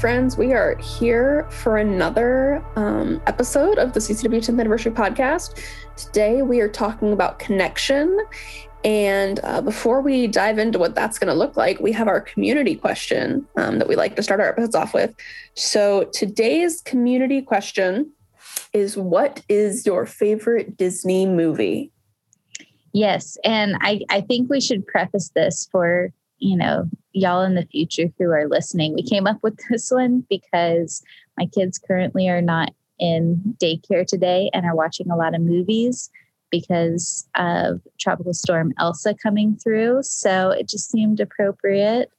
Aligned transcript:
friends, 0.00 0.38
we 0.38 0.54
are 0.54 0.78
here 0.78 1.46
for 1.50 1.76
another 1.76 2.64
um, 2.74 3.20
episode 3.26 3.76
of 3.76 3.92
the 3.92 4.00
CCW 4.00 4.38
10th 4.38 4.58
Anniversary 4.58 4.92
Podcast. 4.92 5.62
Today, 5.94 6.40
we 6.40 6.60
are 6.60 6.68
talking 6.68 7.12
about 7.12 7.38
connection. 7.38 8.18
And 8.82 9.40
uh, 9.42 9.60
before 9.60 10.00
we 10.00 10.26
dive 10.26 10.58
into 10.58 10.78
what 10.78 10.94
that's 10.94 11.18
going 11.18 11.28
to 11.28 11.34
look 11.34 11.54
like, 11.54 11.80
we 11.80 11.92
have 11.92 12.08
our 12.08 12.18
community 12.18 12.76
question 12.76 13.46
um, 13.58 13.78
that 13.78 13.88
we 13.88 13.94
like 13.94 14.16
to 14.16 14.22
start 14.22 14.40
our 14.40 14.48
episodes 14.48 14.74
off 14.74 14.94
with. 14.94 15.14
So, 15.52 16.04
today's 16.14 16.80
community 16.80 17.42
question 17.42 18.10
is 18.72 18.96
What 18.96 19.42
is 19.50 19.84
your 19.84 20.06
favorite 20.06 20.78
Disney 20.78 21.26
movie? 21.26 21.92
Yes. 22.94 23.36
And 23.44 23.76
I, 23.82 24.00
I 24.08 24.22
think 24.22 24.48
we 24.48 24.62
should 24.62 24.86
preface 24.86 25.30
this 25.34 25.68
for 25.70 26.10
you 26.40 26.56
know, 26.56 26.88
y'all 27.12 27.42
in 27.42 27.54
the 27.54 27.66
future 27.66 28.06
who 28.18 28.30
are 28.30 28.48
listening. 28.48 28.94
We 28.94 29.02
came 29.02 29.26
up 29.26 29.38
with 29.42 29.58
this 29.70 29.90
one 29.90 30.24
because 30.28 31.02
my 31.38 31.46
kids 31.46 31.78
currently 31.78 32.28
are 32.28 32.42
not 32.42 32.72
in 32.98 33.56
daycare 33.58 34.06
today 34.06 34.50
and 34.52 34.66
are 34.66 34.74
watching 34.74 35.10
a 35.10 35.16
lot 35.16 35.34
of 35.34 35.40
movies 35.40 36.10
because 36.50 37.28
of 37.36 37.80
Tropical 37.98 38.34
Storm 38.34 38.74
Elsa 38.78 39.14
coming 39.14 39.56
through. 39.56 40.02
So 40.02 40.50
it 40.50 40.68
just 40.68 40.90
seemed 40.90 41.20
appropriate. 41.20 42.10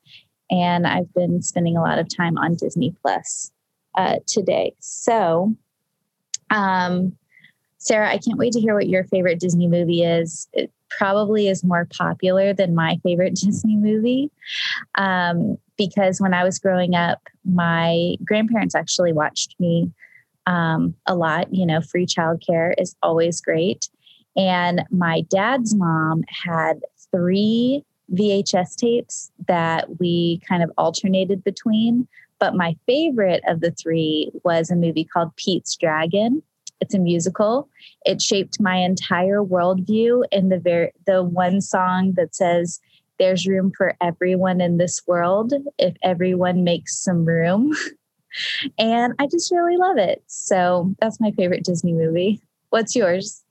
And 0.50 0.88
I've 0.88 1.14
been 1.14 1.42
spending 1.42 1.78
a 1.78 1.82
lot 1.82 2.00
of 2.00 2.08
time 2.14 2.38
on 2.38 2.56
Disney 2.56 2.96
Plus 3.02 3.52
uh, 3.96 4.18
today. 4.28 4.74
So, 4.80 5.56
um, 6.50 7.18
Sarah, 7.82 8.10
I 8.10 8.18
can't 8.20 8.38
wait 8.38 8.54
to 8.54 8.60
hear 8.60 8.76
what 8.76 8.88
your 8.88 9.04
favorite 9.06 9.40
Disney 9.40 9.68
movie 9.68 10.04
is. 10.04 10.48
It, 10.54 10.72
probably 10.98 11.48
is 11.48 11.64
more 11.64 11.88
popular 11.98 12.54
than 12.54 12.76
my 12.76 13.00
favorite 13.02 13.36
Disney 13.42 13.76
movie. 13.76 14.30
Um, 14.96 15.58
because 15.78 16.20
when 16.20 16.34
I 16.34 16.44
was 16.44 16.60
growing 16.60 16.96
up, 16.96 17.22
my 17.44 18.16
grandparents 18.24 18.76
actually 18.76 19.14
watched 19.14 19.56
me 19.60 19.92
um, 20.46 20.94
a 21.08 21.16
lot. 21.16 21.54
You 21.54 21.66
know, 21.66 21.82
free 21.82 22.06
childcare 22.06 22.74
is 22.78 22.96
always 23.02 23.42
great. 23.42 23.90
And 24.36 24.84
my 24.92 25.22
dad's 25.30 25.74
mom 25.74 26.24
had 26.28 26.82
three 27.12 27.84
VHS 28.14 28.76
tapes 28.76 29.32
that 29.48 30.00
we 30.00 30.42
kind 30.48 30.62
of 30.62 30.72
alternated 30.78 31.44
between. 31.44 32.08
But 32.40 32.56
my 32.56 32.76
favorite 32.86 33.44
of 33.48 33.62
the 33.62 33.72
three 33.72 34.32
was 34.44 34.70
a 34.70 34.76
movie 34.76 35.06
called 35.06 35.36
Pete's 35.36 35.76
Dragon. 35.76 36.44
It's 36.82 36.96
a 36.96 37.00
musical. 37.00 37.70
It 38.06 38.22
shaped 38.22 38.60
my 38.60 38.76
entire 38.76 39.42
worldview 39.42 40.24
in 40.32 40.50
the 40.50 40.60
very 40.60 40.92
the 41.06 41.24
one 41.24 41.62
song 41.62 42.14
that 42.18 42.36
says 42.36 42.80
there's 43.20 43.48
room 43.48 43.72
for 43.78 43.96
everyone 44.02 44.60
in 44.60 44.78
this 44.78 45.02
world 45.08 45.54
if 45.78 45.96
everyone 46.04 46.64
makes 46.64 47.02
some 47.02 47.24
room. 47.24 47.74
and 48.80 49.14
I 49.20 49.28
just 49.28 49.52
really 49.52 49.78
love 49.78 49.98
it. 49.98 50.24
So 50.26 50.94
that's 51.00 51.22
my 51.22 51.32
favorite 51.32 51.64
Disney 51.64 51.94
movie. 51.94 52.42
What's 52.72 52.96
yours? 52.96 53.44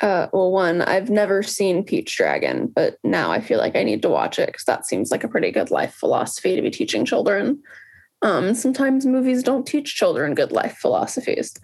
Uh, 0.00 0.28
well, 0.32 0.50
one, 0.50 0.82
I've 0.82 1.10
never 1.10 1.42
seen 1.42 1.84
Pete's 1.84 2.14
Dragon, 2.14 2.72
but 2.74 2.98
now 3.04 3.30
I 3.30 3.40
feel 3.40 3.58
like 3.58 3.76
I 3.76 3.82
need 3.82 4.02
to 4.02 4.10
watch 4.10 4.38
it 4.38 4.46
because 4.46 4.64
that 4.64 4.86
seems 4.86 5.10
like 5.10 5.24
a 5.24 5.28
pretty 5.28 5.50
good 5.50 5.70
life 5.70 5.94
philosophy 5.94 6.54
to 6.54 6.62
be 6.62 6.70
teaching 6.70 7.04
children. 7.04 7.62
Um, 8.22 8.54
sometimes 8.54 9.06
movies 9.06 9.42
don't 9.42 9.66
teach 9.66 9.94
children 9.94 10.34
good 10.34 10.52
life 10.52 10.76
philosophies 10.78 11.54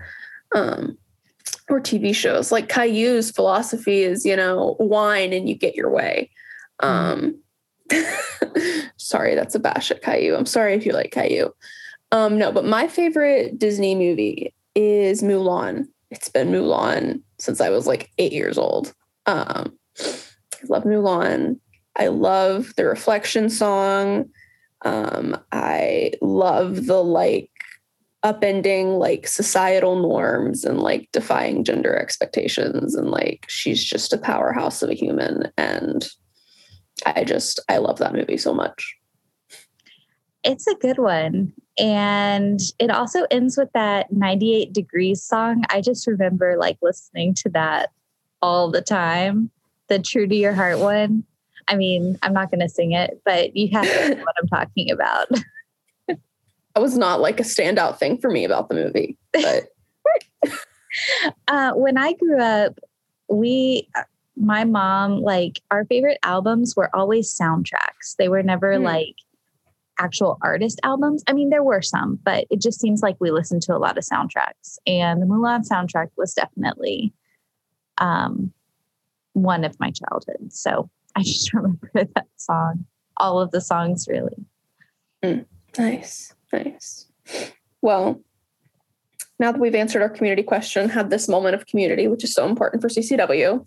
um, 0.55 0.97
or 1.69 1.81
TV 1.81 2.15
shows. 2.15 2.53
Like 2.53 2.69
Caillou's 2.69 3.31
philosophy 3.31 4.03
is, 4.03 4.25
you 4.25 4.37
know, 4.37 4.75
whine 4.79 5.33
and 5.33 5.49
you 5.49 5.55
get 5.55 5.75
your 5.75 5.91
way. 5.91 6.31
Um, 6.81 7.39
sorry, 8.97 9.35
that's 9.35 9.55
a 9.55 9.61
bash 9.61 9.91
at 9.91 10.03
Caillou. 10.03 10.35
I'm 10.35 10.47
sorry 10.47 10.75
if 10.75 10.87
you 10.87 10.93
like 10.93 11.13
Caillou. 11.13 11.51
Um, 12.11 12.39
no, 12.39 12.53
but 12.53 12.65
my 12.65 12.89
favorite 12.89 13.59
Disney 13.59 13.95
movie 13.95 14.55
is 14.75 15.23
Mulan. 15.23 15.87
It's 16.11 16.29
been 16.29 16.51
Mulan 16.51 17.23
since 17.39 17.61
I 17.61 17.71
was 17.71 17.87
like 17.87 18.11
eight 18.19 18.33
years 18.33 18.59
old. 18.59 18.93
Um, 19.27 19.79
I 19.99 20.67
love 20.69 20.85
Mulan. 20.85 21.59
I 21.97 22.09
love 22.09 22.75
the 22.77 22.85
reflection 22.85 23.49
song. 23.51 24.29
Um, 24.85 25.39
I 25.53 26.13
love 26.21 26.87
the 26.87 27.03
like 27.03 27.51
upending 28.25 28.99
like 28.99 29.27
societal 29.27 29.97
norms 29.97 30.65
and 30.65 30.81
like 30.81 31.09
defying 31.13 31.65
gender 31.65 31.97
expectations 31.97 32.95
and 32.95 33.11
like 33.11 33.45
she's 33.49 33.83
just 33.83 34.13
a 34.13 34.19
powerhouse 34.19 34.83
of 34.83 34.91
a 34.91 34.95
human. 34.95 35.51
And 35.57 36.09
i 37.05 37.25
just 37.25 37.59
i 37.69 37.79
love 37.79 37.99
that 37.99 38.15
movie 38.15 38.37
so 38.37 38.55
much. 38.55 38.97
It's 40.45 40.67
a 40.67 40.75
good 40.75 40.99
one. 40.99 41.53
And 41.79 42.61
it 42.81 42.91
also 42.91 43.27
ends 43.31 43.57
with 43.57 43.71
that 43.75 44.13
98 44.13 44.73
degrees 44.73 45.23
song. 45.23 45.63
I 45.71 45.81
just 45.81 46.07
remember 46.07 46.57
like 46.59 46.79
listening 46.83 47.35
to 47.35 47.49
that 47.51 47.91
all 48.41 48.71
the 48.71 48.83
time 48.83 49.51
the 49.89 49.99
true 49.99 50.27
to 50.27 50.35
your 50.35 50.55
heart 50.55 50.79
one. 50.79 51.25
I 51.69 51.77
mean 51.77 52.19
i'm 52.23 52.33
not 52.33 52.51
going 52.51 52.61
to 52.61 52.69
sing 52.69 52.93
it 52.93 53.21
but 53.25 53.57
you 53.57 53.69
have 53.73 53.85
to 53.85 54.15
know 54.15 54.21
what 54.23 54.35
i'm 54.41 54.49
talking 54.49 54.91
about 54.91 55.29
that 56.75 56.81
was 56.81 56.97
not 56.97 57.21
like 57.21 57.41
a 57.41 57.45
standout 57.45 57.99
thing 57.99 58.19
for 58.19 58.31
me 58.31 58.45
about 58.45 58.69
the 58.69 58.75
movie. 58.75 59.19
But 59.33 59.69
uh, 61.49 61.73
when 61.73 61.99
I 61.99 62.15
grew 62.15 62.41
up, 62.41 62.79
we, 63.29 63.89
my 64.37 64.65
mom, 64.65 65.21
like 65.21 65.61
our 65.71 65.85
favorite 65.85 66.19
albums 66.23 66.75
were 66.77 66.95
always 66.95 67.37
soundtracks. 67.37 68.17
They 68.19 68.29
were 68.29 68.43
never 68.43 68.79
mm. 68.79 68.85
like 68.85 69.17
actual 69.99 70.39
artist 70.43 70.81
albums. 70.83 71.23
I 71.27 71.33
mean, 71.33 71.51
there 71.51 71.63
were 71.63 71.83
some, 71.83 72.19
but 72.25 72.47
it 72.51 72.61
just 72.61 72.81
seems 72.81 73.03
like 73.03 73.17
we 73.21 73.31
listened 73.31 73.63
to 73.63 73.77
a 73.77 73.79
lot 73.79 73.99
of 73.99 74.05
soundtracks. 74.05 74.79
And 74.87 75.21
the 75.21 75.27
Mulan 75.27 75.67
soundtrack 75.69 76.09
was 76.17 76.35
definitely 76.35 77.13
um, 77.99 78.53
one 79.35 79.65
of 79.65 79.79
my 79.79 79.91
childhood. 79.91 80.53
So 80.53 80.91
I 81.15 81.23
just 81.23 81.53
remember 81.55 81.91
that 81.95 82.27
song, 82.37 82.87
all 83.19 83.41
of 83.41 83.51
the 83.51 83.61
songs, 83.61 84.07
really. 84.09 84.47
Mm. 85.23 85.47
Nice. 85.79 86.35
Nice. 86.53 87.07
Well, 87.81 88.21
now 89.39 89.53
that 89.53 89.61
we've 89.61 89.75
answered 89.75 90.03
our 90.03 90.09
community 90.09 90.43
question, 90.43 90.89
had 90.89 91.11
this 91.11 91.29
moment 91.29 91.55
of 91.55 91.67
community, 91.67 92.07
which 92.07 92.25
is 92.25 92.33
so 92.33 92.47
important 92.47 92.83
for 92.83 92.89
CCW, 92.89 93.67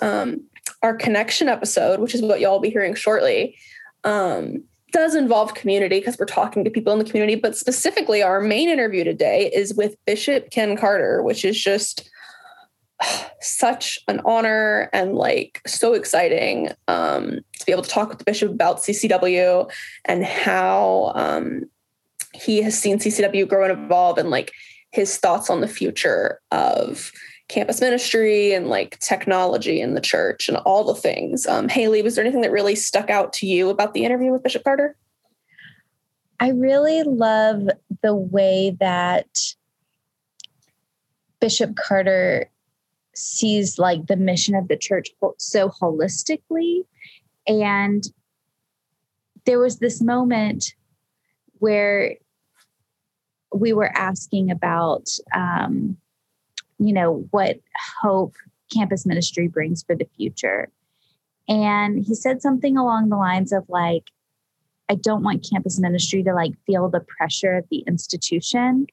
um, 0.00 0.44
our 0.82 0.94
connection 0.94 1.48
episode, 1.48 1.98
which 2.00 2.14
is 2.14 2.22
what 2.22 2.40
y'all 2.40 2.52
will 2.52 2.60
be 2.60 2.70
hearing 2.70 2.94
shortly, 2.94 3.56
um, 4.04 4.62
does 4.92 5.14
involve 5.14 5.54
community 5.54 5.98
because 5.98 6.18
we're 6.18 6.26
talking 6.26 6.64
to 6.64 6.70
people 6.70 6.92
in 6.92 6.98
the 6.98 7.04
community. 7.04 7.34
But 7.34 7.56
specifically, 7.56 8.22
our 8.22 8.40
main 8.40 8.68
interview 8.68 9.04
today 9.04 9.50
is 9.52 9.74
with 9.74 9.96
Bishop 10.06 10.50
Ken 10.50 10.76
Carter, 10.76 11.22
which 11.22 11.44
is 11.44 11.60
just 11.60 12.08
such 13.40 13.98
an 14.08 14.20
honor 14.24 14.88
and 14.92 15.14
like 15.14 15.60
so 15.66 15.94
exciting 15.94 16.70
um, 16.86 17.40
to 17.58 17.66
be 17.66 17.72
able 17.72 17.82
to 17.82 17.90
talk 17.90 18.08
with 18.08 18.18
the 18.18 18.24
bishop 18.24 18.50
about 18.50 18.78
CCW 18.78 19.70
and 20.04 20.24
how 20.24 21.12
um, 21.14 21.64
he 22.38 22.62
has 22.62 22.78
seen 22.78 22.98
CCW 22.98 23.48
grow 23.48 23.64
and 23.64 23.84
evolve 23.84 24.18
and 24.18 24.30
like 24.30 24.52
his 24.90 25.16
thoughts 25.18 25.50
on 25.50 25.60
the 25.60 25.68
future 25.68 26.40
of 26.50 27.12
campus 27.48 27.80
ministry 27.80 28.52
and 28.52 28.68
like 28.68 28.98
technology 29.00 29.80
in 29.80 29.94
the 29.94 30.00
church 30.00 30.48
and 30.48 30.58
all 30.58 30.84
the 30.84 30.94
things. 30.94 31.46
Um, 31.46 31.68
Haley, 31.68 32.02
was 32.02 32.14
there 32.14 32.24
anything 32.24 32.42
that 32.42 32.52
really 32.52 32.74
stuck 32.74 33.10
out 33.10 33.32
to 33.34 33.46
you 33.46 33.70
about 33.70 33.94
the 33.94 34.04
interview 34.04 34.30
with 34.30 34.42
Bishop 34.42 34.64
Carter? 34.64 34.96
I 36.40 36.50
really 36.50 37.02
love 37.02 37.68
the 38.02 38.14
way 38.14 38.76
that 38.78 39.26
Bishop 41.40 41.74
Carter 41.76 42.50
sees 43.14 43.78
like 43.78 44.06
the 44.06 44.16
mission 44.16 44.54
of 44.54 44.68
the 44.68 44.76
church 44.76 45.08
so 45.38 45.70
holistically. 45.70 46.82
And 47.46 48.04
there 49.46 49.58
was 49.58 49.78
this 49.78 50.00
moment 50.00 50.74
where 51.54 52.16
we 53.52 53.72
were 53.72 53.90
asking 53.96 54.50
about, 54.50 55.08
um, 55.34 55.96
you 56.78 56.92
know, 56.92 57.26
what 57.30 57.58
hope 58.00 58.34
campus 58.72 59.06
ministry 59.06 59.48
brings 59.48 59.82
for 59.82 59.96
the 59.96 60.08
future. 60.16 60.70
And 61.48 62.04
he 62.04 62.14
said 62.14 62.42
something 62.42 62.76
along 62.76 63.08
the 63.08 63.16
lines 63.16 63.52
of, 63.52 63.64
like, 63.68 64.10
I 64.88 64.94
don't 64.94 65.22
want 65.22 65.46
campus 65.48 65.78
ministry 65.78 66.22
to 66.22 66.32
like 66.32 66.52
feel 66.66 66.88
the 66.88 67.00
pressure 67.00 67.56
of 67.56 67.64
the 67.70 67.84
institution. 67.86 68.86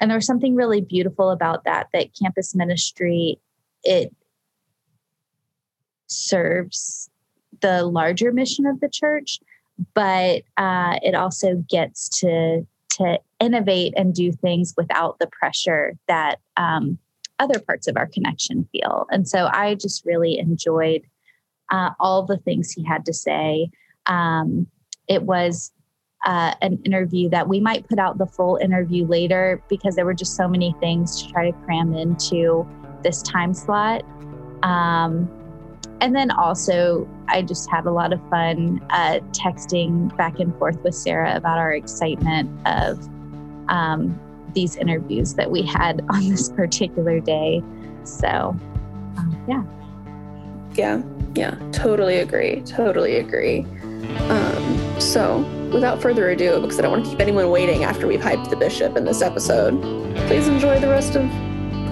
And 0.00 0.10
there 0.10 0.18
was 0.18 0.26
something 0.26 0.54
really 0.54 0.80
beautiful 0.80 1.30
about 1.30 1.64
that, 1.64 1.88
that 1.92 2.10
campus 2.20 2.54
ministry, 2.54 3.38
it 3.84 4.14
serves 6.06 7.10
the 7.60 7.84
larger 7.84 8.32
mission 8.32 8.66
of 8.66 8.80
the 8.80 8.88
church, 8.88 9.40
but 9.94 10.42
uh, 10.56 10.98
it 11.02 11.14
also 11.14 11.64
gets 11.68 12.08
to 12.20 12.66
to 12.90 13.18
innovate 13.38 13.94
and 13.96 14.14
do 14.14 14.32
things 14.32 14.74
without 14.76 15.18
the 15.18 15.28
pressure 15.28 15.94
that 16.08 16.40
um, 16.56 16.98
other 17.38 17.58
parts 17.58 17.88
of 17.88 17.96
our 17.96 18.06
connection 18.06 18.68
feel. 18.72 19.06
And 19.10 19.28
so 19.28 19.48
I 19.52 19.74
just 19.74 20.04
really 20.04 20.38
enjoyed 20.38 21.02
uh, 21.70 21.90
all 21.98 22.24
the 22.24 22.38
things 22.38 22.70
he 22.70 22.84
had 22.84 23.06
to 23.06 23.14
say. 23.14 23.70
Um, 24.06 24.66
it 25.08 25.22
was 25.22 25.72
uh, 26.26 26.54
an 26.60 26.78
interview 26.84 27.28
that 27.30 27.48
we 27.48 27.60
might 27.60 27.88
put 27.88 27.98
out 27.98 28.18
the 28.18 28.26
full 28.26 28.56
interview 28.56 29.06
later 29.06 29.62
because 29.68 29.96
there 29.96 30.04
were 30.04 30.14
just 30.14 30.36
so 30.36 30.46
many 30.46 30.74
things 30.80 31.22
to 31.22 31.32
try 31.32 31.50
to 31.50 31.56
cram 31.64 31.94
into 31.94 32.68
this 33.02 33.22
time 33.22 33.54
slot. 33.54 34.02
Um, 34.62 35.30
and 36.00 36.16
then 36.16 36.30
also, 36.30 37.06
I 37.28 37.42
just 37.42 37.70
had 37.70 37.86
a 37.86 37.90
lot 37.90 38.12
of 38.12 38.20
fun 38.30 38.80
uh, 38.90 39.20
texting 39.32 40.14
back 40.16 40.40
and 40.40 40.56
forth 40.56 40.82
with 40.82 40.94
Sarah 40.94 41.36
about 41.36 41.58
our 41.58 41.72
excitement 41.72 42.50
of 42.66 43.06
um, 43.68 44.18
these 44.54 44.76
interviews 44.76 45.34
that 45.34 45.50
we 45.50 45.62
had 45.62 46.04
on 46.10 46.28
this 46.28 46.48
particular 46.48 47.20
day. 47.20 47.62
So, 48.04 48.56
um, 49.16 49.44
yeah. 49.46 49.62
Yeah, 50.74 51.02
yeah, 51.34 51.70
totally 51.72 52.18
agree. 52.18 52.62
Totally 52.62 53.16
agree. 53.16 53.66
Um, 54.28 55.00
so, 55.00 55.40
without 55.72 56.00
further 56.00 56.30
ado, 56.30 56.60
because 56.60 56.78
I 56.78 56.82
don't 56.82 56.92
want 56.92 57.04
to 57.04 57.10
keep 57.10 57.20
anyone 57.20 57.50
waiting 57.50 57.84
after 57.84 58.06
we've 58.06 58.20
hyped 58.20 58.48
the 58.48 58.56
bishop 58.56 58.96
in 58.96 59.04
this 59.04 59.20
episode, 59.20 59.80
please 60.26 60.48
enjoy 60.48 60.80
the 60.80 60.88
rest 60.88 61.16
of 61.16 61.30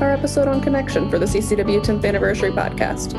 our 0.00 0.12
episode 0.12 0.48
on 0.48 0.60
connection 0.60 1.10
for 1.10 1.18
the 1.18 1.26
CCW 1.26 1.84
10th 1.84 2.04
anniversary 2.04 2.50
podcast. 2.50 3.14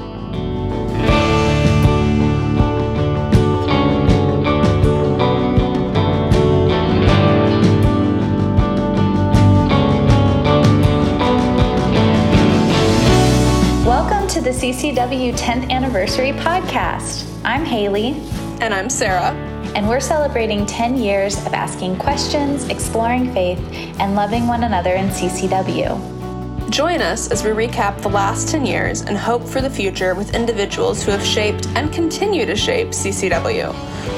To 14.40 14.46
the 14.46 14.52
CCW 14.52 15.38
10th 15.38 15.70
Anniversary 15.70 16.32
Podcast. 16.32 17.30
I'm 17.44 17.66
Haley. 17.66 18.14
And 18.62 18.74
I'm 18.74 18.90
Sarah. 18.90 19.34
And 19.76 19.90
we're 19.90 20.00
celebrating 20.00 20.66
10 20.66 20.96
years 20.96 21.36
of 21.46 21.54
asking 21.54 21.98
questions, 22.00 22.64
exploring 22.70 23.34
faith, 23.34 23.60
and 24.00 24.16
loving 24.16 24.48
one 24.48 24.64
another 24.64 24.94
in 24.94 25.10
CCW. 25.10 26.72
Join 26.72 27.02
us 27.02 27.30
as 27.32 27.44
we 27.44 27.50
recap 27.50 28.02
the 28.02 28.08
last 28.08 28.48
10 28.48 28.66
years 28.66 29.02
and 29.02 29.18
hope 29.18 29.44
for 29.44 29.60
the 29.60 29.70
future 29.70 30.16
with 30.16 30.34
individuals 30.34 31.04
who 31.04 31.12
have 31.12 31.26
shaped 31.26 31.68
and 31.76 31.92
continue 31.92 32.46
to 32.46 32.56
shape 32.56 32.90
CCW. 32.90 33.74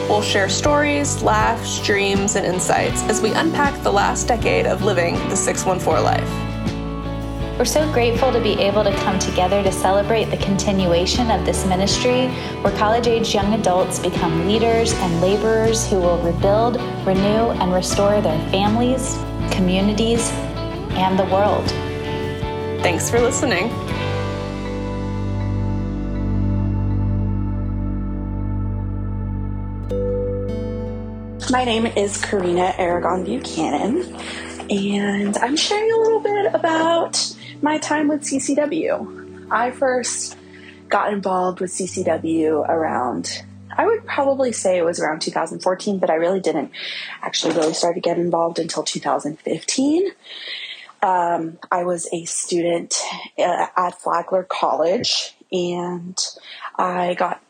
We'll 0.08 0.22
share 0.22 0.50
stories, 0.50 1.24
laughs, 1.24 1.84
dreams, 1.84 2.36
and 2.36 2.46
insights 2.46 3.02
as 3.06 3.22
we 3.22 3.32
unpack 3.32 3.82
the 3.82 3.92
last 3.92 4.28
decade 4.28 4.68
of 4.68 4.84
living 4.84 5.16
the 5.30 5.36
614 5.36 6.04
life. 6.04 6.51
We're 7.62 7.66
so 7.66 7.94
grateful 7.94 8.32
to 8.32 8.42
be 8.42 8.54
able 8.54 8.84
to 8.84 8.92
come 8.92 9.20
together 9.20 9.62
to 9.62 9.72
celebrate 9.72 10.32
the 10.32 10.38
continuation 10.38 11.30
of 11.30 11.46
this 11.46 11.64
ministry 11.68 12.26
where 12.64 12.76
college 12.76 13.06
age 13.06 13.36
young 13.36 13.54
adults 13.54 14.00
become 14.00 14.48
leaders 14.48 14.94
and 14.94 15.22
laborers 15.22 15.88
who 15.88 15.98
will 15.98 16.18
rebuild, 16.24 16.78
renew, 17.06 17.52
and 17.62 17.72
restore 17.72 18.20
their 18.20 18.50
families, 18.50 19.16
communities, 19.52 20.32
and 20.98 21.20
the 21.20 21.26
world. 21.26 21.64
Thanks 22.82 23.12
for 23.12 23.20
listening. 23.20 23.70
My 31.52 31.64
name 31.64 31.86
is 31.86 32.20
Karina 32.20 32.74
Aragon 32.80 33.24
Buchanan, 33.24 34.18
and 34.72 35.38
I'm 35.38 35.56
sharing 35.56 35.92
a 35.92 35.98
little 35.98 36.22
bit 36.22 36.56
about 36.56 37.36
my 37.62 37.78
time 37.78 38.08
with 38.08 38.22
CCW. 38.22 39.48
I 39.52 39.72
first 39.72 40.38
got 40.90 41.14
involved 41.14 41.60
with 41.60 41.72
CCW 41.72 42.68
around, 42.68 43.44
I 43.76 43.86
would 43.86 44.06
probably 44.06 44.52
say 44.52 44.78
it 44.78 44.86
was 44.86 45.00
around 45.00 45.22
2014, 45.22 46.00
but 46.00 46.10
I 46.10 46.16
really 46.16 46.40
didn't 46.40 46.72
actually 47.22 47.56
really 47.56 47.74
start 47.74 47.96
to 47.96 48.02
get 48.02 48.18
involved 48.18 48.60
until 48.60 48.84
2015. 48.84 50.12
Um, 51.02 51.58
I 51.72 51.84
was 51.84 52.08
a 52.14 52.26
student 52.26 52.96
uh, 53.40 53.68
at 53.76 54.02
Flagler 54.02 54.44
College 54.44 55.36
and 55.52 56.18
I 56.78 57.16
got 57.16 57.42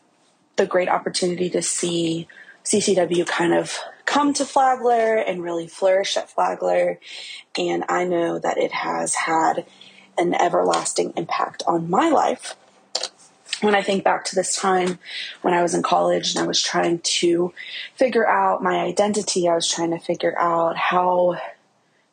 the 0.56 0.66
great 0.66 0.88
opportunity 0.88 1.50
to 1.50 1.62
see 1.62 2.28
CCW 2.63 3.28
kind 3.28 3.54
of 3.54 3.78
come 4.06 4.34
to 4.34 4.46
Flagler 4.46 5.16
and 5.16 5.44
really 5.44 5.68
flourish 5.68 6.18
at 6.18 6.30
Flagler. 6.30 7.00
And 7.58 7.84
I 7.90 8.06
know 8.06 8.40
that 8.40 8.58
it 8.58 8.72
has 8.72 9.16
had 9.16 9.66
an 10.22 10.34
everlasting 10.36 11.14
impact 11.18 11.64
on 11.68 11.90
my 11.90 12.10
life. 12.10 12.56
When 13.62 13.76
I 13.76 13.84
think 13.84 14.04
back 14.04 14.26
to 14.26 14.36
this 14.36 14.56
time 14.56 14.98
when 15.42 15.54
I 15.54 15.62
was 15.62 15.76
in 15.76 15.84
college 15.84 16.34
and 16.34 16.44
I 16.44 16.48
was 16.48 16.62
trying 16.62 17.00
to 17.00 17.54
figure 17.96 18.28
out 18.28 18.64
my 18.64 18.80
identity, 18.80 19.48
I 19.48 19.56
was 19.56 19.70
trying 19.70 19.92
to 19.92 20.00
figure 20.00 20.38
out 20.38 20.78
how 20.78 21.40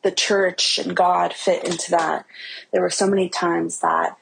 the 0.03 0.11
church 0.11 0.77
and 0.77 0.95
God 0.95 1.33
fit 1.33 1.63
into 1.63 1.91
that. 1.91 2.25
There 2.71 2.81
were 2.81 2.89
so 2.89 3.07
many 3.07 3.29
times 3.29 3.79
that 3.79 4.17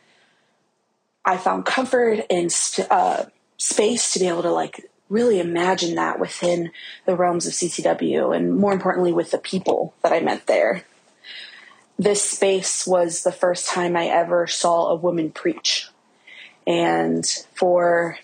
I 1.26 1.38
found 1.38 1.66
comfort 1.66 2.22
and 2.30 2.50
uh, 2.90 3.26
space 3.58 4.14
to 4.14 4.20
be 4.20 4.28
able 4.28 4.44
to 4.44 4.52
like 4.52 4.90
really 5.10 5.40
imagine 5.40 5.96
that 5.96 6.20
within 6.20 6.72
the 7.06 7.16
realms 7.16 7.46
of 7.46 7.54
CCW 7.54 8.36
and 8.36 8.56
more 8.56 8.74
importantly 8.74 9.14
with 9.14 9.32
the 9.32 9.38
people 9.38 9.94
that 10.02 10.14
I 10.14 10.20
met 10.20 10.48
there 10.48 10.86
this 11.98 12.22
space 12.22 12.86
was 12.86 13.24
the 13.24 13.32
first 13.32 13.68
time 13.68 13.96
I 13.96 14.08
ever 14.08 14.48
saw 14.48 14.90
a 14.90 14.96
woman 14.96 15.32
preach. 15.32 15.88
And 16.66 17.26
for 17.56 18.18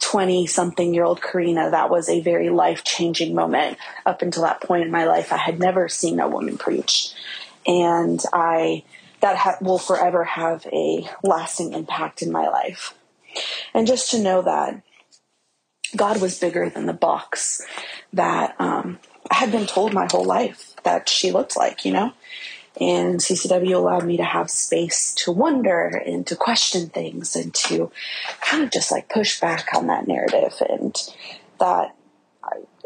20 0.00 0.46
something 0.46 0.94
year 0.94 1.04
old 1.04 1.22
Karina, 1.22 1.70
that 1.70 1.90
was 1.90 2.08
a 2.08 2.20
very 2.20 2.50
life 2.50 2.84
changing 2.84 3.34
moment. 3.34 3.78
Up 4.04 4.22
until 4.22 4.42
that 4.42 4.60
point 4.60 4.84
in 4.84 4.90
my 4.90 5.04
life, 5.04 5.32
I 5.32 5.36
had 5.36 5.58
never 5.58 5.88
seen 5.88 6.18
a 6.20 6.28
woman 6.28 6.58
preach. 6.58 7.12
And 7.66 8.20
I, 8.32 8.82
that 9.20 9.36
ha- 9.36 9.58
will 9.60 9.78
forever 9.78 10.24
have 10.24 10.66
a 10.72 11.08
lasting 11.22 11.74
impact 11.74 12.22
in 12.22 12.32
my 12.32 12.48
life. 12.48 12.94
And 13.74 13.86
just 13.86 14.10
to 14.12 14.22
know 14.22 14.42
that 14.42 14.82
God 15.94 16.20
was 16.20 16.38
bigger 16.38 16.68
than 16.70 16.86
the 16.86 16.92
box 16.92 17.62
that 18.12 18.56
um, 18.58 18.98
I 19.30 19.36
had 19.36 19.52
been 19.52 19.66
told 19.66 19.92
my 19.92 20.08
whole 20.10 20.24
life 20.24 20.74
that 20.84 21.08
she 21.08 21.30
looked 21.30 21.56
like, 21.56 21.84
you 21.84 21.92
know? 21.92 22.12
And 22.78 23.20
CCW 23.20 23.74
allowed 23.74 24.04
me 24.04 24.18
to 24.18 24.24
have 24.24 24.50
space 24.50 25.14
to 25.14 25.32
wonder 25.32 25.86
and 25.86 26.26
to 26.26 26.36
question 26.36 26.88
things 26.88 27.34
and 27.34 27.54
to 27.54 27.90
kind 28.42 28.62
of 28.62 28.70
just 28.70 28.92
like 28.92 29.08
push 29.08 29.40
back 29.40 29.68
on 29.74 29.86
that 29.86 30.06
narrative. 30.06 30.54
And 30.68 30.94
that 31.58 31.96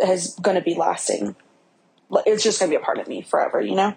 is 0.00 0.37
going 0.40 0.56
to 0.56 0.62
be 0.62 0.75
lasting. 0.75 1.35
It's 2.25 2.44
just 2.44 2.61
going 2.61 2.70
to 2.70 2.78
be 2.78 2.82
a 2.82 2.85
part 2.85 2.99
of 2.99 3.09
me 3.09 3.23
forever, 3.23 3.61
you 3.61 3.75
know? 3.75 3.94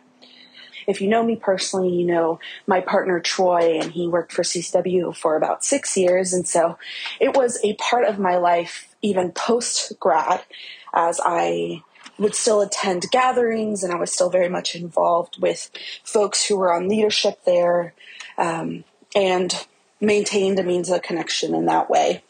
If 0.86 1.00
you 1.00 1.08
know 1.08 1.24
me 1.24 1.36
personally, 1.36 1.90
you 1.90 2.06
know 2.06 2.40
my 2.68 2.82
partner 2.82 3.20
Troy, 3.20 3.80
and 3.80 3.92
he 3.92 4.08
worked 4.08 4.34
for 4.34 4.44
CCW 4.44 5.16
for 5.16 5.38
about 5.38 5.64
six 5.64 5.96
years. 5.96 6.34
And 6.34 6.48
so 6.48 6.78
it 7.20 7.36
was 7.36 7.60
a 7.64 7.76
part 7.76 8.06
of 8.06 8.20
my 8.20 8.38
life, 8.38 8.94
even 9.02 9.32
post 9.32 9.94
grad, 10.00 10.44
as 10.94 11.22
I 11.24 11.84
would 12.18 12.36
still 12.36 12.62
attend 12.62 13.10
gatherings 13.12 13.84
and 13.84 13.92
I 13.92 13.98
was 13.98 14.12
still 14.12 14.30
very 14.30 14.50
much 14.50 14.76
involved 14.76 15.42
with 15.42 15.70
folks 16.04 16.46
who 16.46 16.58
were 16.58 16.74
on 16.74 16.88
leadership 16.88 17.44
there 17.46 17.94
um, 18.38 18.84
and 19.16 19.66
maintained 20.00 20.60
a 20.60 20.64
means 20.64 20.90
of 20.90 21.02
connection 21.02 21.56
in 21.56 21.66
that 21.66 21.90
way. 21.90 22.24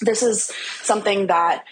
This 0.00 0.22
is 0.22 0.52
something 0.82 1.26
that 1.26 1.64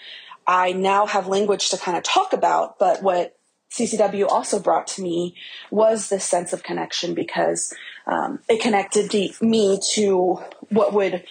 I 0.45 0.73
now 0.73 1.05
have 1.05 1.27
language 1.27 1.69
to 1.69 1.77
kind 1.77 1.97
of 1.97 2.03
talk 2.03 2.33
about, 2.33 2.77
but 2.77 3.01
what 3.01 3.37
CCW 3.71 4.27
also 4.27 4.59
brought 4.59 4.87
to 4.87 5.01
me 5.01 5.35
was 5.71 6.09
this 6.09 6.25
sense 6.25 6.53
of 6.53 6.63
connection 6.63 7.13
because 7.13 7.73
um, 8.05 8.39
it 8.47 8.61
connected 8.61 9.11
me 9.41 9.79
to 9.93 10.39
what 10.69 10.93
would 10.93 11.23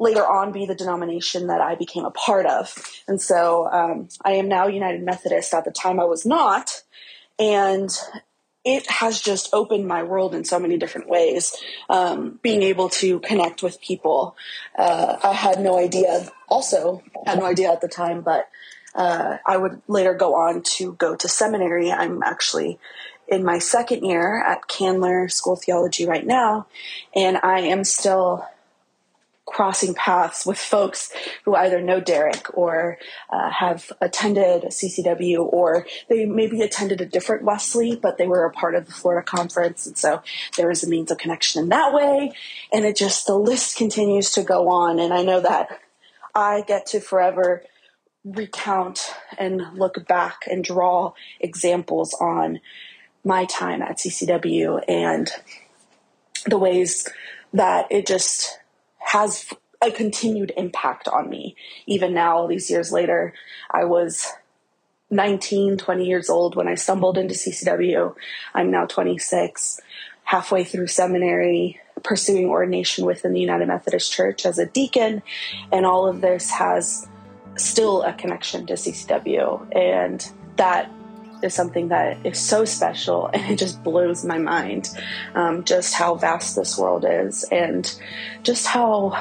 later 0.00 0.26
on 0.26 0.50
be 0.50 0.64
the 0.64 0.74
denomination 0.74 1.48
that 1.48 1.60
I 1.60 1.74
became 1.74 2.06
a 2.06 2.10
part 2.10 2.46
of. 2.46 2.74
And 3.06 3.20
so 3.20 3.68
um, 3.70 4.08
I 4.24 4.32
am 4.32 4.48
now 4.48 4.66
United 4.66 5.02
Methodist. 5.02 5.52
At 5.52 5.66
the 5.66 5.70
time, 5.70 6.00
I 6.00 6.04
was 6.04 6.24
not. 6.24 6.82
And 7.38 7.90
it 8.64 8.90
has 8.90 9.20
just 9.20 9.50
opened 9.52 9.86
my 9.86 10.02
world 10.02 10.34
in 10.34 10.44
so 10.44 10.58
many 10.58 10.78
different 10.78 11.08
ways. 11.08 11.54
Um, 11.90 12.40
being 12.42 12.62
able 12.62 12.88
to 13.00 13.20
connect 13.20 13.62
with 13.62 13.80
people. 13.80 14.36
Uh, 14.76 15.18
I 15.22 15.32
had 15.34 15.60
no 15.60 15.78
idea, 15.78 16.30
also, 16.48 17.02
had 17.26 17.38
no 17.38 17.44
idea 17.44 17.70
at 17.70 17.82
the 17.82 17.88
time, 17.88 18.22
but 18.22 18.48
uh, 18.94 19.36
I 19.46 19.56
would 19.56 19.82
later 19.86 20.14
go 20.14 20.34
on 20.34 20.62
to 20.76 20.94
go 20.94 21.14
to 21.14 21.28
seminary. 21.28 21.92
I'm 21.92 22.22
actually 22.22 22.78
in 23.28 23.44
my 23.44 23.58
second 23.58 24.02
year 24.04 24.42
at 24.42 24.66
Candler 24.66 25.28
School 25.28 25.52
of 25.52 25.62
Theology 25.62 26.06
right 26.06 26.26
now, 26.26 26.66
and 27.14 27.38
I 27.42 27.60
am 27.60 27.84
still 27.84 28.46
crossing 29.50 29.94
paths 29.94 30.46
with 30.46 30.58
folks 30.58 31.12
who 31.44 31.56
either 31.56 31.80
know 31.80 32.00
Derek 32.00 32.56
or 32.56 32.98
uh, 33.30 33.50
have 33.50 33.90
attended 34.00 34.62
CCW 34.62 35.40
or 35.40 35.86
they 36.08 36.24
maybe 36.24 36.62
attended 36.62 37.00
a 37.00 37.06
different 37.06 37.44
Wesley, 37.44 37.96
but 37.96 38.16
they 38.16 38.28
were 38.28 38.44
a 38.44 38.52
part 38.52 38.76
of 38.76 38.86
the 38.86 38.92
Florida 38.92 39.24
conference. 39.24 39.88
And 39.88 39.98
so 39.98 40.22
there 40.56 40.68
was 40.68 40.84
a 40.84 40.88
means 40.88 41.10
of 41.10 41.18
connection 41.18 41.64
in 41.64 41.68
that 41.70 41.92
way. 41.92 42.32
And 42.72 42.84
it 42.84 42.96
just, 42.96 43.26
the 43.26 43.34
list 43.34 43.76
continues 43.76 44.30
to 44.32 44.44
go 44.44 44.68
on. 44.68 45.00
And 45.00 45.12
I 45.12 45.22
know 45.22 45.40
that 45.40 45.80
I 46.32 46.62
get 46.62 46.86
to 46.86 47.00
forever 47.00 47.64
recount 48.24 49.12
and 49.36 49.62
look 49.74 50.06
back 50.06 50.44
and 50.48 50.62
draw 50.62 51.12
examples 51.40 52.14
on 52.20 52.60
my 53.24 53.46
time 53.46 53.82
at 53.82 53.98
CCW 53.98 54.84
and 54.86 55.28
the 56.46 56.58
ways 56.58 57.08
that 57.52 57.90
it 57.90 58.06
just 58.06 58.59
has 59.00 59.52
a 59.82 59.90
continued 59.90 60.52
impact 60.56 61.08
on 61.08 61.28
me. 61.28 61.56
Even 61.86 62.14
now, 62.14 62.36
all 62.36 62.46
these 62.46 62.70
years 62.70 62.92
later, 62.92 63.32
I 63.70 63.84
was 63.84 64.28
19, 65.10 65.76
20 65.78 66.06
years 66.06 66.30
old 66.30 66.54
when 66.54 66.68
I 66.68 66.74
stumbled 66.74 67.18
into 67.18 67.34
CCW. 67.34 68.14
I'm 68.54 68.70
now 68.70 68.86
26, 68.86 69.80
halfway 70.24 70.64
through 70.64 70.86
seminary, 70.86 71.80
pursuing 72.02 72.46
ordination 72.46 73.04
within 73.04 73.32
the 73.32 73.40
United 73.40 73.68
Methodist 73.68 74.12
Church 74.12 74.46
as 74.46 74.58
a 74.58 74.66
deacon. 74.66 75.22
And 75.72 75.84
all 75.84 76.06
of 76.06 76.20
this 76.20 76.50
has 76.50 77.08
still 77.56 78.02
a 78.02 78.12
connection 78.12 78.66
to 78.66 78.74
CCW. 78.74 79.74
And 79.74 80.30
that 80.56 80.90
is 81.42 81.54
something 81.54 81.88
that 81.88 82.24
is 82.24 82.38
so 82.38 82.64
special 82.64 83.30
and 83.34 83.52
it 83.52 83.58
just 83.58 83.82
blows 83.82 84.24
my 84.24 84.38
mind 84.38 84.90
um, 85.34 85.64
just 85.64 85.94
how 85.94 86.14
vast 86.14 86.56
this 86.56 86.78
world 86.78 87.04
is 87.08 87.44
and 87.44 87.98
just 88.42 88.66
how 88.66 89.12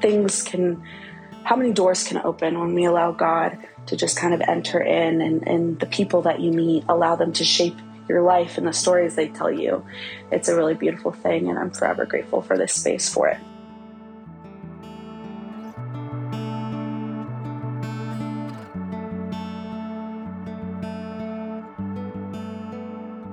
things 0.00 0.42
can 0.42 0.82
how 1.44 1.56
many 1.56 1.72
doors 1.72 2.04
can 2.04 2.18
open 2.18 2.58
when 2.58 2.74
we 2.74 2.84
allow 2.84 3.12
god 3.12 3.58
to 3.86 3.96
just 3.96 4.16
kind 4.16 4.34
of 4.34 4.40
enter 4.42 4.80
in 4.80 5.20
and, 5.20 5.48
and 5.48 5.80
the 5.80 5.86
people 5.86 6.22
that 6.22 6.40
you 6.40 6.52
meet 6.52 6.84
allow 6.88 7.16
them 7.16 7.32
to 7.32 7.44
shape 7.44 7.76
your 8.08 8.22
life 8.22 8.58
and 8.58 8.66
the 8.66 8.72
stories 8.72 9.14
they 9.14 9.28
tell 9.28 9.52
you. 9.52 9.86
It's 10.32 10.48
a 10.48 10.56
really 10.56 10.74
beautiful 10.74 11.12
thing 11.12 11.48
and 11.48 11.58
i'm 11.58 11.70
forever 11.70 12.04
grateful 12.04 12.42
for 12.42 12.58
this 12.58 12.74
space 12.74 13.12
for 13.12 13.28
it 13.28 13.38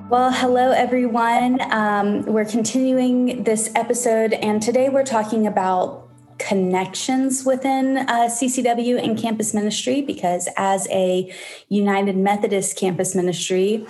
Well, 0.09 0.31
hello, 0.31 0.71
everyone. 0.71 1.59
Um, 1.69 2.21
we're 2.21 2.45
continuing 2.45 3.43
this 3.43 3.69
episode, 3.75 4.31
and 4.31 4.61
today 4.61 4.87
we're 4.87 5.03
talking 5.03 5.45
about 5.45 6.07
connections 6.39 7.43
within 7.43 7.97
uh, 7.97 8.29
CCW 8.29 9.03
and 9.03 9.17
campus 9.17 9.53
ministry 9.53 10.01
because, 10.01 10.47
as 10.55 10.87
a 10.91 11.29
United 11.67 12.15
Methodist 12.15 12.77
campus 12.77 13.15
ministry, 13.15 13.85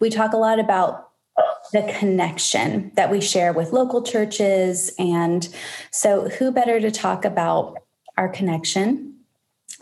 we 0.00 0.10
talk 0.10 0.34
a 0.34 0.36
lot 0.36 0.58
about 0.58 1.08
the 1.72 1.90
connection 1.98 2.92
that 2.96 3.10
we 3.10 3.22
share 3.22 3.54
with 3.54 3.72
local 3.72 4.02
churches. 4.02 4.92
And 4.98 5.48
so, 5.90 6.28
who 6.28 6.52
better 6.52 6.78
to 6.78 6.90
talk 6.90 7.24
about 7.24 7.78
our 8.18 8.28
connection 8.28 9.13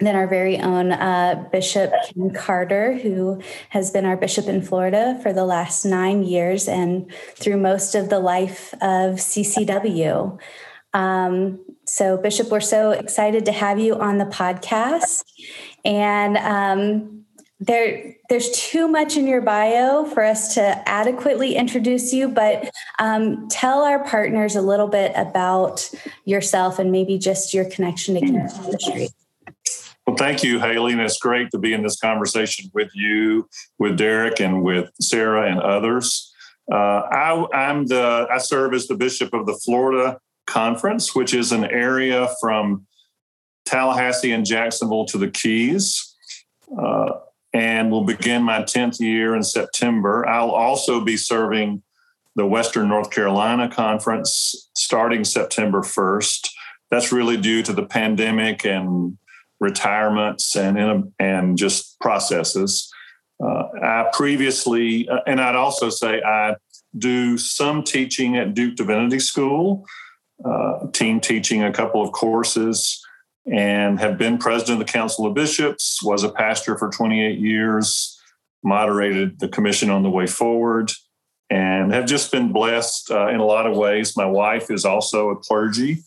then 0.06 0.16
our 0.16 0.26
very 0.26 0.58
own 0.58 0.92
uh, 0.92 1.48
Bishop 1.52 1.92
Ken 2.06 2.30
Carter, 2.30 2.94
who 2.94 3.40
has 3.70 3.90
been 3.90 4.04
our 4.04 4.16
bishop 4.16 4.46
in 4.46 4.62
Florida 4.62 5.18
for 5.22 5.32
the 5.32 5.44
last 5.44 5.84
nine 5.84 6.22
years 6.22 6.68
and 6.68 7.12
through 7.34 7.58
most 7.58 7.94
of 7.94 8.08
the 8.08 8.18
life 8.18 8.72
of 8.74 9.16
CCW. 9.16 10.38
Um, 10.94 11.60
so, 11.84 12.16
Bishop, 12.16 12.48
we're 12.48 12.60
so 12.60 12.90
excited 12.90 13.44
to 13.46 13.52
have 13.52 13.78
you 13.78 13.96
on 13.96 14.18
the 14.18 14.24
podcast. 14.24 15.24
And 15.84 16.36
um, 16.36 17.24
there, 17.60 18.16
there's 18.28 18.50
too 18.50 18.88
much 18.88 19.16
in 19.16 19.26
your 19.26 19.40
bio 19.40 20.04
for 20.04 20.24
us 20.24 20.54
to 20.54 20.88
adequately 20.88 21.54
introduce 21.54 22.12
you, 22.12 22.28
but 22.28 22.70
um, 22.98 23.48
tell 23.48 23.82
our 23.82 24.04
partners 24.04 24.56
a 24.56 24.62
little 24.62 24.88
bit 24.88 25.12
about 25.16 25.90
yourself 26.24 26.78
and 26.78 26.92
maybe 26.92 27.18
just 27.18 27.54
your 27.54 27.64
connection 27.64 28.14
to 28.14 28.20
campus 28.20 28.58
ministry. 28.58 29.08
Well, 30.06 30.16
thank 30.16 30.42
you, 30.42 30.58
Haley. 30.58 30.92
And 30.92 31.00
it's 31.00 31.18
great 31.18 31.50
to 31.52 31.58
be 31.58 31.72
in 31.72 31.82
this 31.82 31.98
conversation 31.98 32.70
with 32.74 32.90
you, 32.94 33.48
with 33.78 33.96
Derek, 33.96 34.40
and 34.40 34.62
with 34.62 34.90
Sarah 35.00 35.50
and 35.50 35.60
others. 35.60 36.32
Uh, 36.70 37.02
I, 37.10 37.70
am 37.70 37.86
the 37.86 38.26
I 38.30 38.38
serve 38.38 38.74
as 38.74 38.88
the 38.88 38.94
bishop 38.94 39.32
of 39.32 39.46
the 39.46 39.54
Florida 39.64 40.18
Conference, 40.46 41.14
which 41.14 41.34
is 41.34 41.52
an 41.52 41.64
area 41.64 42.28
from 42.40 42.86
Tallahassee 43.64 44.32
and 44.32 44.44
Jacksonville 44.44 45.06
to 45.06 45.18
the 45.18 45.30
Keys. 45.30 46.16
Uh, 46.76 47.10
and 47.52 47.90
will 47.90 48.04
begin 48.04 48.42
my 48.42 48.62
10th 48.62 48.98
year 49.00 49.34
in 49.34 49.42
September. 49.42 50.26
I'll 50.26 50.50
also 50.50 51.02
be 51.02 51.16
serving 51.16 51.82
the 52.34 52.46
Western 52.46 52.88
North 52.88 53.10
Carolina 53.10 53.68
Conference 53.68 54.70
starting 54.74 55.24
September 55.24 55.80
1st. 55.80 56.48
That's 56.90 57.12
really 57.12 57.36
due 57.36 57.62
to 57.62 57.72
the 57.72 57.84
pandemic 57.84 58.64
and 58.64 59.18
retirements 59.62 60.56
and 60.56 61.12
and 61.18 61.56
just 61.56 61.98
processes. 62.00 62.92
Uh, 63.42 63.68
I 63.82 64.10
previously, 64.12 65.08
uh, 65.08 65.20
and 65.26 65.40
I'd 65.40 65.56
also 65.56 65.88
say 65.88 66.20
I 66.20 66.56
do 66.98 67.38
some 67.38 67.82
teaching 67.82 68.36
at 68.36 68.54
Duke 68.54 68.76
Divinity 68.76 69.20
School, 69.20 69.86
uh, 70.44 70.88
team 70.92 71.20
teaching 71.20 71.62
a 71.62 71.72
couple 71.72 72.02
of 72.02 72.12
courses, 72.12 73.00
and 73.50 73.98
have 74.00 74.18
been 74.18 74.36
president 74.36 74.80
of 74.80 74.86
the 74.86 74.92
Council 74.92 75.26
of 75.26 75.34
Bishops. 75.34 76.02
Was 76.02 76.24
a 76.24 76.28
pastor 76.28 76.76
for 76.76 76.90
28 76.90 77.38
years, 77.38 78.20
moderated 78.62 79.38
the 79.38 79.48
Commission 79.48 79.90
on 79.90 80.02
the 80.02 80.10
Way 80.10 80.26
Forward, 80.26 80.90
and 81.50 81.92
have 81.92 82.06
just 82.06 82.32
been 82.32 82.52
blessed 82.52 83.10
uh, 83.10 83.28
in 83.28 83.40
a 83.40 83.46
lot 83.46 83.66
of 83.66 83.76
ways. 83.76 84.16
My 84.16 84.26
wife 84.26 84.70
is 84.70 84.84
also 84.84 85.30
a 85.30 85.36
clergy 85.36 86.02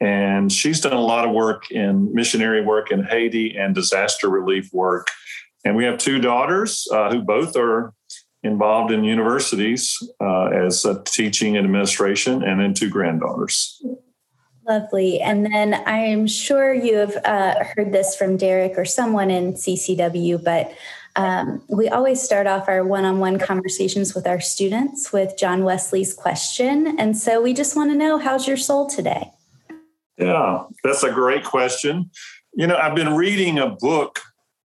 and 0.00 0.52
she's 0.52 0.80
done 0.80 0.92
a 0.92 1.00
lot 1.00 1.26
of 1.26 1.32
work 1.32 1.70
in 1.70 2.12
missionary 2.12 2.62
work 2.62 2.90
in 2.90 3.04
Haiti 3.04 3.56
and 3.56 3.74
disaster 3.74 4.28
relief 4.28 4.72
work. 4.72 5.08
And 5.64 5.76
we 5.76 5.84
have 5.84 5.98
two 5.98 6.18
daughters 6.20 6.86
uh, 6.92 7.10
who 7.10 7.22
both 7.22 7.56
are 7.56 7.92
involved 8.42 8.92
in 8.92 9.04
universities 9.04 9.96
uh, 10.20 10.46
as 10.46 10.86
teaching 11.04 11.56
and 11.56 11.64
administration, 11.64 12.42
and 12.42 12.60
then 12.60 12.74
two 12.74 12.88
granddaughters. 12.88 13.82
Lovely. 14.68 15.20
And 15.20 15.46
then 15.46 15.74
I'm 15.86 16.26
sure 16.26 16.74
you 16.74 16.96
have 16.96 17.16
uh, 17.24 17.64
heard 17.64 17.92
this 17.92 18.16
from 18.16 18.36
Derek 18.36 18.76
or 18.76 18.84
someone 18.84 19.30
in 19.30 19.54
CCW, 19.54 20.42
but 20.42 20.72
um, 21.14 21.62
we 21.68 21.88
always 21.88 22.20
start 22.20 22.46
off 22.46 22.68
our 22.68 22.84
one 22.84 23.04
on 23.04 23.18
one 23.20 23.38
conversations 23.38 24.14
with 24.14 24.26
our 24.26 24.40
students 24.40 25.12
with 25.12 25.38
John 25.38 25.64
Wesley's 25.64 26.12
question. 26.12 26.98
And 26.98 27.16
so 27.16 27.40
we 27.40 27.54
just 27.54 27.74
want 27.76 27.90
to 27.90 27.96
know 27.96 28.18
how's 28.18 28.46
your 28.46 28.56
soul 28.56 28.86
today? 28.86 29.30
Yeah, 30.18 30.64
that's 30.82 31.02
a 31.02 31.12
great 31.12 31.44
question. 31.44 32.10
You 32.54 32.66
know, 32.66 32.76
I've 32.76 32.94
been 32.94 33.14
reading 33.14 33.58
a 33.58 33.68
book 33.68 34.20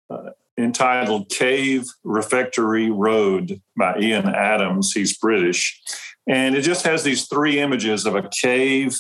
uh, 0.10 0.30
entitled 0.58 1.30
Cave 1.30 1.86
Refectory 2.04 2.90
Road 2.90 3.62
by 3.78 4.00
Ian 4.00 4.28
Adams. 4.28 4.94
He's 4.94 5.18
British. 5.18 5.82
And 6.28 6.56
it 6.56 6.62
just 6.62 6.86
has 6.86 7.04
these 7.04 7.28
three 7.28 7.60
images 7.60 8.06
of 8.06 8.16
a 8.16 8.30
cave, 8.30 8.98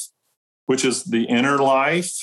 which 0.65 0.83
is 0.83 1.05
the 1.05 1.23
inner 1.25 1.57
life, 1.57 2.13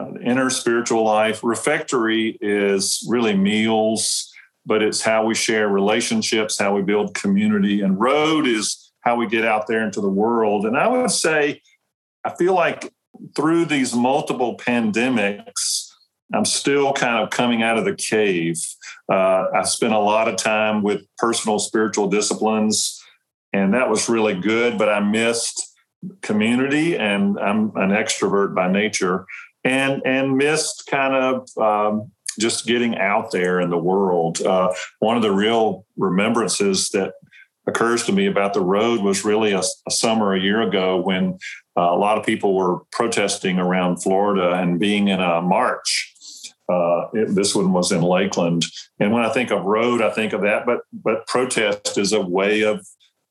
uh, 0.00 0.10
the 0.12 0.22
inner 0.22 0.50
spiritual 0.50 1.04
life. 1.04 1.44
Refectory 1.44 2.36
is 2.40 3.06
really 3.08 3.36
meals, 3.36 4.32
but 4.66 4.82
it's 4.82 5.02
how 5.02 5.24
we 5.24 5.34
share 5.34 5.68
relationships, 5.68 6.58
how 6.58 6.74
we 6.74 6.82
build 6.82 7.14
community. 7.14 7.80
And 7.82 8.00
road 8.00 8.48
is 8.48 8.92
how 9.02 9.16
we 9.16 9.28
get 9.28 9.44
out 9.44 9.66
there 9.68 9.84
into 9.84 10.00
the 10.00 10.08
world. 10.08 10.66
And 10.66 10.76
I 10.76 10.88
would 10.88 11.10
say, 11.10 11.62
I 12.24 12.34
feel 12.34 12.54
like 12.54 12.92
through 13.34 13.66
these 13.66 13.94
multiple 13.94 14.56
pandemics, 14.56 15.88
I'm 16.32 16.44
still 16.44 16.92
kind 16.92 17.22
of 17.22 17.30
coming 17.30 17.62
out 17.62 17.78
of 17.78 17.84
the 17.84 17.94
cave. 17.94 18.62
Uh, 19.10 19.46
I 19.54 19.62
spent 19.64 19.92
a 19.92 19.98
lot 19.98 20.28
of 20.28 20.36
time 20.36 20.82
with 20.82 21.02
personal 21.18 21.58
spiritual 21.58 22.08
disciplines, 22.08 23.02
and 23.52 23.74
that 23.74 23.90
was 23.90 24.08
really 24.08 24.40
good, 24.40 24.78
but 24.78 24.88
I 24.88 25.00
missed 25.00 25.76
community, 26.22 26.96
and 26.96 27.38
I'm 27.38 27.76
an 27.76 27.90
extrovert 27.90 28.54
by 28.54 28.70
nature, 28.70 29.26
and, 29.64 30.02
and 30.04 30.36
missed 30.36 30.86
kind 30.88 31.14
of 31.14 31.48
um, 31.58 32.12
just 32.38 32.66
getting 32.66 32.96
out 32.96 33.32
there 33.32 33.60
in 33.60 33.70
the 33.70 33.78
world. 33.78 34.40
Uh, 34.40 34.72
one 35.00 35.16
of 35.16 35.22
the 35.22 35.32
real 35.32 35.84
remembrances 35.96 36.90
that 36.90 37.14
occurs 37.66 38.04
to 38.04 38.12
me 38.12 38.26
about 38.26 38.54
the 38.54 38.60
road 38.60 39.00
was 39.00 39.24
really 39.24 39.52
a, 39.52 39.62
a 39.86 39.90
summer 39.90 40.34
a 40.34 40.40
year 40.40 40.62
ago 40.62 41.00
when 41.00 41.38
a 41.76 41.96
lot 41.96 42.18
of 42.18 42.26
people 42.26 42.54
were 42.54 42.80
protesting 42.92 43.58
around 43.58 44.02
Florida 44.02 44.52
and 44.52 44.80
being 44.80 45.08
in 45.08 45.20
a 45.20 45.40
march. 45.40 46.12
Uh, 46.68 47.08
it, 47.14 47.34
this 47.34 47.54
one 47.54 47.72
was 47.72 47.90
in 47.90 48.02
Lakeland, 48.02 48.64
and 49.00 49.12
when 49.12 49.24
I 49.24 49.30
think 49.30 49.50
of 49.50 49.64
road, 49.64 50.02
I 50.02 50.10
think 50.10 50.32
of 50.32 50.42
that. 50.42 50.66
But 50.66 50.80
but 50.92 51.26
protest 51.26 51.98
is 51.98 52.12
a 52.12 52.20
way 52.20 52.62
of 52.62 52.86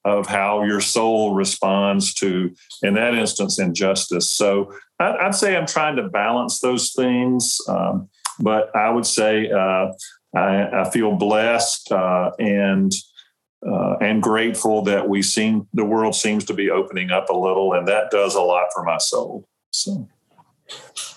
of 0.05 0.27
how 0.27 0.63
your 0.63 0.81
soul 0.81 1.33
responds 1.33 2.13
to, 2.15 2.53
in 2.81 2.93
that 2.95 3.13
instance, 3.13 3.59
injustice. 3.59 4.29
So 4.31 4.73
I'd, 4.99 5.15
I'd 5.15 5.35
say 5.35 5.55
I'm 5.55 5.65
trying 5.65 5.97
to 5.97 6.09
balance 6.09 6.59
those 6.59 6.93
things. 6.93 7.57
Um, 7.67 8.09
but 8.39 8.73
I 8.75 8.89
would 8.89 9.05
say 9.05 9.49
uh, 9.49 9.91
I, 10.35 10.81
I, 10.81 10.89
feel 10.89 11.15
blessed 11.15 11.91
uh, 11.91 12.31
and 12.39 12.91
uh, 13.65 13.97
and 14.01 14.23
grateful 14.23 14.81
that 14.83 15.09
we 15.09 15.21
seem 15.21 15.67
the 15.73 15.85
world 15.85 16.15
seems 16.15 16.45
to 16.45 16.53
be 16.53 16.69
opening 16.69 17.11
up 17.11 17.29
a 17.29 17.37
little, 17.37 17.73
and 17.73 17.87
that 17.87 18.11
does 18.11 18.35
a 18.35 18.41
lot 18.41 18.67
for 18.73 18.83
my 18.83 18.97
soul. 18.97 19.47
So. 19.71 20.07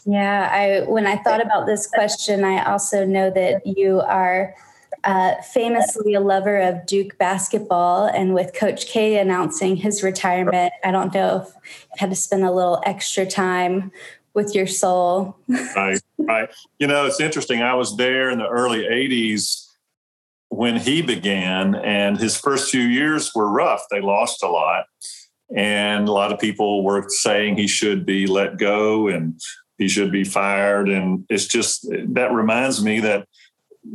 Yeah, 0.04 0.48
I 0.50 0.90
when 0.90 1.06
I 1.06 1.16
thought 1.16 1.40
about 1.40 1.66
this 1.66 1.86
question, 1.86 2.42
I 2.44 2.64
also 2.64 3.04
know 3.04 3.30
that 3.30 3.66
you 3.66 4.00
are 4.00 4.54
uh, 5.04 5.34
famously 5.42 6.14
a 6.14 6.20
lover 6.20 6.58
of 6.58 6.86
Duke 6.86 7.16
basketball, 7.18 8.06
and 8.06 8.34
with 8.34 8.54
Coach 8.54 8.86
K 8.86 9.18
announcing 9.18 9.76
his 9.76 10.02
retirement, 10.02 10.72
I 10.84 10.90
don't 10.90 11.14
know 11.14 11.42
if 11.42 11.54
you 11.54 11.96
had 11.98 12.10
to 12.10 12.16
spend 12.16 12.44
a 12.44 12.50
little 12.50 12.82
extra 12.84 13.26
time 13.26 13.92
with 14.34 14.54
your 14.54 14.66
soul. 14.66 15.36
right, 15.76 16.00
right. 16.18 16.48
You 16.78 16.86
know, 16.86 17.06
it's 17.06 17.20
interesting. 17.20 17.62
I 17.62 17.74
was 17.74 17.96
there 17.96 18.30
in 18.30 18.38
the 18.38 18.48
early 18.48 18.84
'80s 18.84 19.68
when 20.52 20.76
he 20.76 21.00
began, 21.00 21.74
and 21.74 22.18
his 22.18 22.36
first 22.36 22.70
few 22.70 22.82
years 22.82 23.34
were 23.34 23.50
rough. 23.50 23.84
They 23.90 24.02
lost 24.02 24.42
a 24.42 24.48
lot, 24.48 24.84
and 25.56 26.06
a 26.06 26.12
lot 26.12 26.30
of 26.30 26.38
people 26.38 26.84
were 26.84 27.08
saying 27.08 27.56
he 27.56 27.66
should 27.66 28.04
be 28.04 28.26
let 28.26 28.58
go 28.58 29.08
and 29.08 29.40
he 29.78 29.88
should 29.88 30.12
be 30.12 30.24
fired. 30.24 30.90
And 30.90 31.24
it's 31.30 31.46
just 31.46 31.88
that 31.90 32.32
reminds 32.32 32.84
me 32.84 33.00
that 33.00 33.26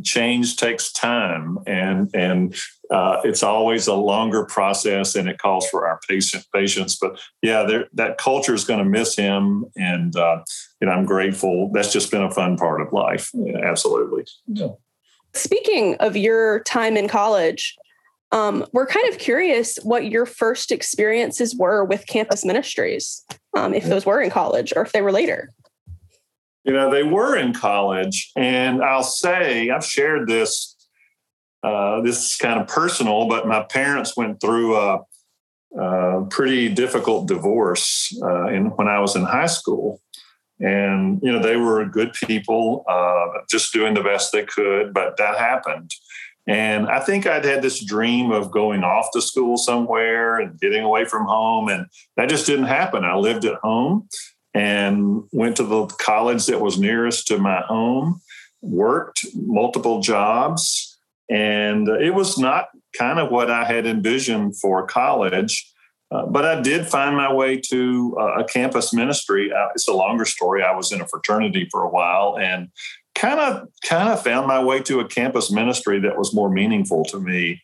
change 0.04 0.58
takes 0.58 0.92
time 0.92 1.60
and 1.68 2.10
and 2.14 2.56
uh, 2.90 3.22
it's 3.24 3.44
always 3.44 3.88
a 3.88 3.94
longer 3.94 4.44
process 4.46 5.16
and 5.16 5.30
it 5.30 5.38
calls 5.38 5.66
for 5.70 5.88
our 5.88 5.98
patient 6.10 6.46
patience 6.54 6.98
but 7.00 7.18
yeah 7.42 7.66
that 7.94 8.18
culture 8.18 8.54
is 8.54 8.66
going 8.66 8.80
to 8.80 8.86
miss 8.86 9.16
him 9.16 9.64
and 9.78 10.18
uh, 10.18 10.44
and 10.82 10.90
i'm 10.90 11.06
grateful 11.06 11.72
that's 11.74 11.94
just 11.94 12.12
been 12.12 12.22
a 12.22 12.32
fun 12.32 12.58
part 12.58 12.82
of 12.82 12.92
life 12.92 13.32
yeah, 13.34 13.60
absolutely 13.64 14.26
yeah. 14.48 14.68
Speaking 15.38 15.96
of 15.96 16.16
your 16.18 16.62
time 16.64 16.98
in 16.98 17.08
college 17.08 17.76
um, 18.34 18.66
we're 18.74 18.88
kind 18.88 19.08
of 19.08 19.20
curious 19.20 19.78
what 19.84 20.12
your 20.12 20.26
first 20.26 20.72
experiences 20.72 21.56
were 21.56 21.86
with 21.86 22.08
campus 22.08 22.44
ministries 22.44 23.24
um, 23.56 23.74
if 23.74 23.86
those 23.86 24.06
were 24.06 24.22
in 24.22 24.30
college 24.30 24.74
or 24.76 24.82
if 24.82 24.92
they 24.92 25.02
were 25.02 25.12
later 25.12 25.50
you 26.68 26.74
know, 26.74 26.92
they 26.92 27.04
were 27.04 27.38
in 27.38 27.54
college. 27.54 28.30
And 28.36 28.84
I'll 28.84 29.02
say, 29.02 29.70
I've 29.70 29.86
shared 29.86 30.28
this, 30.28 30.76
uh, 31.64 32.02
this 32.02 32.34
is 32.34 32.36
kind 32.36 32.60
of 32.60 32.68
personal, 32.68 33.30
but 33.30 33.48
my 33.48 33.64
parents 33.64 34.18
went 34.18 34.42
through 34.42 34.76
a, 34.76 35.00
a 35.80 36.26
pretty 36.30 36.68
difficult 36.68 37.30
divorce 37.30 38.14
uh, 38.22 38.48
in, 38.48 38.66
when 38.76 38.90
I 38.90 39.00
was 39.00 39.16
in 39.16 39.24
high 39.24 39.46
school. 39.46 40.02
And, 40.60 41.20
you 41.22 41.32
know, 41.32 41.40
they 41.40 41.56
were 41.56 41.86
good 41.86 42.14
people, 42.14 42.84
uh, 42.88 43.42
just 43.50 43.74
doing 43.74 43.94
the 43.94 44.04
best 44.04 44.32
they 44.32 44.44
could, 44.44 44.94
but 44.94 45.18
that 45.18 45.38
happened. 45.38 45.92
And 46.48 46.88
I 46.88 47.02
think 47.02 47.28
I'd 47.28 47.46
had 47.46 47.62
this 47.62 47.84
dream 47.84 48.32
of 48.32 48.52
going 48.52 48.84
off 48.84 49.10
to 49.14 49.22
school 49.22 49.58
somewhere 49.58 50.40
and 50.40 50.60
getting 50.60 50.84
away 50.84 51.06
from 51.06 51.26
home. 51.26 51.68
And 51.68 51.88
that 52.16 52.30
just 52.30 52.46
didn't 52.46 52.66
happen. 52.66 53.04
I 53.04 53.16
lived 53.16 53.44
at 53.46 53.56
home 53.56 54.08
and 54.54 55.24
went 55.32 55.58
to 55.58 55.64
the 55.64 55.86
college 55.86 56.46
that 56.46 56.62
was 56.62 56.80
nearest 56.80 57.28
to 57.28 57.38
my 57.38 57.62
home, 57.68 58.22
worked 58.62 59.26
multiple 59.36 60.02
jobs, 60.02 60.98
and 61.30 61.88
it 61.90 62.16
was 62.16 62.38
not 62.38 62.70
kind 62.98 63.20
of 63.20 63.30
what 63.30 63.52
I 63.52 63.66
had 63.66 63.86
envisioned 63.86 64.58
for 64.58 64.88
college. 64.88 65.72
Uh, 66.10 66.26
but 66.26 66.46
I 66.46 66.62
did 66.62 66.88
find 66.88 67.16
my 67.18 67.32
way 67.32 67.60
to 67.70 68.18
uh, 68.20 68.40
a 68.40 68.44
campus 68.46 68.94
ministry. 68.94 69.52
Uh, 69.52 69.68
it's 69.76 69.88
a 69.88 69.94
longer 69.94 70.26
story. 70.26 70.64
I 70.64 70.76
was 70.76 70.92
in 70.92 71.02
a 71.02 71.08
fraternity 71.08 71.68
for 71.70 71.84
a 71.84 71.90
while 71.90 72.38
and 72.40 72.70
kind 73.14 73.40
of 73.40 73.68
kind 73.84 74.10
of 74.10 74.24
found 74.24 74.48
my 74.48 74.64
way 74.64 74.80
to 74.82 75.00
a 75.00 75.08
campus 75.08 75.52
ministry 75.52 76.00
that 76.02 76.18
was 76.18 76.34
more 76.34 76.50
meaningful 76.50 77.04
to 77.06 77.20
me, 77.20 77.62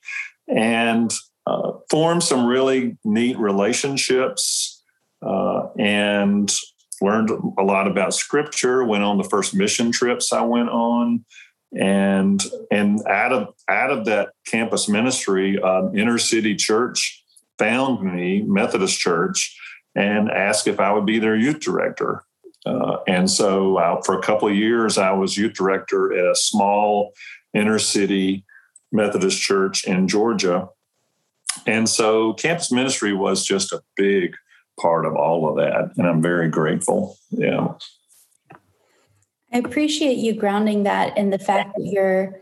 and 0.48 1.14
uh, 1.48 1.72
formed 1.90 2.24
some 2.24 2.46
really 2.46 2.98
neat 3.06 3.38
relationships. 3.38 4.82
Uh, 5.22 5.70
and 5.80 6.54
learned 7.02 7.30
a 7.58 7.64
lot 7.64 7.88
about 7.88 8.14
scripture 8.14 8.84
went 8.84 9.04
on 9.04 9.18
the 9.18 9.24
first 9.24 9.54
mission 9.54 9.92
trips 9.92 10.32
i 10.34 10.42
went 10.42 10.70
on 10.70 11.24
and 11.80 12.44
and 12.72 13.06
out 13.08 13.32
of 13.32 13.54
out 13.70 13.90
of 13.90 14.06
that 14.06 14.30
campus 14.46 14.88
ministry 14.88 15.60
uh, 15.62 15.90
inner 15.92 16.18
city 16.18 16.56
church 16.56 17.23
found 17.58 18.04
me 18.04 18.42
methodist 18.42 19.00
church 19.00 19.58
and 19.96 20.30
asked 20.30 20.68
if 20.68 20.80
i 20.80 20.92
would 20.92 21.06
be 21.06 21.20
their 21.20 21.36
youth 21.36 21.60
director 21.60 22.24
uh, 22.66 22.98
and 23.08 23.30
so 23.30 24.02
for 24.06 24.18
a 24.18 24.22
couple 24.22 24.48
of 24.48 24.56
years 24.56 24.98
i 24.98 25.12
was 25.12 25.38
youth 25.38 25.54
director 25.54 26.14
at 26.14 26.26
a 26.26 26.36
small 26.36 27.14
inner 27.54 27.80
city 27.80 28.44
methodist 28.92 29.40
church 29.40 29.84
in 29.86 30.08
georgia 30.08 30.68
and 31.66 31.88
so 31.88 32.34
campus 32.34 32.72
ministry 32.72 33.14
was 33.14 33.46
just 33.46 33.72
a 33.72 33.82
big 33.96 34.36
part 34.80 35.06
of 35.06 35.16
all 35.16 35.48
of 35.48 35.56
that. 35.58 35.92
And 35.98 36.08
I'm 36.08 36.22
very 36.22 36.50
grateful. 36.50 37.18
Yeah. 37.30 37.74
I 39.52 39.58
appreciate 39.58 40.18
you 40.18 40.34
grounding 40.34 40.84
that 40.84 41.18
in 41.18 41.30
the 41.30 41.40
fact 41.40 41.76
that 41.78 41.86
your 41.86 42.40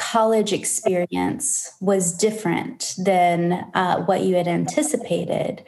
college 0.00 0.54
experience 0.54 1.70
was 1.80 2.16
different 2.16 2.94
than 2.96 3.52
uh, 3.74 4.02
what 4.06 4.22
you 4.22 4.34
had 4.34 4.48
anticipated 4.48 5.62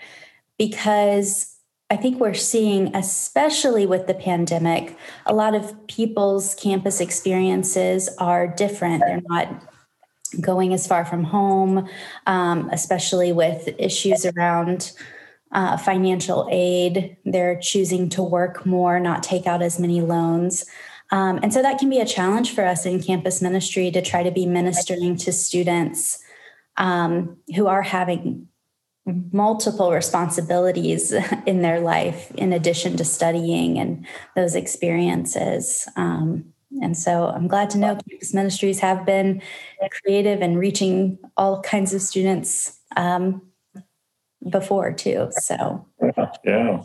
because 0.59 1.55
I 1.91 1.97
think 1.97 2.19
we're 2.19 2.33
seeing, 2.33 2.97
especially 2.97 3.85
with 3.85 4.07
the 4.07 4.15
pandemic, 4.15 4.97
a 5.27 5.35
lot 5.35 5.55
of 5.55 5.87
people's 5.87 6.55
campus 6.55 6.99
experiences 6.99 8.09
are 8.17 8.47
different. 8.47 9.03
They're 9.07 9.21
not 9.27 9.69
going 10.41 10.73
as 10.73 10.87
far 10.87 11.05
from 11.05 11.25
home, 11.25 11.87
um, 12.27 12.71
especially 12.71 13.33
with 13.33 13.69
issues 13.79 14.25
around 14.25 14.93
uh, 15.53 15.77
financial 15.77 16.49
aid. 16.51 17.19
They're 17.27 17.61
choosing 17.61 18.09
to 18.11 18.23
work 18.23 18.65
more, 18.65 18.99
not 18.99 19.23
take 19.23 19.47
out 19.47 19.61
as 19.61 19.79
many 19.79 20.01
loans. 20.01 20.65
Um, 21.13 21.39
and 21.43 21.53
so 21.53 21.61
that 21.61 21.79
can 21.79 21.91
be 21.91 22.01
a 22.01 22.07
challenge 22.07 22.55
for 22.55 22.65
us 22.65 22.87
in 22.87 23.03
campus 23.03 23.43
ministry 23.43 23.91
to 23.91 24.01
try 24.01 24.23
to 24.23 24.31
be 24.31 24.47
ministering 24.47 25.17
to 25.19 25.33
students 25.33 26.19
um, 26.79 27.37
who 27.55 27.67
are 27.67 27.83
having 27.83 28.49
multiple 29.05 29.93
responsibilities 29.93 31.13
in 31.47 31.61
their 31.61 31.81
life 31.81 32.31
in 32.33 32.53
addition 32.53 32.97
to 32.97 33.05
studying 33.05 33.79
and 33.79 34.07
those 34.35 34.55
experiences. 34.55 35.87
Um, 35.97 36.47
and 36.81 36.97
so 36.97 37.29
I'm 37.29 37.49
glad 37.49 37.69
to 37.71 37.79
know 37.79 37.99
campus 38.09 38.33
ministries 38.33 38.81
have 38.81 39.05
been 39.05 39.43
creative 40.03 40.41
and 40.41 40.59
reaching 40.59 41.19
all 41.37 41.61
kinds 41.61 41.93
of 41.93 42.01
students 42.01 42.81
um, 42.97 43.43
before 44.49 44.93
too. 44.93 45.29
So 45.33 45.87
yeah. 46.45 46.83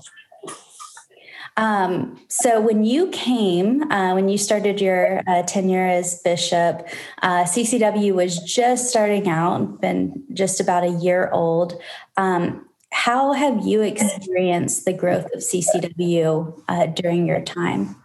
Um, 1.58 2.20
so 2.28 2.62
when 2.62 2.86
you 2.86 3.10
came, 3.10 3.92
uh, 3.92 4.14
when 4.14 4.30
you 4.30 4.38
started 4.38 4.80
your 4.80 5.22
uh, 5.28 5.42
tenure 5.44 5.88
as 5.88 6.22
bishop, 6.22 6.88
uh, 7.24 7.44
CCW 7.46 8.14
was 8.14 8.38
just 8.38 8.90
starting 8.90 9.28
out, 9.28 9.82
been 9.82 10.24
just 10.34 10.60
about 10.60 10.84
a 10.84 10.92
year 10.92 11.30
old. 11.32 11.82
Um, 12.16 12.68
how 12.92 13.34
have 13.34 13.66
you 13.66 13.82
experienced 13.82 14.86
the 14.86 14.94
growth 14.94 15.26
of 15.34 15.42
CCW 15.42 16.64
uh, 16.70 16.86
during 16.88 17.26
your 17.26 17.42
time? 17.42 17.96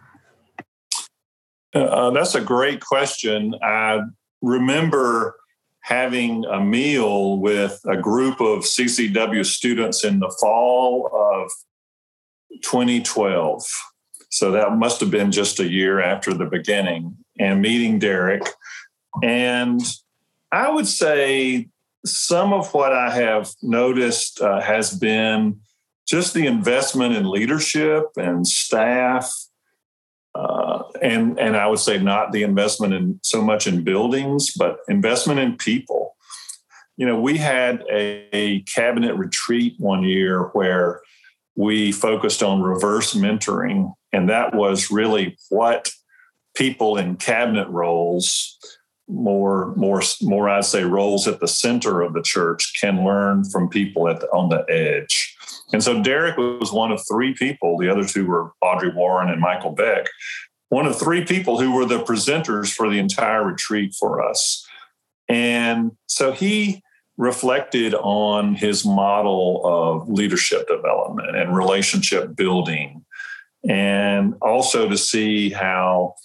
Uh, 1.73 2.09
that's 2.09 2.35
a 2.35 2.41
great 2.41 2.81
question. 2.81 3.55
I 3.61 4.01
remember 4.41 5.35
having 5.81 6.45
a 6.45 6.59
meal 6.59 7.37
with 7.37 7.81
a 7.85 7.97
group 7.97 8.39
of 8.39 8.59
CCW 8.59 9.45
students 9.45 10.03
in 10.03 10.19
the 10.19 10.35
fall 10.39 11.09
of 11.13 11.51
2012. 12.63 13.63
So 14.29 14.51
that 14.51 14.75
must 14.75 14.99
have 14.99 15.11
been 15.11 15.31
just 15.31 15.59
a 15.59 15.69
year 15.69 16.01
after 16.01 16.33
the 16.33 16.45
beginning, 16.45 17.17
and 17.39 17.61
meeting 17.61 17.99
Derek. 17.99 18.43
And 19.21 19.79
I 20.51 20.69
would 20.71 20.87
say 20.87 21.69
some 22.05 22.51
of 22.51 22.73
what 22.73 22.93
I 22.93 23.11
have 23.11 23.51
noticed 23.61 24.41
uh, 24.41 24.59
has 24.59 24.97
been 24.97 25.59
just 26.07 26.33
the 26.33 26.47
investment 26.47 27.15
in 27.15 27.29
leadership 27.29 28.05
and 28.17 28.45
staff 28.47 29.31
uh, 30.35 30.83
and 31.01 31.39
and 31.39 31.55
I 31.55 31.67
would 31.67 31.79
say 31.79 31.97
not 31.99 32.31
the 32.31 32.43
investment 32.43 32.93
in 32.93 33.19
so 33.23 33.41
much 33.41 33.67
in 33.67 33.83
buildings, 33.83 34.51
but 34.51 34.77
investment 34.87 35.39
in 35.39 35.57
people. 35.57 36.15
You 36.97 37.07
know, 37.07 37.19
we 37.19 37.37
had 37.37 37.83
a, 37.91 38.29
a 38.33 38.61
cabinet 38.61 39.15
retreat 39.15 39.75
one 39.77 40.03
year 40.03 40.45
where 40.53 41.01
we 41.55 41.91
focused 41.91 42.41
on 42.43 42.61
reverse 42.61 43.13
mentoring, 43.13 43.93
and 44.11 44.29
that 44.29 44.55
was 44.55 44.91
really 44.91 45.37
what 45.49 45.91
people 46.55 46.97
in 46.97 47.15
cabinet 47.15 47.67
roles 47.69 48.57
more 49.09 49.73
more 49.75 50.01
more 50.21 50.47
i'd 50.47 50.63
say 50.63 50.83
roles 50.83 51.27
at 51.27 51.41
the 51.41 51.47
center 51.47 52.01
of 52.01 52.13
the 52.13 52.21
church 52.21 52.71
can 52.79 53.03
learn 53.03 53.43
from 53.43 53.67
people 53.67 54.07
at 54.07 54.21
the, 54.21 54.27
on 54.27 54.47
the 54.47 54.65
edge 54.69 55.33
and 55.73 55.83
so 55.83 56.01
Derek 56.01 56.37
was 56.37 56.71
one 56.71 56.91
of 56.91 57.01
three 57.11 57.33
people. 57.33 57.77
The 57.77 57.89
other 57.89 58.05
two 58.05 58.27
were 58.27 58.51
Audrey 58.61 58.91
Warren 58.93 59.29
and 59.29 59.41
Michael 59.41 59.71
Beck. 59.71 60.05
One 60.69 60.85
of 60.85 60.97
three 60.97 61.25
people 61.25 61.59
who 61.59 61.73
were 61.73 61.85
the 61.85 62.03
presenters 62.03 62.71
for 62.71 62.89
the 62.89 62.99
entire 62.99 63.43
retreat 63.43 63.95
for 63.99 64.21
us. 64.23 64.65
And 65.27 65.91
so 66.05 66.31
he 66.31 66.81
reflected 67.17 67.93
on 67.93 68.55
his 68.55 68.85
model 68.85 69.61
of 69.63 70.09
leadership 70.09 70.67
development 70.67 71.35
and 71.35 71.55
relationship 71.55 72.35
building. 72.35 73.05
And 73.67 74.35
also 74.41 74.89
to 74.89 74.97
see 74.97 75.49
how 75.49 76.15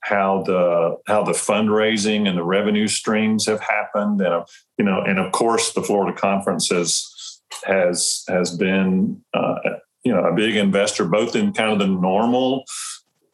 how 0.00 0.42
the 0.42 0.96
how 1.08 1.24
the 1.24 1.32
fundraising 1.32 2.28
and 2.28 2.38
the 2.38 2.44
revenue 2.44 2.86
streams 2.86 3.44
have 3.46 3.60
happened. 3.60 4.20
And 4.20 4.44
you 4.78 4.84
know 4.84 5.00
and 5.00 5.18
of 5.18 5.32
course 5.32 5.72
the 5.72 5.82
Florida 5.82 6.16
conference 6.16 6.70
has 6.70 7.42
has 7.64 8.24
has 8.28 8.56
been 8.56 9.22
uh, 9.34 9.56
you 10.04 10.12
know 10.12 10.24
a 10.24 10.34
big 10.34 10.56
investor 10.56 11.04
both 11.04 11.34
in 11.34 11.52
kind 11.52 11.72
of 11.72 11.78
the 11.80 11.92
normal 11.92 12.64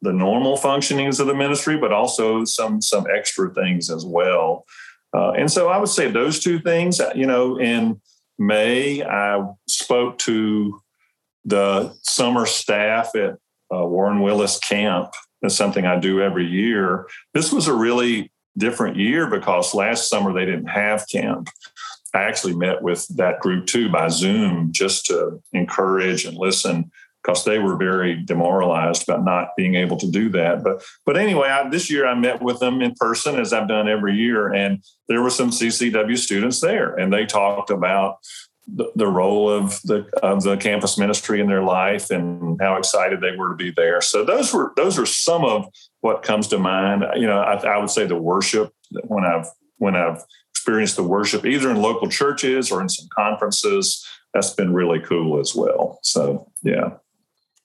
the 0.01 0.12
normal 0.12 0.57
functionings 0.57 1.20
of 1.20 1.27
the 1.27 1.35
ministry 1.35 1.77
but 1.77 1.92
also 1.92 2.44
some 2.44 2.81
some 2.81 3.07
extra 3.14 3.53
things 3.55 3.90
as 3.90 4.05
well 4.05 4.64
uh, 5.14 5.33
and 5.33 5.51
so 5.51 5.68
I 5.68 5.79
would 5.79 5.88
say 5.88 6.11
those 6.11 6.40
two 6.40 6.59
things 6.61 7.01
you 7.14 7.27
know 7.27 7.59
in 7.59 8.01
May 8.38 9.05
I 9.05 9.44
spoke 9.68 10.18
to 10.18 10.81
the 11.44 11.94
summer 12.03 12.46
staff 12.46 13.14
at 13.14 13.38
uh, 13.72 13.87
Warren 13.87 14.20
Willis 14.20 14.59
Camp. 14.59 15.12
That's 15.40 15.55
something 15.55 15.87
I 15.87 15.98
do 15.98 16.20
every 16.20 16.46
year. 16.46 17.07
This 17.35 17.53
was 17.53 17.66
a 17.66 17.75
really 17.75 18.33
different 18.57 18.96
year 18.96 19.29
because 19.29 19.75
last 19.75 20.09
summer 20.09 20.33
they 20.33 20.44
didn't 20.44 20.66
have 20.66 21.09
camp. 21.09 21.48
I 22.14 22.22
actually 22.22 22.55
met 22.55 22.83
with 22.83 23.07
that 23.16 23.40
group 23.40 23.66
too 23.66 23.90
by 23.90 24.09
Zoom 24.09 24.70
just 24.72 25.07
to 25.07 25.42
encourage 25.53 26.25
and 26.25 26.37
listen 26.37 26.90
because 27.22 27.44
they 27.44 27.58
were 27.58 27.76
very 27.76 28.16
demoralized 28.16 29.08
about 29.08 29.24
not 29.24 29.48
being 29.56 29.74
able 29.74 29.96
to 29.96 30.11
do 30.11 30.28
that. 30.30 30.64
But 30.64 30.82
but 31.06 31.16
anyway, 31.16 31.48
I, 31.48 31.68
this 31.68 31.90
year 31.90 32.06
I 32.06 32.14
met 32.14 32.42
with 32.42 32.58
them 32.58 32.82
in 32.82 32.94
person 32.94 33.38
as 33.38 33.52
I've 33.52 33.68
done 33.68 33.88
every 33.88 34.16
year, 34.16 34.52
and 34.52 34.82
there 35.08 35.22
were 35.22 35.30
some 35.30 35.50
CCW 35.50 36.18
students 36.18 36.61
there, 36.61 36.94
and 36.94 37.12
they 37.12 37.26
talked 37.26 37.70
about 37.70 38.18
the, 38.68 39.06
role 39.06 39.50
of 39.50 39.80
the 39.82 40.06
of 40.22 40.42
the 40.42 40.56
campus 40.56 40.96
ministry 40.96 41.40
in 41.40 41.48
their 41.48 41.62
life 41.62 42.11
and 42.11 42.61
how 42.61 42.76
excited 42.76 43.20
they 43.20 43.37
were 43.37 43.50
to 43.50 43.56
be 43.56 43.70
there. 43.70 44.00
So 44.00 44.24
those 44.24 44.54
were 44.54 44.72
those 44.76 44.98
are 44.98 45.06
some 45.06 45.44
of 45.44 45.66
what 46.00 46.22
comes 46.22 46.48
to 46.48 46.58
mind. 46.58 47.04
You 47.16 47.26
know, 47.26 47.40
I, 47.40 47.54
I 47.54 47.78
would 47.78 47.90
say 47.90 48.06
the 48.06 48.16
worship 48.16 48.72
when 49.04 49.24
I've 49.24 49.46
when 49.78 49.96
I've 49.96 50.22
experienced 50.50 50.96
the 50.96 51.02
worship 51.02 51.44
either 51.44 51.70
in 51.70 51.82
local 51.82 52.08
churches 52.08 52.70
or 52.70 52.80
in 52.80 52.88
some 52.88 53.08
conferences, 53.14 54.06
that's 54.32 54.50
been 54.50 54.72
really 54.72 55.00
cool 55.00 55.40
as 55.40 55.54
well. 55.54 55.98
So 56.02 56.50
yeah. 56.62 56.90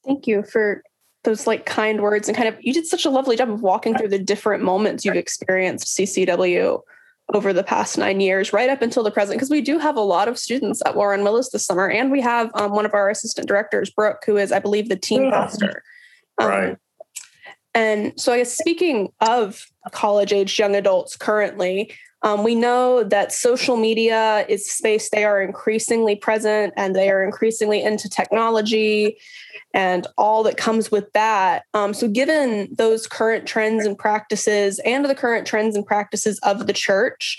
Thank 0.08 0.26
you 0.26 0.44
for 0.44 0.84
those 1.24 1.46
like 1.46 1.66
kind 1.66 2.02
words 2.02 2.30
and 2.30 2.38
kind 2.38 2.48
of 2.48 2.56
you 2.62 2.74
did 2.74 2.88
such 2.88 3.06
a 3.06 3.10
lovely 3.10 3.36
job 3.36 3.50
of 3.50 3.62
walking 3.62 3.98
through 3.98 4.08
the 4.08 4.20
different 4.20 4.64
moments 4.64 5.04
you've 5.04 5.16
experienced 5.16 5.98
CCW 5.98 6.82
over 7.34 7.52
the 7.52 7.64
past 7.64 7.98
nine 7.98 8.22
years, 8.22 8.54
right 8.54 8.70
up 8.70 8.82
until 8.82 9.04
the 9.04 9.12
present, 9.12 9.38
because 9.38 9.50
we 9.50 9.60
do 9.60 9.80
have 9.80 9.98
a 9.98 10.02
lot 10.02 10.30
of 10.30 10.40
students 10.40 10.82
at 10.86 10.96
Warren 10.96 11.24
Willis 11.24 11.50
this 11.50 11.66
summer, 11.66 11.90
and 11.90 12.10
we 12.10 12.22
have 12.22 12.50
um, 12.54 12.72
one 12.72 12.86
of 12.86 12.94
our 12.94 13.10
assistant 13.10 13.48
directors, 13.48 13.90
Brooke, 13.90 14.24
who 14.26 14.38
is, 14.38 14.54
I 14.54 14.60
believe, 14.60 14.88
the 14.88 14.96
team 14.96 15.24
yeah. 15.24 15.32
pastor. 15.32 15.84
Um, 16.38 16.48
right. 16.48 16.78
And 17.76 18.14
so, 18.20 18.32
I 18.32 18.38
guess 18.38 18.58
speaking 18.58 19.12
of 19.20 19.66
college 19.92 20.32
age 20.32 20.58
young 20.58 20.76
adults 20.76 21.18
currently, 21.18 21.92
um, 22.24 22.44
we 22.44 22.56
know 22.56 23.04
that 23.04 23.32
social 23.32 23.78
media 23.78 24.46
is 24.50 24.70
space 24.70 25.10
they 25.10 25.24
are 25.24 25.42
increasingly 25.42 26.16
present 26.16 26.74
and 26.76 26.96
they 26.96 27.10
are 27.10 27.24
increasingly 27.24 27.84
into 27.84 28.10
technology 28.10 29.18
and 29.78 30.08
all 30.18 30.42
that 30.42 30.58
comes 30.58 30.90
with 30.90 31.14
that. 31.14 31.66
Um, 31.76 31.94
so, 31.94 32.08
given 32.08 32.68
those 32.76 33.06
current 33.06 33.48
trends 33.48 33.86
and 33.86 33.96
practices 33.96 34.80
and 34.84 35.06
the 35.06 35.14
current 35.14 35.46
trends 35.46 35.76
and 35.76 35.86
practices 35.86 36.40
of 36.40 36.66
the 36.66 36.74
church, 36.74 37.38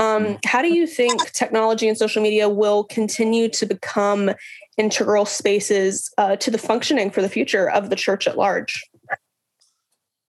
um, 0.00 0.36
how 0.44 0.62
do 0.62 0.74
you 0.74 0.84
think 0.84 1.30
technology 1.30 1.88
and 1.88 1.96
social 1.96 2.20
media 2.20 2.48
will 2.48 2.82
continue 2.82 3.48
to 3.50 3.64
become 3.64 4.32
integral 4.76 5.24
spaces 5.24 6.12
uh, 6.18 6.34
to 6.36 6.50
the 6.50 6.58
functioning 6.58 7.08
for 7.08 7.22
the 7.22 7.28
future 7.28 7.70
of 7.70 7.88
the 7.88 7.96
church 7.96 8.26
at 8.26 8.36
large? 8.36 8.82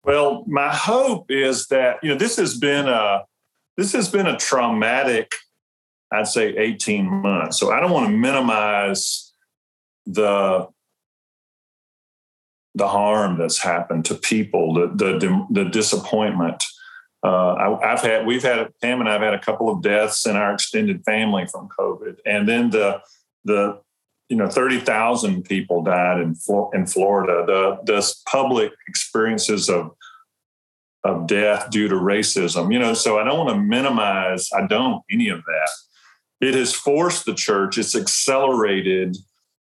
Well, 0.04 0.46
my 0.48 0.74
hope 0.74 1.32
is 1.32 1.68
that 1.70 1.98
you 2.04 2.10
know 2.10 2.18
this 2.20 2.38
has 2.38 2.56
been 2.56 2.88
a 2.88 3.24
this 3.78 3.94
has 3.94 4.10
been 4.10 4.28
a 4.28 4.38
traumatic, 4.38 5.32
I'd 6.14 6.28
say, 6.28 6.56
eighteen 6.56 7.08
months. 7.08 7.60
So 7.60 7.72
I 7.72 7.80
don't 7.80 7.92
want 7.92 8.06
to 8.06 8.16
minimize 8.16 9.34
the 10.06 10.68
the 12.78 12.88
harm 12.88 13.38
that's 13.38 13.58
happened 13.58 14.06
to 14.06 14.16
people, 14.16 14.74
the 14.74 14.88
the, 15.18 15.48
the 15.50 15.66
disappointment. 15.66 16.64
Uh, 17.24 17.78
I, 17.82 17.90
have 17.90 18.02
had 18.02 18.26
we've 18.28 18.44
had 18.44 18.72
Pam 18.82 19.00
and 19.00 19.10
I've 19.10 19.22
had 19.22 19.34
a 19.34 19.40
couple 19.40 19.70
of 19.70 19.82
deaths 19.82 20.26
in 20.28 20.36
our 20.36 20.54
extended 20.54 21.04
family 21.04 21.48
from 21.48 21.68
COVID, 21.78 22.18
and 22.26 22.48
then 22.48 22.70
the 22.70 23.02
the 23.44 23.82
you 24.30 24.38
know 24.38 24.48
thirty 24.48 24.80
thousand 24.80 25.44
people 25.44 25.84
died 25.84 26.22
in 26.22 26.36
in 26.74 26.86
Florida. 26.86 27.44
The 27.46 27.80
the 27.84 28.14
public 28.28 28.72
experiences 28.88 29.70
of 29.70 29.92
of 31.04 31.26
death 31.26 31.72
due 31.72 31.88
to 31.88 31.96
racism, 31.96 32.72
you 32.72 32.78
know. 32.78 32.94
So 32.94 33.18
I 33.18 33.24
don't 33.24 33.40
want 33.40 33.50
to 33.50 33.60
minimize. 33.60 34.50
I 34.56 34.68
don't 34.68 35.02
any 35.12 35.30
of 35.30 35.44
that. 35.46 35.70
It 36.40 36.54
has 36.54 36.74
forced 36.74 37.26
the 37.26 37.34
church. 37.34 37.80
It's 37.80 37.96
accelerated 37.96 39.18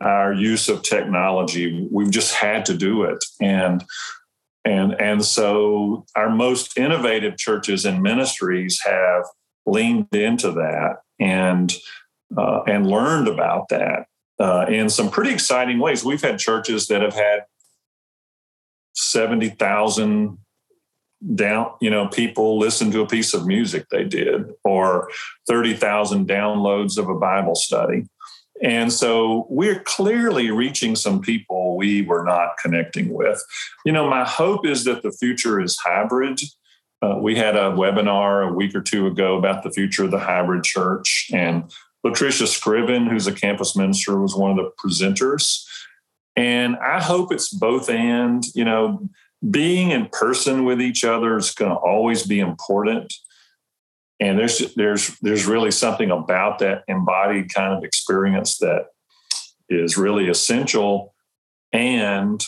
our 0.01 0.33
use 0.33 0.69
of 0.69 0.83
technology. 0.83 1.89
We've 1.91 2.11
just 2.11 2.35
had 2.35 2.65
to 2.67 2.77
do 2.77 3.03
it. 3.05 3.25
And 3.41 3.85
and 4.65 4.93
and 5.01 5.25
so 5.25 6.05
our 6.15 6.31
most 6.31 6.79
innovative 6.79 7.39
churches 7.39 7.85
and 7.85 8.03
ministries 8.03 8.81
have 8.85 9.25
leaned 9.67 10.15
into 10.15 10.53
that 10.53 10.97
and 11.19 11.73
uh, 12.37 12.63
and 12.67 12.87
learned 12.87 13.29
about 13.29 13.69
that 13.71 14.07
uh, 14.39 14.67
in 14.69 14.89
some 14.91 15.11
pretty 15.11 15.33
exciting 15.33 15.79
ways. 15.79 16.05
We've 16.05 16.21
had 16.21 16.39
churches 16.39 16.89
that 16.89 17.03
have 17.03 17.15
had 17.15 17.45
seventy 18.93 19.49
thousand 19.49 20.39
down 21.35 21.73
you 21.81 21.91
know 21.91 22.09
people 22.09 22.59
listen 22.59 22.91
to 22.91 23.03
a 23.03 23.07
piece 23.07 23.35
of 23.35 23.47
music 23.47 23.87
they 23.91 24.05
did 24.05 24.55
or 24.65 25.11
30,000 25.49 26.27
downloads 26.27 26.97
of 26.97 27.11
a 27.11 27.15
bible 27.15 27.55
study 27.55 28.07
and 28.63 28.93
so 28.93 29.47
we're 29.49 29.81
clearly 29.81 30.51
reaching 30.51 30.95
some 30.95 31.21
people 31.21 31.77
we 31.77 32.03
were 32.03 32.25
not 32.25 32.59
connecting 32.63 33.13
with. 33.13 33.43
You 33.85 33.93
know, 33.93 34.09
my 34.09 34.25
hope 34.25 34.67
is 34.67 34.85
that 34.85 35.03
the 35.03 35.13
future 35.13 35.61
is 35.61 35.79
hybrid. 35.79 36.41
Uh, 37.03 37.17
we 37.19 37.35
had 37.37 37.57
a 37.57 37.71
webinar 37.71 38.49
a 38.49 38.53
week 38.53 38.75
or 38.75 38.83
two 38.83 39.07
ago 39.07 39.39
about 39.39 39.63
the 39.63 39.71
future 39.71 40.05
of 40.05 40.11
the 40.11 40.19
hybrid 40.19 40.65
church, 40.65 41.31
and 41.33 41.73
Latricia 42.05 42.47
Scriven, 42.47 43.07
who's 43.07 43.27
a 43.27 43.33
campus 43.33 43.77
minister, 43.77 44.19
was 44.19 44.35
one 44.35 44.51
of 44.51 44.57
the 44.57 44.71
presenters. 44.83 45.65
And 46.37 46.77
I 46.77 47.03
hope 47.03 47.33
it's 47.33 47.51
both 47.51 47.91
and, 47.91 48.45
you 48.55 48.65
know, 48.65 49.09
being 49.51 49.91
in 49.91 50.07
person 50.07 50.65
with 50.65 50.81
each 50.81 51.05
other 51.05 51.37
is 51.37 51.53
going 51.53 51.71
to 51.71 51.77
always 51.77 52.27
be 52.27 52.41
important 52.41 53.13
and 54.21 54.39
there's 54.39 54.75
there's 54.75 55.19
there's 55.21 55.47
really 55.47 55.71
something 55.71 56.11
about 56.11 56.59
that 56.59 56.85
embodied 56.89 57.53
kind 57.53 57.75
of 57.75 57.85
experience 57.85 58.59
that 58.59 58.87
is 59.69 59.97
really 59.97 60.29
essential. 60.29 61.15
And 61.73 62.45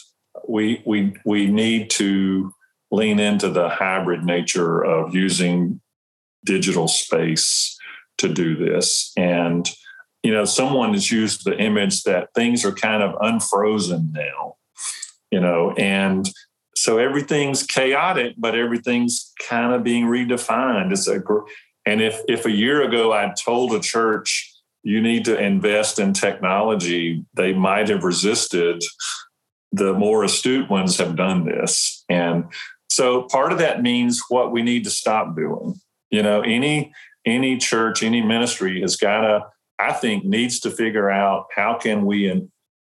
we 0.48 0.82
we 0.84 1.14
we 1.24 1.46
need 1.46 1.90
to 1.90 2.52
lean 2.90 3.18
into 3.18 3.48
the 3.48 3.68
hybrid 3.68 4.24
nature 4.24 4.84
of 4.84 5.14
using 5.14 5.80
digital 6.44 6.88
space 6.88 7.78
to 8.18 8.28
do 8.28 8.56
this. 8.56 9.12
And 9.16 9.68
you 10.22 10.32
know 10.32 10.44
someone 10.44 10.92
has 10.92 11.10
used 11.10 11.44
the 11.44 11.58
image 11.58 12.02
that 12.04 12.28
things 12.34 12.64
are 12.64 12.72
kind 12.72 13.02
of 13.02 13.16
unfrozen 13.20 14.12
now 14.12 14.56
you 15.30 15.40
know 15.40 15.72
and 15.72 16.30
so 16.82 16.98
everything's 16.98 17.62
chaotic, 17.62 18.34
but 18.36 18.56
everything's 18.56 19.32
kind 19.48 19.72
of 19.72 19.84
being 19.84 20.06
redefined. 20.06 20.90
It's 20.90 21.06
a 21.06 21.22
and 21.86 22.00
if 22.00 22.20
if 22.26 22.44
a 22.44 22.50
year 22.50 22.82
ago 22.82 23.12
I'd 23.12 23.36
told 23.36 23.72
a 23.72 23.78
church 23.78 24.52
you 24.82 25.00
need 25.00 25.24
to 25.26 25.40
invest 25.40 26.00
in 26.00 26.12
technology, 26.12 27.24
they 27.34 27.52
might 27.52 27.88
have 27.88 28.02
resisted. 28.02 28.82
The 29.70 29.92
more 29.92 30.24
astute 30.24 30.68
ones 30.68 30.98
have 30.98 31.14
done 31.14 31.44
this, 31.44 32.04
and 32.08 32.46
so 32.90 33.28
part 33.30 33.52
of 33.52 33.58
that 33.58 33.80
means 33.80 34.20
what 34.28 34.50
we 34.50 34.62
need 34.62 34.82
to 34.82 34.90
stop 34.90 35.36
doing. 35.36 35.76
You 36.10 36.24
know, 36.24 36.40
any 36.40 36.92
any 37.24 37.58
church, 37.58 38.02
any 38.02 38.22
ministry 38.22 38.80
has 38.80 38.96
got 38.96 39.20
to, 39.20 39.46
I 39.78 39.92
think, 39.92 40.24
needs 40.24 40.58
to 40.60 40.70
figure 40.72 41.08
out 41.08 41.46
how 41.54 41.78
can 41.78 42.04
we 42.04 42.48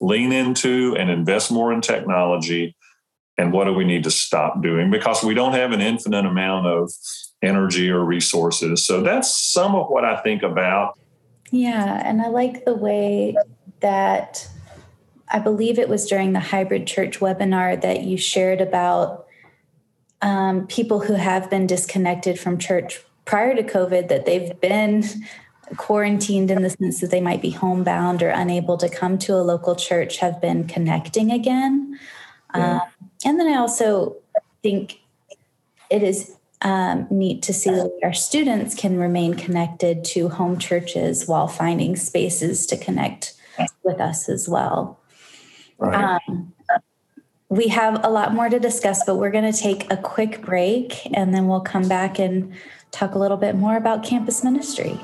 lean 0.02 0.32
into 0.32 0.96
and 0.98 1.12
invest 1.12 1.52
more 1.52 1.72
in 1.72 1.82
technology 1.82 2.76
and 3.38 3.52
what 3.52 3.66
do 3.66 3.74
we 3.74 3.84
need 3.84 4.04
to 4.06 4.12
stop 4.12 4.62
doing? 4.62 4.90
Because 4.90 5.24
we 5.24 5.34
don't 5.34 5.54
have 5.54 5.72
an 5.72 5.82
infinite 5.82 6.26
amount 6.26 6.68
of 6.68 6.92
energy 7.42 7.90
or 7.90 8.04
resources. 8.04 8.86
So 8.86 9.02
that's 9.02 9.38
some 9.38 9.76
of 9.76 9.90
what 9.90 10.06
i 10.06 10.18
think 10.22 10.42
about. 10.44 10.98
Yeah 11.52 12.02
and 12.04 12.22
i 12.22 12.28
like 12.28 12.66
the 12.66 12.74
way 12.74 13.36
that 13.82 14.48
i 15.30 15.40
believe 15.40 15.78
it 15.78 15.88
was 15.88 16.08
during 16.08 16.34
the 16.34 16.40
hybrid 16.40 16.88
church 16.88 17.20
webinar 17.20 17.80
that 17.82 18.02
you 18.02 18.18
shared 18.18 18.62
about 18.62 19.28
um, 20.22 20.66
people 20.68 21.02
who 21.02 21.14
have 21.14 21.50
been 21.50 21.68
disconnected 21.68 22.40
from 22.40 22.58
church 22.58 23.02
prior 23.26 23.56
to 23.56 23.64
covid 23.64 24.08
that 24.08 24.26
they've 24.26 24.60
been 24.60 25.04
quarantined 25.78 26.52
in 26.52 26.62
the 26.62 26.70
sense 26.70 27.02
that 27.02 27.12
they 27.12 27.22
might 27.22 27.42
be 27.42 27.50
homebound 27.50 28.22
or 28.22 28.30
unable 28.30 28.78
to 28.78 28.90
come 28.90 29.18
to 29.18 29.34
a 29.34 29.42
local 29.42 29.76
church 29.76 30.18
have 30.18 30.40
been 30.42 30.68
connecting 30.68 31.32
again. 31.32 32.00
Yeah. 32.56 32.76
Um, 32.76 32.82
and 33.26 33.40
then 33.40 33.48
I 33.48 33.58
also 33.58 34.16
think 34.64 35.02
it 35.90 36.04
is 36.04 36.36
um, 36.62 37.08
neat 37.10 37.42
to 37.44 37.54
see 37.54 37.70
that 37.70 37.92
our 38.04 38.14
students 38.14 38.74
can 38.76 38.98
remain 38.98 39.34
connected 39.34 40.06
to 40.06 40.30
home 40.30 40.58
churches 40.58 41.28
while 41.28 41.48
finding 41.48 41.96
spaces 41.96 42.66
to 42.68 42.78
connect 42.78 43.34
with 43.84 44.00
us 44.00 44.30
as 44.30 44.48
well. 44.48 45.00
Right. 45.78 46.20
Um, 46.28 46.54
we 47.50 47.68
have 47.68 48.04
a 48.04 48.10
lot 48.10 48.34
more 48.34 48.50
to 48.50 48.60
discuss, 48.60 49.04
but 49.06 49.16
we're 49.16 49.32
going 49.32 49.52
to 49.52 49.58
take 49.58 49.92
a 49.92 49.98
quick 49.98 50.42
break 50.42 51.06
and 51.16 51.34
then 51.34 51.48
we'll 51.48 51.62
come 51.62 51.88
back 51.88 52.20
and 52.20 52.54
talk 52.92 53.14
a 53.14 53.20
little 53.20 53.38
bit 53.38 53.56
more 53.56 53.78
about 53.78 54.04
campus 54.04 54.44
ministry. 54.44 55.00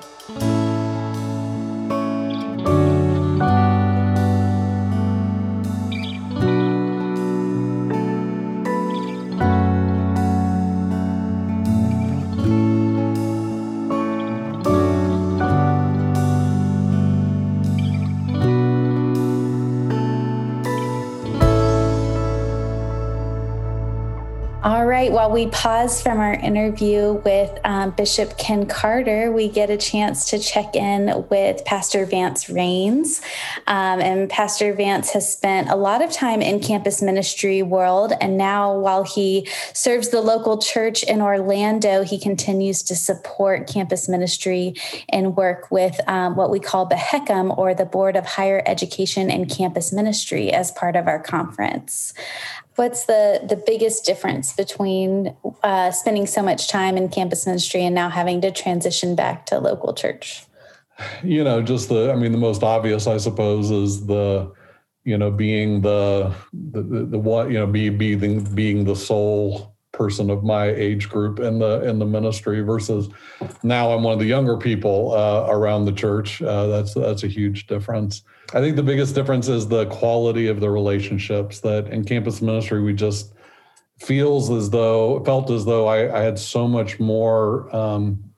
Right, 24.69 25.11
while 25.11 25.31
we 25.31 25.47
pause 25.47 26.03
from 26.03 26.19
our 26.19 26.35
interview 26.35 27.13
with 27.25 27.57
um, 27.63 27.89
Bishop 27.91 28.37
Ken 28.37 28.67
Carter, 28.67 29.31
we 29.31 29.49
get 29.49 29.71
a 29.71 29.77
chance 29.77 30.29
to 30.29 30.37
check 30.37 30.75
in 30.75 31.25
with 31.31 31.65
Pastor 31.65 32.05
Vance 32.05 32.47
Rains. 32.47 33.21
Um, 33.65 33.99
and 33.99 34.29
Pastor 34.29 34.71
Vance 34.73 35.09
has 35.13 35.31
spent 35.31 35.69
a 35.69 35.75
lot 35.75 36.03
of 36.03 36.11
time 36.11 36.43
in 36.43 36.59
campus 36.59 37.01
ministry 37.01 37.63
world. 37.63 38.13
And 38.21 38.37
now, 38.37 38.77
while 38.77 39.03
he 39.03 39.47
serves 39.73 40.09
the 40.09 40.21
local 40.21 40.59
church 40.59 41.01
in 41.01 41.21
Orlando, 41.21 42.03
he 42.03 42.19
continues 42.19 42.83
to 42.83 42.95
support 42.95 43.67
campus 43.67 44.07
ministry 44.07 44.75
and 45.09 45.35
work 45.35 45.71
with 45.71 45.99
um, 46.07 46.35
what 46.35 46.51
we 46.51 46.59
call 46.59 46.85
the 46.85 46.95
HECM 46.95 47.57
or 47.57 47.73
the 47.73 47.85
Board 47.85 48.15
of 48.15 48.27
Higher 48.27 48.61
Education 48.67 49.31
and 49.31 49.49
Campus 49.49 49.91
Ministry 49.91 50.51
as 50.51 50.71
part 50.71 50.95
of 50.95 51.07
our 51.07 51.19
conference 51.19 52.13
what's 52.81 53.05
the 53.05 53.39
the 53.47 53.55
biggest 53.55 54.05
difference 54.05 54.53
between 54.53 55.35
uh, 55.61 55.91
spending 55.91 56.25
so 56.25 56.41
much 56.41 56.67
time 56.67 56.97
in 56.97 57.09
campus 57.09 57.45
ministry 57.45 57.85
and 57.85 57.93
now 57.93 58.09
having 58.09 58.41
to 58.41 58.49
transition 58.49 59.15
back 59.15 59.45
to 59.45 59.59
local 59.59 59.93
church? 59.93 60.43
You 61.23 61.43
know 61.43 61.61
just 61.61 61.89
the 61.89 62.11
i 62.11 62.15
mean 62.15 62.31
the 62.31 62.37
most 62.37 62.63
obvious 62.63 63.07
i 63.07 63.17
suppose 63.17 63.71
is 63.71 64.05
the 64.05 64.51
you 65.03 65.17
know 65.17 65.31
being 65.31 65.81
the 65.81 66.33
the, 66.53 66.81
the, 66.81 67.05
the 67.05 67.19
what 67.19 67.49
you 67.51 67.59
know 67.59 67.67
be 67.67 67.89
being 67.89 68.43
being 68.55 68.85
the 68.85 68.95
sole 68.95 69.70
person 69.91 70.29
of 70.29 70.43
my 70.43 70.65
age 70.65 71.09
group 71.09 71.39
in 71.39 71.59
the 71.59 71.81
in 71.87 71.99
the 71.99 72.05
ministry 72.05 72.61
versus 72.61 73.09
now 73.61 73.91
i'm 73.91 74.03
one 74.03 74.13
of 74.13 74.19
the 74.19 74.25
younger 74.25 74.57
people 74.57 75.13
uh, 75.13 75.45
around 75.49 75.85
the 75.85 75.91
church. 75.91 76.41
Uh, 76.41 76.67
that's 76.67 76.93
that's 76.93 77.23
a 77.23 77.27
huge 77.27 77.67
difference. 77.67 78.23
I 78.53 78.59
think 78.59 78.75
the 78.75 78.83
biggest 78.83 79.15
difference 79.15 79.47
is 79.47 79.67
the 79.67 79.85
quality 79.87 80.47
of 80.47 80.59
the 80.59 80.69
relationships 80.69 81.59
that 81.61 81.87
in 81.87 82.05
campus 82.05 82.41
ministry 82.41 82.81
we 82.81 82.93
just 82.93 83.33
feels 83.99 84.49
as 84.49 84.69
though 84.69 85.23
felt 85.23 85.51
as 85.51 85.65
though 85.65 85.87
I, 85.87 86.19
I 86.19 86.21
had 86.23 86.39
so 86.39 86.67
much 86.67 86.99
more 86.99 87.73
um, 87.75 88.30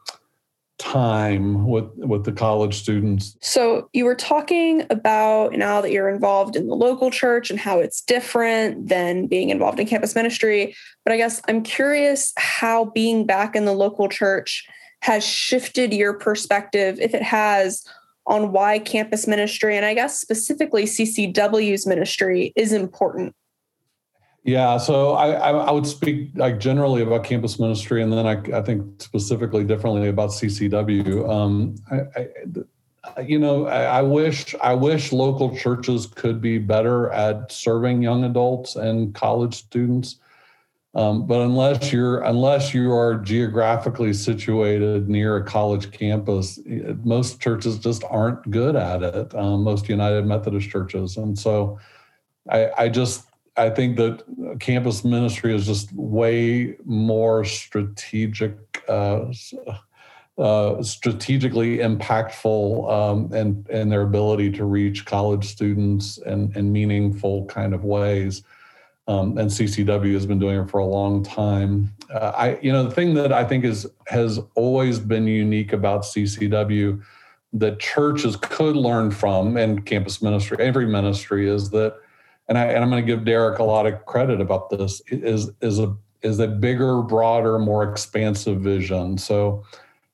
time 0.79 1.67
with 1.67 1.86
with 1.95 2.23
the 2.23 2.31
college 2.31 2.75
students. 2.75 3.38
So 3.41 3.89
you 3.93 4.05
were 4.05 4.15
talking 4.15 4.86
about 4.89 5.53
now 5.53 5.81
that 5.81 5.91
you're 5.91 6.09
involved 6.09 6.55
in 6.55 6.67
the 6.67 6.75
local 6.75 7.12
church 7.12 7.49
and 7.49 7.59
how 7.59 7.79
it's 7.79 8.01
different 8.01 8.89
than 8.89 9.27
being 9.27 9.49
involved 9.49 9.79
in 9.79 9.88
campus 9.88 10.15
ministry. 10.15 10.75
But 11.05 11.13
I 11.13 11.17
guess 11.17 11.41
I'm 11.47 11.63
curious 11.63 12.33
how 12.38 12.86
being 12.86 13.25
back 13.25 13.55
in 13.55 13.65
the 13.65 13.73
local 13.73 14.09
church 14.09 14.65
has 15.01 15.25
shifted 15.25 15.93
your 15.93 16.13
perspective, 16.13 16.99
if 16.99 17.13
it 17.13 17.23
has, 17.23 17.86
on 18.25 18.51
why 18.51 18.79
campus 18.79 19.27
ministry 19.27 19.75
and 19.75 19.86
I 19.86 19.93
guess 19.93 20.19
specifically 20.19 20.86
CCW's 20.86 21.86
ministry 21.86 22.53
is 22.55 22.71
important. 22.71 23.36
Yeah, 24.45 24.77
so 24.77 25.13
I, 25.13 25.32
I, 25.51 25.71
would 25.71 25.88
speak 25.88 26.32
like 26.36 26.60
generally 26.60 27.01
about 27.01 27.23
campus 27.23 27.60
ministry, 27.60 28.03
and 28.03 28.12
then 28.12 28.27
I, 28.27 28.58
I 28.58 28.62
think 28.62 29.01
specifically 29.01 29.63
differently 29.63 30.10
about 30.10 30.32
CCW. 30.32 31.29
Um, 31.29 31.75
I, 31.89 32.27
I, 33.15 33.21
you 33.21 33.39
know, 33.39 33.67
I, 33.67 34.01
wish 34.01 34.53
I 34.62 34.73
wish 34.73 35.13
local 35.13 35.56
churches 35.56 36.08
could 36.08 36.41
be 36.41 36.58
better 36.58 37.10
at 37.12 37.53
serving 37.53 38.01
young 38.01 38.25
adults 38.25 38.75
and 38.75 39.15
college 39.15 39.56
students. 39.56 40.17
Um, 40.95 41.25
but 41.25 41.39
unless 41.39 41.93
you're 41.93 42.21
unless 42.21 42.73
you 42.73 42.93
are 42.93 43.15
geographically 43.15 44.13
situated 44.13 45.10
near 45.10 45.38
a 45.38 45.43
college 45.43 45.91
campus, 45.91 46.60
most 47.03 47.39
churches 47.39 47.79
just 47.79 48.03
aren't 48.10 48.51
good 48.51 48.75
at 48.75 49.03
it. 49.03 49.34
Um, 49.34 49.63
most 49.63 49.88
United 49.88 50.25
Methodist 50.25 50.69
churches, 50.69 51.15
and 51.15 51.39
so 51.39 51.79
I, 52.49 52.69
I 52.77 52.89
just 52.89 53.25
I 53.55 53.69
think 53.69 53.97
that 53.97 54.23
campus 54.59 55.03
ministry 55.03 55.55
is 55.55 55.65
just 55.65 55.93
way 55.93 56.75
more 56.85 57.45
strategic, 57.45 58.57
uh, 58.89 59.25
uh, 60.37 60.81
strategically 60.81 61.77
impactful, 61.77 62.91
um, 62.91 63.31
and 63.33 63.67
and 63.69 63.91
their 63.91 64.01
ability 64.01 64.51
to 64.53 64.65
reach 64.65 65.05
college 65.05 65.45
students 65.45 66.17
in, 66.17 66.51
in 66.55 66.71
meaningful 66.71 67.45
kind 67.45 67.73
of 67.73 67.83
ways 67.83 68.43
um, 69.07 69.37
and 69.37 69.49
CCW 69.49 70.13
has 70.13 70.25
been 70.25 70.39
doing 70.39 70.61
it 70.61 70.69
for 70.69 70.79
a 70.79 70.85
long 70.85 71.23
time. 71.23 71.93
Uh, 72.09 72.31
I, 72.35 72.59
you 72.61 72.71
know, 72.71 72.83
the 72.83 72.91
thing 72.91 73.13
that 73.15 73.33
I 73.33 73.43
think 73.43 73.65
is 73.65 73.85
has 74.07 74.39
always 74.55 74.99
been 74.99 75.27
unique 75.27 75.73
about 75.73 76.03
CCW 76.03 77.01
that 77.53 77.79
churches 77.79 78.35
could 78.37 78.75
learn 78.75 79.11
from 79.11 79.57
and 79.57 79.85
campus 79.85 80.21
ministry, 80.21 80.57
every 80.59 80.87
ministry 80.87 81.47
is 81.47 81.69
that, 81.71 81.97
and 82.47 82.58
I 82.58 82.65
and 82.65 82.84
I'm 82.84 82.89
going 82.89 83.06
to 83.06 83.15
give 83.15 83.25
Derek 83.25 83.60
a 83.60 83.63
lot 83.63 83.86
of 83.86 84.06
credit 84.06 84.41
about 84.41 84.69
this 84.69 85.01
is 85.08 85.51
is 85.62 85.79
a 85.79 85.95
is 86.21 86.39
a 86.39 86.47
bigger, 86.47 87.01
broader, 87.01 87.60
more 87.60 87.84
expansive 87.84 88.62
vision. 88.62 89.17
So, 89.17 89.63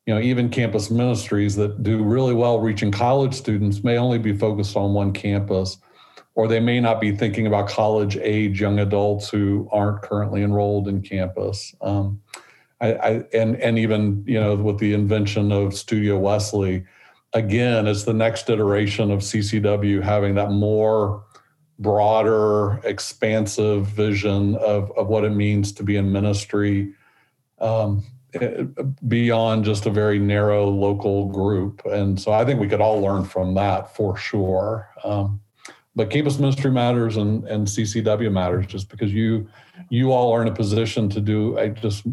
you 0.06 0.14
know, 0.14 0.20
even 0.20 0.50
campus 0.50 0.90
ministries 0.90 1.56
that 1.56 1.84
do 1.84 2.04
really 2.04 2.34
well 2.34 2.60
reaching 2.60 2.92
college 2.92 3.36
students 3.36 3.84
may 3.84 3.98
only 3.98 4.18
be 4.18 4.36
focused 4.36 4.76
on 4.76 4.94
one 4.94 5.14
campus 5.14 5.78
or 6.36 6.48
they 6.48 6.60
may 6.60 6.80
not 6.80 7.02
be 7.02 7.16
thinking 7.16 7.48
about 7.48 7.68
college 7.68 8.18
age 8.18 8.62
young 8.62 8.80
adults 8.80 9.30
who 9.30 9.68
aren't 9.72 10.02
currently 10.02 10.42
enrolled 10.42 10.88
in 10.88 11.02
campus. 11.02 11.76
Um, 11.82 12.22
I, 12.82 12.94
I, 12.94 13.10
and 13.34 13.58
and 13.58 13.78
even 13.78 14.24
you 14.26 14.40
know 14.40 14.56
with 14.56 14.78
the 14.78 14.94
invention 14.94 15.52
of 15.52 15.74
Studio 15.74 16.18
Wesley, 16.18 16.86
again, 17.34 17.88
it's 17.88 18.04
the 18.04 18.14
next 18.14 18.50
iteration 18.50 19.12
of 19.12 19.20
CCW 19.20 20.02
having 20.02 20.36
that 20.36 20.52
more 20.52 21.26
broader, 21.80 22.80
expansive 22.84 23.88
vision 23.88 24.56
of 24.56 24.92
of 24.92 25.08
what 25.08 25.24
it 25.24 25.32
means 25.32 25.72
to 25.74 25.84
be 25.84 25.96
in 25.96 26.12
ministry. 26.12 26.94
Um, 27.60 28.04
eh, 28.34 28.64
beyond 29.08 29.66
just 29.66 29.86
a 29.86 29.90
very 29.90 30.20
narrow 30.20 30.70
local 30.70 31.26
group. 31.26 31.82
And 31.86 32.20
so 32.20 32.32
I 32.32 32.46
think 32.46 32.60
we 32.60 32.70
could 32.70 32.80
all 32.80 33.02
learn 33.02 33.26
from 33.26 33.56
that 33.56 33.94
for 33.96 34.16
sure. 34.16 34.90
Um, 35.04 35.42
but 35.96 36.10
campus 36.10 36.40
ministry 36.40 36.72
matters 36.72 37.18
and, 37.18 37.46
and 37.46 37.68
CCW 37.68 38.32
matters 38.32 38.66
just 38.68 38.90
because 38.90 39.12
you 39.12 39.50
you 39.90 40.12
all 40.12 40.32
are 40.32 40.42
in 40.42 40.48
a 40.48 40.54
position 40.54 41.10
to 41.10 41.20
do 41.20 41.58
a 41.58 41.70
just 41.70 42.04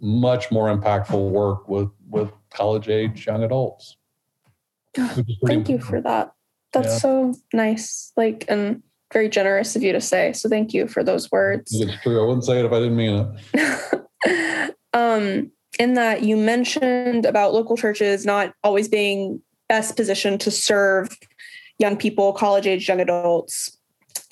much 0.00 0.50
more 0.50 0.76
impactful 0.76 1.30
work 1.30 1.68
with 1.68 1.88
with 2.08 2.30
college 2.50 2.88
age 2.88 3.26
young 3.26 3.42
adults. 3.42 3.96
Thank 4.94 5.18
important. 5.18 5.68
you 5.68 5.78
for 5.80 6.00
that. 6.02 6.34
That's 6.72 6.88
yeah. 6.88 6.98
so 6.98 7.34
nice, 7.52 8.12
like 8.16 8.44
and 8.48 8.82
very 9.14 9.30
generous 9.30 9.74
of 9.76 9.82
you 9.82 9.92
to 9.92 10.00
say. 10.00 10.34
So 10.34 10.50
thank 10.50 10.74
you 10.74 10.86
for 10.86 11.02
those 11.02 11.32
words. 11.32 11.72
It's 11.72 12.02
true. 12.02 12.22
I 12.22 12.26
wouldn't 12.26 12.44
say 12.44 12.58
it 12.58 12.66
if 12.66 12.72
I 12.72 12.80
didn't 12.80 12.96
mean 12.96 13.38
it. 13.54 14.74
um, 14.92 15.50
in 15.78 15.94
that 15.94 16.22
you 16.22 16.36
mentioned 16.36 17.24
about 17.24 17.54
local 17.54 17.76
churches 17.76 18.26
not 18.26 18.52
always 18.62 18.88
being 18.88 19.40
best 19.68 19.96
positioned 19.96 20.40
to 20.42 20.50
serve 20.50 21.16
young 21.78 21.96
people, 21.96 22.32
college 22.32 22.66
age 22.66 22.88
young 22.88 23.00
adults. 23.00 23.78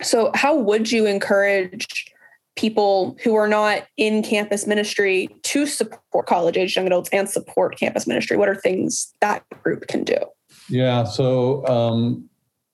So, 0.02 0.30
how 0.34 0.54
would 0.54 0.90
you 0.90 1.06
encourage 1.06 2.12
people 2.54 3.16
who 3.22 3.34
are 3.34 3.48
not 3.48 3.86
in 3.96 4.22
campus 4.22 4.66
ministry 4.66 5.28
to 5.42 5.66
support 5.66 6.26
college 6.26 6.56
age 6.56 6.76
young 6.76 6.86
adults 6.86 7.08
and 7.12 7.28
support 7.28 7.78
campus 7.78 8.06
ministry? 8.06 8.36
What 8.36 8.48
are 8.48 8.54
things 8.54 9.14
that 9.20 9.44
group 9.62 9.86
can 9.86 10.04
do? 10.04 10.18
Yeah, 10.68 11.04
so 11.04 11.66
um, 11.66 12.28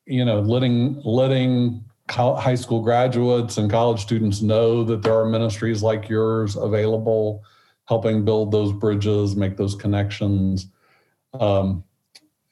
you 0.07 0.25
know, 0.25 0.41
letting 0.41 1.01
letting 1.05 1.85
high 2.11 2.55
school 2.55 2.81
graduates 2.81 3.59
and 3.59 3.71
college 3.71 4.01
students 4.01 4.43
know 4.43 4.85
that 4.85 5.03
there 5.03 5.15
are 5.15 5.27
ministries 5.27 5.83
like 5.83 6.09
yours 6.09 6.57
available, 6.57 7.43
helping 7.87 8.25
build 8.25 8.53
those 8.53 8.73
bridges, 8.73 9.37
make 9.37 9.57
those 9.57 9.75
connections, 9.75 10.69
um, 11.39 11.85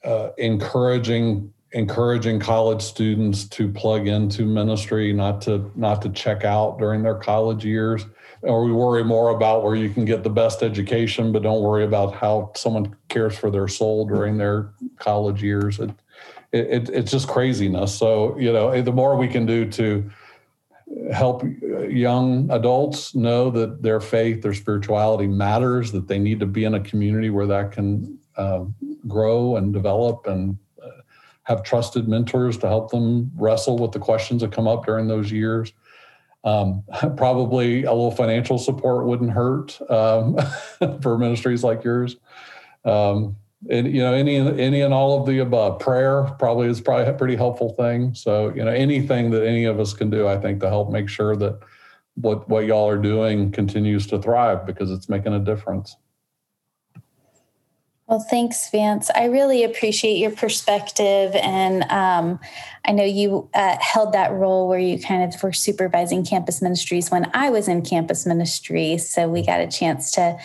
uh, 0.05 0.31
encouraging 0.39 1.53
encouraging 1.73 2.41
college 2.41 2.81
students 2.81 3.45
to 3.45 3.69
plug 3.69 4.07
into 4.07 4.47
ministry, 4.47 5.13
not 5.13 5.43
to 5.43 5.71
not 5.75 6.01
to 6.01 6.09
check 6.11 6.45
out 6.45 6.79
during 6.79 7.03
their 7.03 7.17
college 7.17 7.65
years. 7.65 8.07
Or 8.43 8.65
we 8.65 8.73
worry 8.73 9.03
more 9.03 9.31
about 9.31 9.65
where 9.65 9.75
you 9.75 9.91
can 9.91 10.05
get 10.05 10.23
the 10.23 10.31
best 10.31 10.63
education, 10.63 11.33
but 11.33 11.43
don't 11.43 11.63
worry 11.63 11.85
about 11.85 12.15
how 12.15 12.53
someone 12.55 12.95
cares 13.09 13.37
for 13.37 13.51
their 13.51 13.67
soul 13.67 14.07
during 14.07 14.37
their 14.37 14.71
college 14.99 15.43
years. 15.43 15.81
It, 15.81 15.91
it, 16.57 16.89
it's 16.91 17.11
just 17.11 17.29
craziness. 17.29 17.95
So 17.97 18.39
you 18.39 18.53
know, 18.53 18.81
the 18.81 18.93
more 18.93 19.17
we 19.17 19.29
can 19.29 19.47
do 19.47 19.69
to 19.73 20.11
help 21.13 21.43
young 21.89 22.51
adults 22.51 23.15
know 23.15 23.51
that 23.51 23.83
their 23.83 24.01
faith, 24.01 24.43
their 24.43 24.55
spirituality 24.55 25.27
matters, 25.27 25.93
that 25.93 26.09
they 26.09 26.19
need 26.19 26.41
to 26.41 26.47
be 26.47 26.65
in 26.65 26.75
a 26.75 26.81
community 26.81 27.31
where 27.31 27.47
that 27.47 27.73
can 27.73 28.19
uh, 28.37 28.65
grow 29.09 29.57
and 29.57 29.73
develop 29.73 30.27
and 30.27 30.59
uh, 30.83 30.89
have 31.43 31.63
trusted 31.63 32.09
mentors 32.09 32.57
to 32.59 32.69
help 32.69 32.91
them 32.91 33.31
wrestle 33.37 33.79
with 33.79 33.93
the 33.93 33.99
questions 33.99 34.43
that 34.43 34.53
come 34.53 34.69
up 34.69 34.87
during 34.87 35.09
those 35.09 35.33
years. 35.33 35.73
Um, 36.45 36.85
probably 37.17 37.85
a 37.85 37.93
little 37.93 38.13
financial 38.13 38.59
support 38.59 39.07
wouldn't 39.07 39.33
hurt 39.33 39.79
um, 39.91 40.39
for 41.03 41.19
ministries 41.19 41.65
like 41.65 41.83
yours. 41.83 42.17
Um, 42.85 43.37
and 43.71 43.93
you 43.95 44.01
know 44.01 44.13
any 44.13 44.37
any 44.37 44.81
and 44.81 44.95
all 44.95 45.21
of 45.21 45.27
the 45.27 45.39
above 45.39 45.79
prayer 45.81 46.25
probably 46.39 46.69
is 46.69 46.81
probably 46.81 47.07
a 47.07 47.13
pretty 47.13 47.37
helpful 47.37 47.75
thing 47.75 48.15
so 48.15 48.53
you 48.55 48.65
know 48.65 48.71
anything 48.71 49.31
that 49.31 49.47
any 49.47 49.65
of 49.65 49.81
us 49.81 49.93
can 49.93 50.11
do 50.11 50.27
i 50.27 50.37
think 50.37 50.61
to 50.61 50.69
help 50.69 50.91
make 50.91 51.09
sure 51.09 51.37
that 51.37 51.59
what 52.15 52.49
what 52.49 52.67
y'all 52.67 52.89
are 52.89 52.99
doing 52.99 53.51
continues 53.51 54.07
to 54.07 54.21
thrive 54.21 54.67
because 54.67 54.91
it's 54.91 55.09
making 55.09 55.33
a 55.33 55.41
difference 55.41 55.97
well, 58.09 58.21
thanks, 58.21 58.71
Vance. 58.71 59.11
I 59.17 59.25
really 59.25 59.65
appreciate 59.65 60.19
your 60.19 60.31
perspective. 60.31 61.35
And 61.35 61.83
um, 61.91 62.39
I 62.85 62.93
know 62.93 63.03
you 63.03 63.51
uh, 63.53 63.77
held 63.81 64.13
that 64.13 64.31
role 64.31 64.69
where 64.69 64.79
you 64.79 65.01
kind 65.01 65.25
of 65.25 65.43
were 65.43 65.53
supervising 65.53 66.25
campus 66.25 66.63
ministries 66.63 67.11
when 67.11 67.29
I 67.35 67.51
was 67.51 67.67
in 67.67 67.83
campus 67.83 68.25
ministry. 68.25 68.97
So 68.99 69.29
we 69.29 69.45
got 69.45 69.59
a 69.59 69.67
chance 69.67 70.13
to 70.13 70.39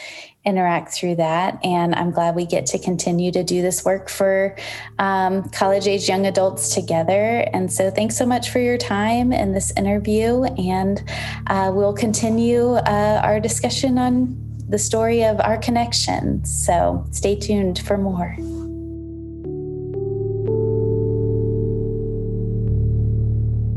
interact 0.43 0.93
through 0.93 1.15
that. 1.15 1.59
And 1.63 1.93
I'm 1.95 2.11
glad 2.11 2.35
we 2.35 2.45
get 2.45 2.65
to 2.67 2.79
continue 2.79 3.31
to 3.31 3.43
do 3.43 3.61
this 3.61 3.85
work 3.85 4.09
for 4.09 4.55
um, 4.97 5.49
college 5.49 5.87
age 5.87 6.09
young 6.09 6.25
adults 6.25 6.73
together. 6.73 7.47
And 7.53 7.71
so 7.71 7.91
thanks 7.91 8.17
so 8.17 8.25
much 8.25 8.49
for 8.49 8.59
your 8.59 8.77
time 8.77 9.31
in 9.31 9.53
this 9.53 9.71
interview. 9.77 10.43
And 10.43 11.03
uh, 11.47 11.71
we'll 11.73 11.93
continue 11.93 12.73
uh, 12.73 13.21
our 13.23 13.39
discussion 13.39 13.97
on 13.97 14.35
the 14.67 14.79
story 14.79 15.23
of 15.23 15.39
our 15.41 15.57
connection. 15.57 16.43
So 16.45 17.05
stay 17.11 17.35
tuned 17.35 17.79
for 17.79 17.97
more. 17.97 18.35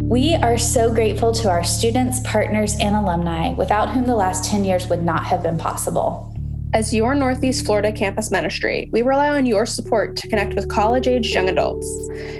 We 0.05 0.35
are 0.35 0.59
so 0.59 0.94
grateful 0.94 1.33
to 1.33 1.50
our 1.50 1.64
students, 1.64 2.20
partners, 2.20 2.77
and 2.79 2.94
alumni, 2.94 3.53
without 3.55 3.90
whom 3.90 4.05
the 4.05 4.14
last 4.14 4.44
10 4.48 4.64
years 4.64 4.87
would 4.87 5.03
not 5.03 5.24
have 5.24 5.42
been 5.42 5.59
possible. 5.59 6.34
As 6.74 6.92
your 6.92 7.14
Northeast 7.14 7.64
Florida 7.64 7.92
campus 7.92 8.32
ministry, 8.32 8.88
we 8.90 9.02
rely 9.02 9.28
on 9.28 9.46
your 9.46 9.64
support 9.64 10.16
to 10.16 10.26
connect 10.26 10.54
with 10.54 10.68
college 10.68 11.06
aged 11.06 11.32
young 11.32 11.48
adults. 11.48 11.88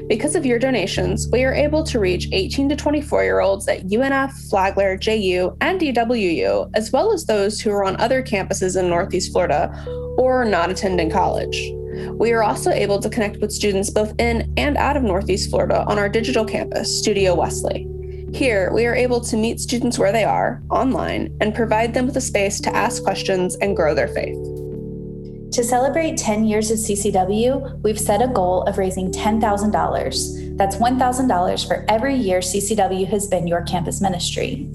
Because 0.09 0.35
of 0.35 0.45
your 0.45 0.59
donations, 0.59 1.29
we 1.31 1.45
are 1.45 1.55
able 1.55 1.85
to 1.85 2.01
reach 2.01 2.29
18 2.33 2.69
to 2.71 2.75
24 2.75 3.23
year 3.23 3.39
olds 3.39 3.69
at 3.69 3.87
UNF, 3.87 4.33
Flagler, 4.51 4.97
JU, 4.97 5.57
and 5.61 5.81
DWU, 5.81 6.69
as 6.75 6.91
well 6.91 7.13
as 7.13 7.27
those 7.27 7.61
who 7.61 7.71
are 7.71 7.85
on 7.85 7.95
other 8.01 8.25
campuses 8.25 8.77
in 8.77 8.89
Northeast 8.89 9.31
Florida 9.31 9.73
or 10.19 10.45
not 10.45 10.69
attending 10.69 11.11
college. 11.11 11.71
We 12.15 12.33
are 12.33 12.43
also 12.43 12.71
able 12.71 12.99
to 12.99 13.09
connect 13.09 13.37
with 13.37 13.53
students 13.53 13.89
both 13.91 14.15
in 14.19 14.53
and 14.57 14.77
out 14.77 14.97
of 14.97 15.05
Northeast 15.05 15.49
Florida 15.49 15.85
on 15.87 15.97
our 15.97 16.09
digital 16.09 16.45
campus, 16.45 16.99
Studio 16.99 17.37
Wesley. 17.37 17.89
Here, 18.35 18.73
we 18.73 18.85
are 18.87 18.97
able 18.97 19.21
to 19.21 19.37
meet 19.37 19.61
students 19.61 19.97
where 19.97 20.11
they 20.11 20.25
are, 20.25 20.61
online, 20.69 21.37
and 21.41 21.55
provide 21.55 21.95
them 21.95 22.07
with 22.07 22.17
a 22.17 22.21
space 22.21 22.59
to 22.63 22.75
ask 22.75 23.05
questions 23.05 23.55
and 23.61 23.77
grow 23.77 23.95
their 23.95 24.09
faith. 24.09 24.35
To 25.53 25.63
celebrate 25.63 26.17
10 26.17 26.45
years 26.45 26.73
of 26.73 26.79
CCW, 26.79 27.81
we've 27.85 28.01
set 28.01 28.21
a 28.21 28.27
goal 28.27 28.65
of 28.65 28.77
raising 28.77 29.13
$10,000. 29.13 30.59
That's 30.59 30.75
$1,000 30.79 31.69
for 31.69 31.85
every 31.89 32.17
year 32.17 32.41
CCW 32.41 33.07
has 33.07 33.29
been 33.29 33.47
your 33.47 33.63
campus 33.63 34.01
ministry. 34.01 34.69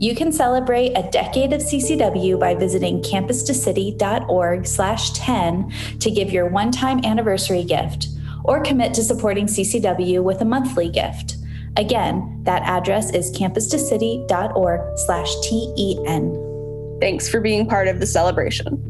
You 0.00 0.16
can 0.16 0.32
celebrate 0.32 0.96
a 0.96 1.08
decade 1.08 1.52
of 1.52 1.60
CCW 1.60 2.40
by 2.40 2.56
visiting 2.56 3.02
campustocity.org 3.02 4.66
slash 4.66 5.12
10 5.12 5.72
to 6.00 6.10
give 6.10 6.32
your 6.32 6.48
one-time 6.48 7.04
anniversary 7.04 7.62
gift 7.62 8.08
or 8.44 8.60
commit 8.64 8.94
to 8.94 9.04
supporting 9.04 9.46
CCW 9.46 10.24
with 10.24 10.40
a 10.40 10.44
monthly 10.44 10.88
gift. 10.88 11.36
Again, 11.76 12.40
that 12.44 12.62
address 12.62 13.12
is 13.12 13.30
campustocity.org 13.36 14.98
slash 14.98 15.34
TEN. 15.42 16.98
Thanks 17.00 17.28
for 17.28 17.40
being 17.40 17.66
part 17.66 17.86
of 17.86 18.00
the 18.00 18.06
celebration. 18.06 18.82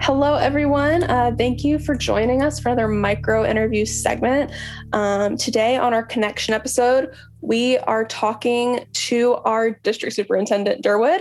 Hello, 0.00 0.34
everyone. 0.34 1.04
Uh, 1.04 1.34
thank 1.38 1.64
you 1.64 1.78
for 1.78 1.94
joining 1.94 2.42
us 2.42 2.58
for 2.58 2.68
another 2.68 2.88
micro 2.88 3.44
interview 3.44 3.86
segment. 3.86 4.50
Um, 4.92 5.36
today, 5.36 5.76
on 5.76 5.94
our 5.94 6.02
connection 6.02 6.52
episode, 6.52 7.14
we 7.40 7.78
are 7.78 8.04
talking 8.04 8.84
to 8.92 9.34
our 9.44 9.70
district 9.70 10.16
superintendent, 10.16 10.82
Durwood. 10.84 11.20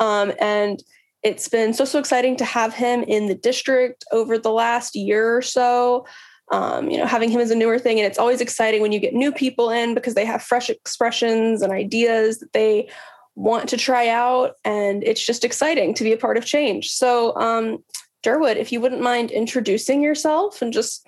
Um, 0.00 0.32
and 0.40 0.82
it's 1.22 1.48
been 1.48 1.74
so, 1.74 1.84
so 1.84 1.98
exciting 1.98 2.36
to 2.36 2.44
have 2.44 2.72
him 2.72 3.02
in 3.02 3.26
the 3.26 3.34
district 3.34 4.04
over 4.10 4.38
the 4.38 4.52
last 4.52 4.96
year 4.96 5.36
or 5.36 5.42
so 5.42 6.06
um, 6.52 6.90
you 6.90 6.96
know, 6.96 7.06
having 7.06 7.30
him 7.30 7.40
as 7.40 7.50
a 7.50 7.56
newer 7.56 7.78
thing. 7.78 7.98
And 7.98 8.06
it's 8.06 8.18
always 8.18 8.40
exciting 8.40 8.80
when 8.80 8.92
you 8.92 9.00
get 9.00 9.14
new 9.14 9.32
people 9.32 9.70
in 9.70 9.94
because 9.94 10.14
they 10.14 10.24
have 10.24 10.42
fresh 10.42 10.70
expressions 10.70 11.62
and 11.62 11.72
ideas 11.72 12.38
that 12.38 12.52
they 12.52 12.88
want 13.34 13.68
to 13.68 13.76
try 13.76 14.08
out. 14.08 14.54
And 14.64 15.02
it's 15.04 15.24
just 15.24 15.44
exciting 15.44 15.94
to 15.94 16.04
be 16.04 16.12
a 16.12 16.16
part 16.16 16.36
of 16.36 16.44
change. 16.44 16.90
So, 16.90 17.36
um, 17.36 17.78
Durwood, 18.22 18.56
if 18.56 18.72
you 18.72 18.80
wouldn't 18.80 19.02
mind 19.02 19.30
introducing 19.30 20.02
yourself 20.02 20.62
and 20.62 20.72
just, 20.72 21.06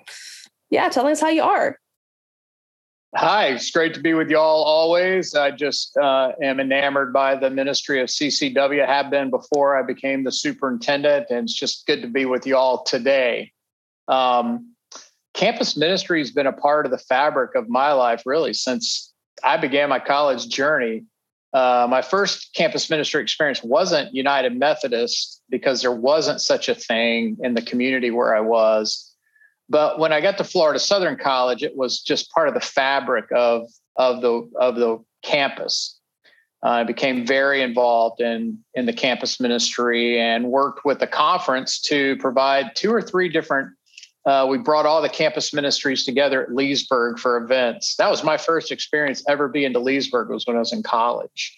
yeah, 0.69 0.89
telling 0.89 1.11
us 1.11 1.21
how 1.21 1.29
you 1.29 1.43
are. 1.43 1.77
Hi, 3.15 3.47
it's 3.47 3.71
great 3.71 3.95
to 3.95 3.99
be 3.99 4.13
with 4.13 4.29
y'all 4.29 4.63
always. 4.63 5.33
I 5.33 5.49
just 5.49 5.97
uh, 5.97 6.33
am 6.43 6.59
enamored 6.59 7.11
by 7.11 7.35
the 7.35 7.49
ministry 7.49 8.01
of 8.01 8.07
CCW. 8.07 8.83
I 8.83 8.85
have 8.85 9.09
been 9.09 9.31
before 9.31 9.75
I 9.75 9.81
became 9.81 10.25
the 10.25 10.31
superintendent, 10.31 11.25
and 11.31 11.45
it's 11.45 11.53
just 11.53 11.87
good 11.87 12.03
to 12.03 12.07
be 12.07 12.25
with 12.25 12.45
y'all 12.45 12.83
today. 12.83 13.51
Um, 14.07 14.75
campus 15.33 15.77
ministry 15.77 16.19
has 16.19 16.31
been 16.31 16.47
a 16.47 16.53
part 16.53 16.85
of 16.85 16.91
the 16.91 16.97
fabric 16.97 17.55
of 17.55 17.69
my 17.69 17.91
life 17.93 18.23
really 18.25 18.53
since 18.53 19.13
I 19.43 19.57
began 19.57 19.89
my 19.89 19.99
college 19.99 20.47
journey. 20.49 21.05
Uh, 21.53 21.87
my 21.89 22.01
first 22.01 22.53
campus 22.53 22.89
ministry 22.89 23.21
experience 23.21 23.63
wasn't 23.63 24.13
United 24.13 24.57
Methodist 24.57 25.41
because 25.49 25.81
there 25.81 25.91
wasn't 25.91 26.41
such 26.41 26.69
a 26.69 26.75
thing 26.75 27.37
in 27.41 27.55
the 27.55 27.61
community 27.61 28.11
where 28.11 28.35
I 28.35 28.41
was. 28.41 29.09
But 29.67 29.99
when 29.99 30.11
I 30.11 30.21
got 30.21 30.37
to 30.37 30.43
Florida 30.43 30.79
Southern 30.79 31.17
College, 31.17 31.63
it 31.63 31.75
was 31.75 32.01
just 32.01 32.31
part 32.31 32.47
of 32.47 32.53
the 32.53 32.59
fabric 32.59 33.25
of 33.31 33.69
of 33.95 34.21
the 34.21 34.49
of 34.59 34.75
the 34.75 35.03
campus. 35.23 35.99
Uh, 36.63 36.69
I 36.69 36.83
became 36.83 37.25
very 37.25 37.61
involved 37.61 38.21
in 38.21 38.59
in 38.73 38.85
the 38.85 38.93
campus 38.93 39.39
ministry 39.39 40.19
and 40.19 40.49
worked 40.49 40.85
with 40.85 40.99
the 40.99 41.07
conference 41.07 41.79
to 41.81 42.17
provide 42.17 42.75
two 42.75 42.93
or 42.93 43.01
three 43.01 43.29
different 43.29 43.71
uh, 44.25 44.45
we 44.49 44.57
brought 44.57 44.85
all 44.85 45.01
the 45.01 45.09
campus 45.09 45.53
ministries 45.53 46.03
together 46.03 46.43
at 46.43 46.53
Leesburg 46.53 47.19
for 47.19 47.37
events. 47.37 47.95
That 47.95 48.09
was 48.09 48.23
my 48.23 48.37
first 48.37 48.71
experience 48.71 49.23
ever 49.27 49.47
being 49.47 49.73
to 49.73 49.79
Leesburg 49.79 50.29
was 50.29 50.45
when 50.45 50.55
I 50.55 50.59
was 50.59 50.73
in 50.73 50.83
college. 50.83 51.57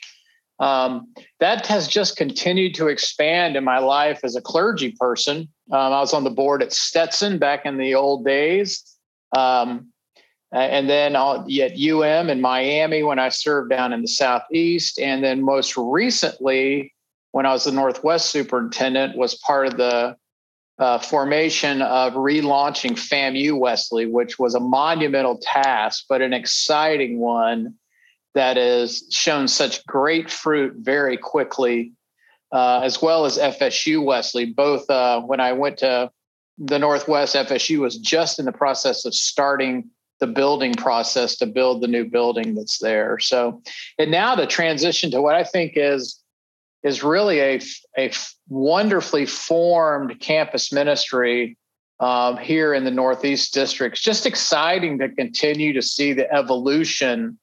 Um, 0.60 1.12
that 1.40 1.66
has 1.66 1.88
just 1.88 2.18
continued 2.18 2.76
to 2.76 2.88
expand 2.88 3.56
in 3.56 3.64
my 3.64 3.80
life 3.80 4.20
as 4.24 4.36
a 4.36 4.42
clergy 4.42 4.92
person. 4.92 5.50
Um, 5.72 5.94
I 5.94 6.00
was 6.00 6.14
on 6.14 6.24
the 6.24 6.30
board 6.30 6.62
at 6.62 6.72
Stetson 6.72 7.40
back 7.40 7.66
in 7.66 7.78
the 7.78 7.96
old 7.96 8.24
days. 8.24 8.84
Um, 9.36 9.92
and 10.54 10.90
then 10.90 11.16
at 11.16 11.80
UM 11.80 12.30
in 12.30 12.42
Miami 12.42 13.04
when 13.04 13.20
I 13.20 13.30
served 13.30 13.70
down 13.70 13.94
in 13.94 14.02
the 14.02 14.08
Southeast. 14.08 15.00
And 15.00 15.24
then 15.24 15.44
most 15.44 15.78
recently, 15.78 16.94
when 17.32 17.46
I 17.46 17.54
was 17.54 17.64
the 17.64 17.72
Northwest 17.72 18.30
superintendent, 18.30 19.18
was 19.18 19.36
part 19.36 19.66
of 19.68 19.78
the 19.78 20.18
uh, 20.82 20.98
formation 20.98 21.84
of 21.84 22.14
relaunching 22.14 22.94
FAMU 22.94 23.58
Wesley, 23.58 24.08
which 24.08 24.40
was 24.40 24.56
a 24.56 24.60
monumental 24.60 25.38
task, 25.38 26.06
but 26.10 26.24
an 26.24 26.34
exciting 26.34 27.20
one 27.20 27.76
that 28.34 28.58
has 28.58 29.04
shown 29.12 29.48
such 29.48 29.86
great 29.86 30.32
fruit 30.32 30.74
very 30.78 31.18
quickly, 31.18 31.94
uh, 32.52 32.80
as 32.80 33.00
well 33.00 33.26
as 33.26 33.38
FSU 33.38 34.04
Wesley. 34.04 34.46
Both 34.46 34.90
uh, 34.90 35.22
when 35.22 35.40
I 35.40 35.54
went 35.54 35.78
to 35.80 36.10
the 36.58 36.80
Northwest, 36.80 37.36
FSU 37.36 37.78
was 37.78 37.98
just 37.98 38.40
in 38.40 38.46
the 38.46 38.52
process 38.52 39.06
of 39.06 39.14
starting 39.14 39.92
the 40.20 40.28
building 40.28 40.74
process 40.74 41.36
to 41.38 41.46
build 41.46 41.82
the 41.82 41.88
new 41.88 42.06
building 42.06 42.56
that's 42.56 42.80
there. 42.80 43.20
So, 43.20 43.62
and 44.00 44.10
now 44.10 44.36
the 44.36 44.48
transition 44.48 45.12
to 45.12 45.22
what 45.22 45.36
I 45.36 45.44
think 45.44 45.74
is 45.76 46.21
is 46.84 47.04
really 47.04 47.40
a, 47.40 47.62
a 47.98 48.12
wonderfully 48.50 49.26
formed 49.26 50.20
campus 50.20 50.72
ministry 50.72 51.58
um, 52.00 52.38
here 52.38 52.74
in 52.74 52.84
the 52.84 52.92
Northeast 52.92 53.54
districts. 53.54 54.02
Just 54.02 54.26
exciting 54.26 54.98
to 55.00 55.10
continue 55.10 55.74
to 55.74 55.82
see 55.82 56.14
the 56.14 56.32
evolution 56.34 57.38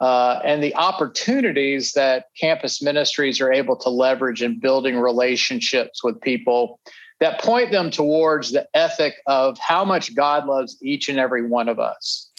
uh, 0.00 0.40
and 0.44 0.62
the 0.62 0.74
opportunities 0.74 1.92
that 1.92 2.26
campus 2.38 2.82
ministries 2.82 3.40
are 3.40 3.52
able 3.52 3.76
to 3.76 3.88
leverage 3.88 4.42
in 4.42 4.58
building 4.58 4.98
relationships 4.98 6.02
with 6.02 6.20
people 6.20 6.80
that 7.20 7.40
point 7.40 7.70
them 7.70 7.90
towards 7.90 8.50
the 8.50 8.66
ethic 8.74 9.14
of 9.26 9.56
how 9.58 9.84
much 9.84 10.14
God 10.14 10.46
loves 10.46 10.76
each 10.82 11.08
and 11.08 11.18
every 11.18 11.46
one 11.46 11.68
of 11.68 11.78
us. 11.78 12.30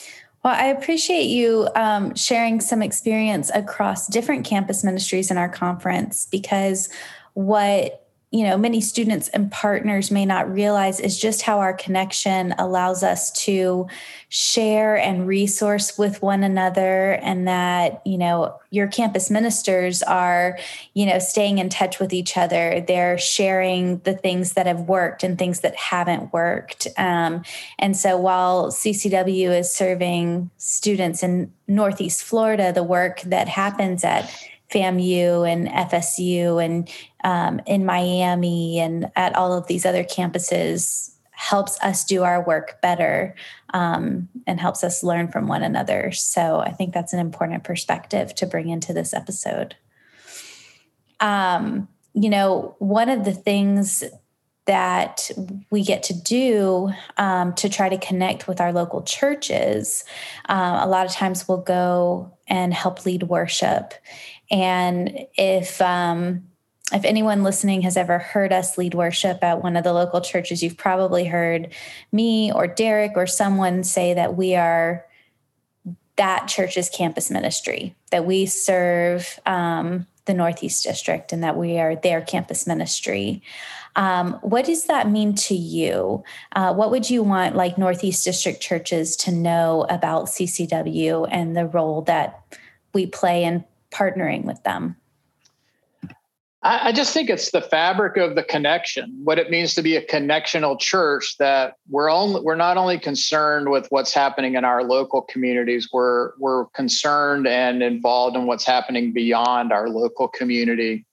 Well, 0.46 0.54
I 0.54 0.68
appreciate 0.68 1.26
you 1.26 1.68
um, 1.76 2.14
sharing 2.14 2.62
some 2.62 2.84
experience 2.84 3.50
across 3.56 4.06
different 4.06 4.46
campus 4.46 4.84
ministries 4.84 5.32
in 5.32 5.40
our 5.40 5.50
conference 5.50 6.28
because 6.28 6.88
what 7.34 8.05
you 8.36 8.44
know 8.44 8.58
many 8.58 8.82
students 8.82 9.30
and 9.30 9.50
partners 9.50 10.12
may 10.12 10.26
not 10.26 10.52
realize 10.52 11.00
is 11.00 11.18
just 11.18 11.44
how 11.44 11.60
our 11.60 11.74
connection 11.74 12.54
allows 12.58 13.02
us 13.02 13.32
to 13.32 13.88
share 14.28 14.98
and 14.98 15.26
resource 15.26 15.98
with 15.98 16.22
one 16.22 16.44
another 16.44 17.14
and 17.14 17.48
that 17.48 18.02
you 18.06 18.18
know 18.18 18.60
your 18.72 18.88
campus 18.88 19.32
ministers 19.32 20.04
are 20.04 20.60
you 20.96 21.06
know 21.06 21.18
staying 21.18 21.60
in 21.60 21.70
touch 21.70 21.98
with 21.98 22.12
each 22.12 22.36
other. 22.36 22.84
They're 22.86 23.18
sharing 23.18 24.00
the 24.00 24.16
things 24.16 24.52
that 24.54 24.68
have 24.68 24.82
worked 24.82 25.24
and 25.24 25.40
things 25.40 25.62
that 25.62 25.78
haven't 25.78 26.34
worked. 26.34 26.90
Um, 26.98 27.44
and 27.80 27.96
so 27.96 28.18
while 28.18 28.70
ccw 28.70 29.60
is 29.60 29.72
serving 29.72 30.50
students 30.58 31.24
in 31.24 31.54
northeast 31.68 32.24
florida 32.24 32.74
the 32.74 32.84
work 32.84 33.22
that 33.22 33.48
happens 33.48 34.04
at 34.04 34.30
FAMU 34.76 35.50
and 35.50 35.68
FSU 35.70 36.64
and 36.64 36.90
um, 37.24 37.62
in 37.66 37.86
Miami 37.86 38.80
and 38.80 39.10
at 39.16 39.36
all 39.36 39.54
of 39.54 39.68
these 39.68 39.86
other 39.86 40.04
campuses 40.04 41.12
helps 41.32 41.80
us 41.82 42.04
do 42.04 42.24
our 42.24 42.46
work 42.46 42.82
better 42.82 43.36
um, 43.74 44.28
and 44.46 44.60
helps 44.60 44.84
us 44.84 45.04
learn 45.04 45.30
from 45.30 45.48
one 45.48 45.64
another. 45.64 46.12
So 46.12 46.60
I 46.60 46.72
think 46.72 46.94
that's 46.94 47.14
an 47.14 47.20
important 47.20 47.64
perspective 47.64 48.36
to 48.36 48.46
bring 48.46 48.70
into 48.70 48.94
this 48.94 49.14
episode. 49.14 49.76
Um, 51.20 51.88
you 52.14 52.30
know, 52.30 52.76
one 52.80 53.10
of 53.10 53.26
the 53.26 53.34
things 53.34 54.04
that 54.66 55.30
we 55.70 55.84
get 55.84 56.04
to 56.04 56.14
do 56.14 56.92
um, 57.18 57.54
to 57.54 57.70
try 57.70 57.88
to 57.88 57.98
connect 57.98 58.48
with 58.48 58.60
our 58.60 58.74
local 58.74 59.04
churches, 59.04 60.04
uh, 60.50 60.80
a 60.82 60.88
lot 60.88 61.06
of 61.06 61.12
times 61.12 61.48
we'll 61.48 61.58
go 61.58 62.32
and 62.48 62.74
help 62.74 63.06
lead 63.06 63.24
worship. 63.24 63.94
And 64.52 65.26
if 65.36 65.82
um, 65.82 66.44
if 66.94 67.04
anyone 67.04 67.44
listening 67.44 67.82
has 67.82 67.98
ever 67.98 68.20
heard 68.20 68.54
us 68.54 68.78
lead 68.78 68.94
worship 68.94 69.44
at 69.44 69.64
one 69.64 69.76
of 69.76 69.84
the 69.84 69.94
local 69.94 70.22
churches, 70.22 70.62
you've 70.62 70.78
probably 70.78 71.26
heard 71.26 71.74
me 72.12 72.52
or 72.52 72.68
Derek 72.68 73.14
or 73.16 73.26
someone 73.26 73.84
say 73.84 74.14
that 74.14 74.36
we 74.36 74.56
are 74.56 75.06
that 76.18 76.48
church's 76.48 76.90
campus 76.90 77.30
ministry, 77.30 77.96
that 78.12 78.26
we 78.26 78.46
serve 78.46 79.40
um, 79.46 80.08
the 80.26 80.34
Northeast 80.34 80.84
District 80.84 81.34
and 81.34 81.44
that 81.44 81.58
we 81.58 81.78
are 81.80 81.96
their 81.96 82.22
campus 82.22 82.66
ministry. 82.68 83.42
Um, 83.96 84.34
what 84.42 84.66
does 84.66 84.86
that 84.86 85.10
mean 85.10 85.36
to 85.36 85.56
you? 85.56 86.24
Uh, 86.54 86.74
what 86.74 86.92
would 86.92 87.10
you 87.10 87.24
want 87.24 87.56
like 87.56 87.78
Northeast 87.78 88.24
District 88.24 88.62
churches 88.62 89.16
to 89.18 89.32
know 89.32 89.86
about 89.90 90.28
CCW 90.28 91.28
and 91.32 91.56
the 91.56 91.66
role 91.66 92.02
that 92.04 92.44
we 92.94 93.06
play 93.06 93.44
in 93.44 93.64
partnering 93.96 94.44
with 94.44 94.62
them? 94.64 94.98
I, 96.68 96.92
just 96.94 97.14
think 97.14 97.30
it's 97.30 97.52
the 97.52 97.62
fabric 97.62 98.18
of 98.18 98.34
the 98.34 98.42
connection, 98.42 99.22
what 99.24 99.38
it 99.38 99.52
means 99.52 99.76
to 99.76 99.84
be 99.84 99.98
a 99.98 100.04
connectional 100.04 100.80
church. 100.80 101.36
That 101.38 101.76
we're 101.90 102.10
only 102.10 102.42
we're 102.42 102.56
not 102.56 102.78
only 102.78 102.98
concerned 102.98 103.70
with 103.70 103.86
what's 103.90 104.16
happening 104.16 104.56
in 104.56 104.66
our 104.66 104.84
local 104.84 105.22
communities, 105.22 105.90
we're 105.94 106.32
we're 106.40 106.66
concerned 106.74 107.46
and 107.46 107.84
involved 107.84 108.36
in 108.36 108.48
what's 108.48 108.66
happening 108.66 109.14
beyond 109.14 109.72
our 109.72 109.90
local 109.90 110.28
community. 110.28 111.06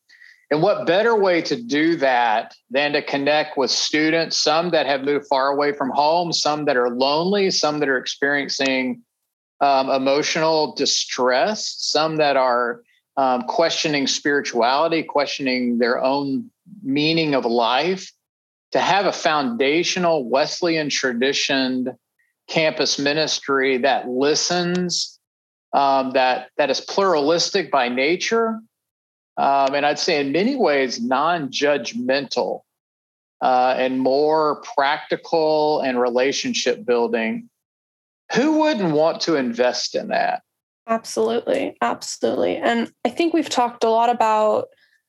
And 0.50 0.62
what 0.62 0.86
better 0.86 1.14
way 1.14 1.42
to 1.42 1.62
do 1.62 1.96
that 1.96 2.54
than 2.70 2.94
to 2.94 3.02
connect 3.02 3.58
with 3.58 3.70
students, 3.70 4.38
some 4.38 4.70
that 4.70 4.86
have 4.86 5.02
moved 5.02 5.26
far 5.26 5.48
away 5.48 5.72
from 5.72 5.90
home, 5.90 6.32
some 6.32 6.64
that 6.64 6.78
are 6.78 6.88
lonely, 6.88 7.50
some 7.50 7.78
that 7.80 7.90
are 7.90 7.98
experiencing 7.98 9.02
um, 9.62 9.88
emotional 9.90 10.74
distress, 10.74 11.76
some 11.78 12.16
that 12.16 12.36
are 12.36 12.82
um, 13.16 13.42
questioning 13.42 14.08
spirituality, 14.08 15.04
questioning 15.04 15.78
their 15.78 16.02
own 16.02 16.50
meaning 16.82 17.34
of 17.34 17.44
life, 17.44 18.12
to 18.72 18.80
have 18.80 19.06
a 19.06 19.12
foundational 19.12 20.28
Wesleyan 20.28 20.90
traditioned 20.90 21.92
campus 22.48 22.98
ministry 22.98 23.78
that 23.78 24.08
listens, 24.08 25.20
um, 25.72 26.10
that 26.10 26.48
that 26.58 26.68
is 26.68 26.80
pluralistic 26.80 27.70
by 27.70 27.88
nature, 27.88 28.60
um, 29.36 29.74
and 29.74 29.86
I'd 29.86 29.98
say 29.98 30.20
in 30.20 30.32
many 30.32 30.56
ways 30.56 31.00
non-judgmental 31.00 32.62
uh, 33.40 33.74
and 33.78 34.00
more 34.00 34.62
practical 34.76 35.80
and 35.80 36.00
relationship 36.00 36.84
building 36.84 37.48
who 38.34 38.60
wouldn't 38.60 38.94
want 38.94 39.20
to 39.22 39.36
invest 39.36 39.94
in 39.94 40.08
that? 40.08 40.42
Absolutely. 40.88 41.76
Absolutely. 41.80 42.56
And 42.56 42.90
I 43.04 43.08
think 43.08 43.34
we've 43.34 43.48
talked 43.48 43.84
a 43.84 43.90
lot 43.90 44.10
about 44.10 44.66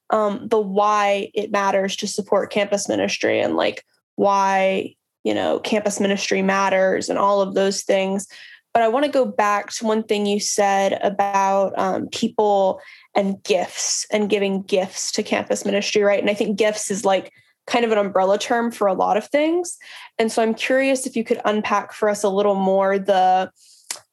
um, 0.09 0.47
the 0.47 0.59
why 0.59 1.31
it 1.33 1.51
matters 1.51 1.95
to 1.97 2.07
support 2.07 2.51
campus 2.51 2.87
ministry 2.87 3.39
and 3.39 3.55
like 3.55 3.83
why, 4.15 4.93
you 5.23 5.33
know, 5.33 5.59
campus 5.59 5.99
ministry 5.99 6.41
matters 6.41 7.09
and 7.09 7.17
all 7.17 7.41
of 7.41 7.55
those 7.55 7.81
things. 7.81 8.27
But 8.73 8.83
I 8.83 8.87
want 8.87 9.05
to 9.05 9.11
go 9.11 9.25
back 9.25 9.71
to 9.73 9.85
one 9.85 10.03
thing 10.03 10.25
you 10.25 10.39
said 10.39 10.99
about 11.03 11.77
um, 11.77 12.07
people 12.09 12.79
and 13.15 13.41
gifts 13.43 14.05
and 14.11 14.29
giving 14.29 14.63
gifts 14.63 15.11
to 15.13 15.23
campus 15.23 15.65
ministry, 15.65 16.01
right? 16.01 16.19
And 16.19 16.29
I 16.29 16.33
think 16.33 16.57
gifts 16.57 16.89
is 16.91 17.05
like 17.05 17.31
kind 17.65 17.85
of 17.85 17.91
an 17.91 17.97
umbrella 17.97 18.37
term 18.37 18.71
for 18.71 18.87
a 18.87 18.93
lot 18.93 19.17
of 19.17 19.27
things. 19.27 19.77
And 20.19 20.31
so 20.31 20.41
I'm 20.41 20.53
curious 20.53 21.05
if 21.05 21.15
you 21.15 21.23
could 21.23 21.41
unpack 21.45 21.93
for 21.93 22.09
us 22.09 22.23
a 22.23 22.29
little 22.29 22.55
more 22.55 22.99
the 22.99 23.51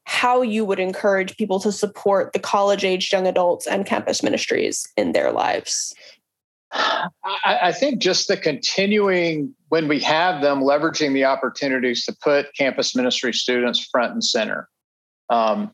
how 0.04 0.42
you 0.42 0.64
would 0.64 0.80
encourage 0.80 1.36
people 1.36 1.60
to 1.60 1.70
support 1.70 2.32
the 2.32 2.38
college 2.40 2.84
aged 2.84 3.12
young 3.12 3.28
adults 3.28 3.66
and 3.66 3.86
campus 3.86 4.24
ministries 4.24 4.88
in 4.96 5.12
their 5.12 5.30
lives. 5.30 5.94
I, 6.72 7.58
I, 7.62 7.72
think 7.72 8.00
just 8.00 8.28
the 8.28 8.36
continuing 8.36 9.54
when 9.68 9.88
we 9.88 10.00
have 10.00 10.42
them 10.42 10.62
leveraging 10.62 11.14
the 11.14 11.24
opportunities 11.24 12.04
to 12.06 12.16
put 12.22 12.54
campus 12.56 12.94
ministry 12.94 13.32
students 13.32 13.80
front 13.90 14.12
and 14.12 14.24
center. 14.24 14.68
Um, 15.30 15.72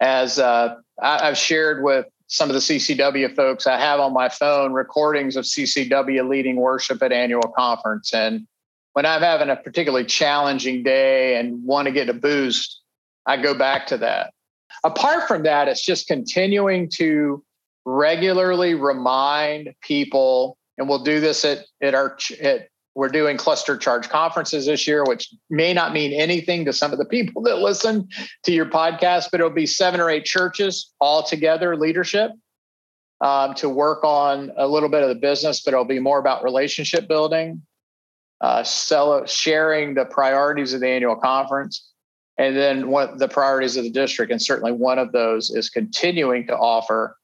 as 0.00 0.38
uh, 0.38 0.76
I, 1.00 1.28
I've 1.28 1.38
shared 1.38 1.82
with 1.82 2.06
some 2.32 2.48
of 2.48 2.54
the 2.54 2.60
CCW 2.60 3.36
folks, 3.36 3.66
I 3.66 3.78
have 3.78 4.00
on 4.00 4.14
my 4.14 4.30
phone 4.30 4.72
recordings 4.72 5.36
of 5.36 5.44
CCW 5.44 6.26
leading 6.26 6.56
worship 6.56 7.02
at 7.02 7.12
annual 7.12 7.52
conference. 7.54 8.14
And 8.14 8.46
when 8.94 9.04
I'm 9.04 9.20
having 9.20 9.50
a 9.50 9.56
particularly 9.56 10.06
challenging 10.06 10.82
day 10.82 11.38
and 11.38 11.62
want 11.62 11.88
to 11.88 11.92
get 11.92 12.08
a 12.08 12.14
boost, 12.14 12.80
I 13.26 13.36
go 13.36 13.52
back 13.52 13.86
to 13.88 13.98
that. 13.98 14.32
Apart 14.82 15.28
from 15.28 15.42
that, 15.42 15.68
it's 15.68 15.84
just 15.84 16.06
continuing 16.06 16.88
to 16.94 17.44
regularly 17.84 18.72
remind 18.72 19.74
people, 19.82 20.56
and 20.78 20.88
we'll 20.88 21.04
do 21.04 21.20
this 21.20 21.44
at, 21.44 21.66
at 21.82 21.94
our 21.94 22.16
at 22.40 22.68
we're 22.94 23.08
doing 23.08 23.36
cluster 23.36 23.76
charge 23.76 24.08
conferences 24.08 24.66
this 24.66 24.86
year, 24.86 25.04
which 25.04 25.32
may 25.48 25.72
not 25.72 25.92
mean 25.92 26.12
anything 26.12 26.64
to 26.66 26.72
some 26.72 26.92
of 26.92 26.98
the 26.98 27.04
people 27.04 27.42
that 27.42 27.58
listen 27.58 28.08
to 28.44 28.52
your 28.52 28.66
podcast, 28.66 29.28
but 29.30 29.40
it'll 29.40 29.50
be 29.50 29.66
seven 29.66 30.00
or 30.00 30.10
eight 30.10 30.24
churches 30.24 30.92
all 31.00 31.22
together, 31.22 31.76
leadership, 31.76 32.32
um, 33.22 33.54
to 33.54 33.68
work 33.68 34.04
on 34.04 34.52
a 34.56 34.66
little 34.66 34.88
bit 34.88 35.02
of 35.02 35.08
the 35.08 35.14
business, 35.14 35.62
but 35.62 35.72
it'll 35.72 35.84
be 35.84 36.00
more 36.00 36.18
about 36.18 36.44
relationship 36.44 37.08
building, 37.08 37.62
uh, 38.40 38.62
sell, 38.62 39.24
sharing 39.24 39.94
the 39.94 40.04
priorities 40.04 40.74
of 40.74 40.80
the 40.80 40.88
annual 40.88 41.16
conference, 41.16 41.88
and 42.36 42.56
then 42.56 42.88
what 42.88 43.18
the 43.18 43.28
priorities 43.28 43.76
of 43.76 43.84
the 43.84 43.90
district. 43.90 44.32
And 44.32 44.42
certainly 44.42 44.72
one 44.72 44.98
of 44.98 45.12
those 45.12 45.50
is 45.50 45.70
continuing 45.70 46.46
to 46.48 46.56
offer 46.56 47.16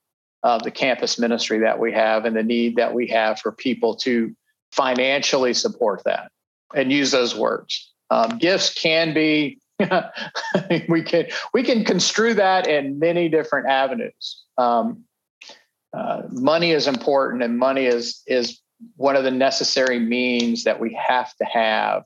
uh, 0.45 0.59
the 0.59 0.71
campus 0.71 1.19
ministry 1.19 1.59
that 1.59 1.79
we 1.79 1.93
have 1.93 2.25
and 2.25 2.37
the 2.37 2.43
need 2.43 2.77
that 2.77 2.95
we 2.95 3.09
have 3.09 3.41
for 3.41 3.53
people 3.53 3.97
to 3.97 4.35
financially 4.73 5.55
support 5.55 6.03
that 6.05 6.31
and 6.75 6.93
use 6.93 7.11
those 7.11 7.35
words. 7.35 7.93
Um, 8.11 8.39
gifts 8.39 8.73
can 8.75 9.15
be 9.15 9.61
we 10.89 11.03
can 11.03 11.27
we 11.55 11.63
can 11.63 11.85
construe 11.85 12.35
that 12.35 12.67
in 12.67 12.99
many 12.99 13.29
different 13.29 13.69
avenues. 13.69 14.43
Um, 14.57 15.05
uh, 15.97 16.23
money 16.31 16.73
is 16.73 16.89
important, 16.89 17.43
and 17.43 17.59
money 17.59 17.87
is 17.87 18.23
is 18.27 18.61
one 18.97 19.17
of 19.17 19.25
the 19.25 19.31
necessary 19.31 19.99
means 19.99 20.65
that 20.65 20.81
we 20.81 20.99
have 21.09 21.35
to 21.37 21.45
have 21.45 22.05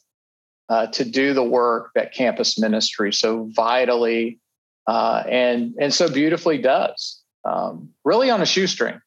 uh, 0.68 0.86
to 0.88 1.04
do 1.04 1.34
the 1.34 1.42
work 1.42 1.90
that 1.94 2.14
campus 2.14 2.58
ministry 2.58 3.12
so 3.12 3.48
vitally 3.54 4.38
uh, 4.86 5.22
and 5.28 5.74
and 5.80 5.94
so 5.94 6.10
beautifully 6.10 6.58
does. 6.58 7.20
Um, 7.44 7.90
really 8.04 8.30
on 8.30 8.40
a 8.40 8.46
shoestring. 8.46 9.00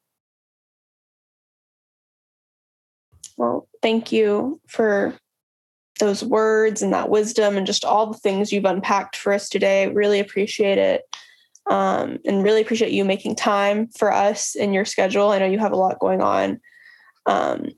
Well, 3.38 3.68
thank 3.82 4.12
you 4.12 4.60
for 4.68 5.14
those 6.00 6.24
words 6.24 6.82
and 6.82 6.94
that 6.94 7.10
wisdom 7.10 7.58
and 7.58 7.66
just 7.66 7.86
all 7.86 8.08
the 8.08 8.18
things 8.18 8.52
you've 8.52 8.66
unpacked 8.66 9.16
for 9.16 9.34
us 9.34 9.50
today. 9.50 9.88
Really 9.88 10.20
appreciate 10.20 10.78
it. 10.78 11.04
Um, 11.68 12.20
and 12.26 12.44
really 12.44 12.62
appreciate 12.62 12.92
you 12.92 13.06
making 13.06 13.36
time 13.36 13.88
for 13.88 14.12
us 14.14 14.56
in 14.56 14.74
your 14.74 14.86
schedule. 14.86 15.30
I 15.30 15.40
know 15.40 15.46
you 15.46 15.60
have 15.60 15.72
a 15.72 15.78
lot 15.78 16.00
going 16.00 16.22
on. 16.22 16.60
Um, 17.26 17.70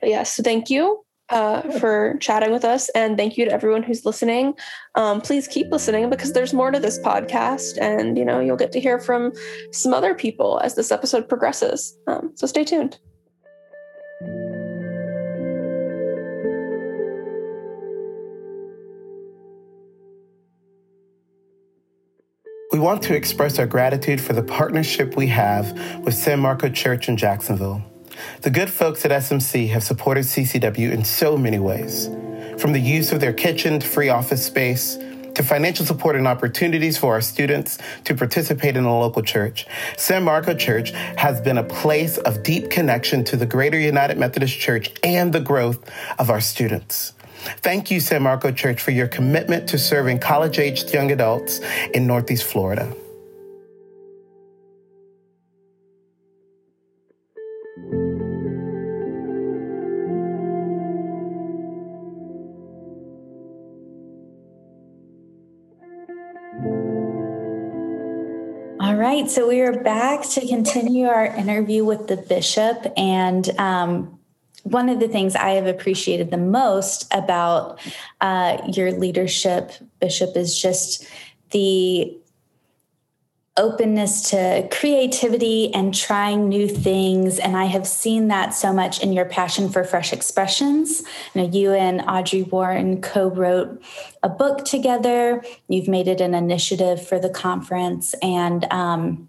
but 0.00 0.08
yes, 0.08 0.34
so 0.34 0.42
thank 0.42 0.70
you 0.70 1.04
uh, 1.30 1.62
for 1.78 2.16
chatting 2.20 2.52
with 2.52 2.64
us. 2.64 2.88
And 2.90 3.16
thank 3.16 3.36
you 3.36 3.44
to 3.44 3.50
everyone 3.50 3.82
who's 3.82 4.04
listening. 4.04 4.54
Um, 4.94 5.20
please 5.20 5.48
keep 5.48 5.70
listening 5.70 6.08
because 6.10 6.32
there's 6.32 6.54
more 6.54 6.70
to 6.70 6.78
this 6.78 6.98
podcast. 7.00 7.78
And, 7.80 8.16
you 8.16 8.24
know, 8.24 8.40
you'll 8.40 8.56
get 8.56 8.72
to 8.72 8.80
hear 8.80 8.98
from 8.98 9.32
some 9.72 9.92
other 9.92 10.14
people 10.14 10.60
as 10.62 10.74
this 10.74 10.92
episode 10.92 11.28
progresses. 11.28 11.96
Um, 12.06 12.32
so 12.34 12.46
stay 12.46 12.64
tuned. 12.64 12.98
We 22.78 22.84
want 22.84 23.02
to 23.02 23.16
express 23.16 23.58
our 23.58 23.66
gratitude 23.66 24.20
for 24.20 24.34
the 24.34 24.42
partnership 24.44 25.16
we 25.16 25.26
have 25.26 25.76
with 26.04 26.14
San 26.14 26.38
Marco 26.38 26.68
Church 26.68 27.08
in 27.08 27.16
Jacksonville. 27.16 27.82
The 28.42 28.50
good 28.50 28.70
folks 28.70 29.04
at 29.04 29.10
SMC 29.10 29.70
have 29.70 29.82
supported 29.82 30.26
CCW 30.26 30.92
in 30.92 31.04
so 31.04 31.36
many 31.36 31.58
ways, 31.58 32.06
from 32.56 32.72
the 32.72 32.78
use 32.78 33.10
of 33.10 33.18
their 33.18 33.32
kitchen 33.32 33.80
to 33.80 33.84
free 33.84 34.10
office 34.10 34.46
space, 34.46 34.96
to 35.34 35.42
financial 35.42 35.84
support 35.84 36.14
and 36.14 36.28
opportunities 36.28 36.96
for 36.96 37.14
our 37.14 37.20
students 37.20 37.78
to 38.04 38.14
participate 38.14 38.76
in 38.76 38.84
a 38.84 38.96
local 38.96 39.22
church. 39.22 39.66
San 39.96 40.22
Marco 40.22 40.54
Church 40.54 40.92
has 40.92 41.40
been 41.40 41.58
a 41.58 41.64
place 41.64 42.16
of 42.18 42.44
deep 42.44 42.70
connection 42.70 43.24
to 43.24 43.36
the 43.36 43.46
Greater 43.46 43.80
United 43.80 44.18
Methodist 44.18 44.56
Church 44.56 44.92
and 45.02 45.32
the 45.32 45.40
growth 45.40 45.84
of 46.20 46.30
our 46.30 46.40
students. 46.40 47.12
Thank 47.56 47.90
you, 47.90 48.00
San 48.00 48.22
Marco 48.22 48.52
Church, 48.52 48.80
for 48.80 48.90
your 48.90 49.08
commitment 49.08 49.68
to 49.70 49.78
serving 49.78 50.20
college 50.20 50.58
aged 50.58 50.92
young 50.92 51.10
adults 51.10 51.60
in 51.94 52.06
Northeast 52.06 52.44
Florida. 52.44 52.94
All 68.80 68.94
right, 68.94 69.28
so 69.28 69.48
we 69.48 69.60
are 69.60 69.82
back 69.82 70.22
to 70.30 70.46
continue 70.46 71.06
our 71.06 71.26
interview 71.26 71.84
with 71.84 72.06
the 72.06 72.16
bishop. 72.16 72.92
And 72.96 73.48
um, 73.58 74.17
one 74.70 74.88
of 74.88 75.00
the 75.00 75.08
things 75.08 75.34
I 75.34 75.50
have 75.50 75.66
appreciated 75.66 76.30
the 76.30 76.36
most 76.36 77.06
about 77.12 77.80
uh, 78.20 78.58
your 78.72 78.92
leadership, 78.92 79.72
Bishop, 80.00 80.36
is 80.36 80.60
just 80.60 81.06
the 81.50 82.16
openness 83.56 84.30
to 84.30 84.68
creativity 84.70 85.74
and 85.74 85.92
trying 85.92 86.48
new 86.48 86.68
things. 86.68 87.38
And 87.38 87.56
I 87.56 87.64
have 87.64 87.86
seen 87.86 88.28
that 88.28 88.54
so 88.54 88.72
much 88.72 89.02
in 89.02 89.12
your 89.12 89.24
passion 89.24 89.68
for 89.68 89.82
fresh 89.82 90.12
expressions. 90.12 91.02
You 91.34 91.42
know, 91.42 91.48
you 91.48 91.72
and 91.72 92.00
Audrey 92.02 92.44
Warren 92.44 93.02
co-wrote 93.02 93.82
a 94.22 94.28
book 94.28 94.64
together. 94.64 95.42
You've 95.66 95.88
made 95.88 96.06
it 96.06 96.20
an 96.20 96.34
initiative 96.34 97.04
for 97.04 97.18
the 97.18 97.28
conference. 97.28 98.14
And 98.22 98.64
um, 98.72 99.28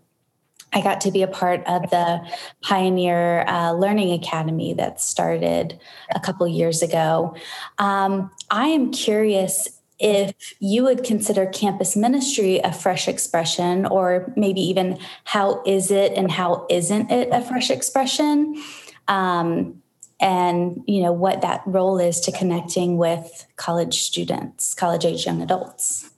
I 0.73 0.81
got 0.81 1.01
to 1.01 1.11
be 1.11 1.21
a 1.21 1.27
part 1.27 1.65
of 1.67 1.89
the 1.89 2.21
Pioneer 2.61 3.45
uh, 3.47 3.73
Learning 3.73 4.11
Academy 4.13 4.73
that 4.73 5.01
started 5.01 5.79
a 6.13 6.19
couple 6.19 6.47
years 6.47 6.81
ago. 6.81 7.35
Um, 7.77 8.31
I 8.51 8.67
am 8.67 8.91
curious 8.91 9.67
if 9.99 10.33
you 10.59 10.83
would 10.83 11.03
consider 11.03 11.45
campus 11.47 11.95
ministry 11.95 12.59
a 12.59 12.71
fresh 12.71 13.07
expression, 13.07 13.85
or 13.85 14.31
maybe 14.35 14.61
even 14.61 14.97
how 15.25 15.61
is 15.65 15.91
it 15.91 16.13
and 16.13 16.31
how 16.31 16.65
isn't 16.69 17.11
it 17.11 17.29
a 17.31 17.41
fresh 17.41 17.69
expression? 17.69 18.61
Um, 19.07 19.81
and 20.21 20.83
you 20.85 21.01
know 21.01 21.11
what 21.11 21.41
that 21.41 21.61
role 21.65 21.97
is 21.97 22.19
to 22.21 22.31
connecting 22.31 22.97
with 22.97 23.45
college 23.55 24.01
students, 24.01 24.73
college 24.73 25.05
age 25.05 25.25
young 25.25 25.41
adults. 25.41 26.09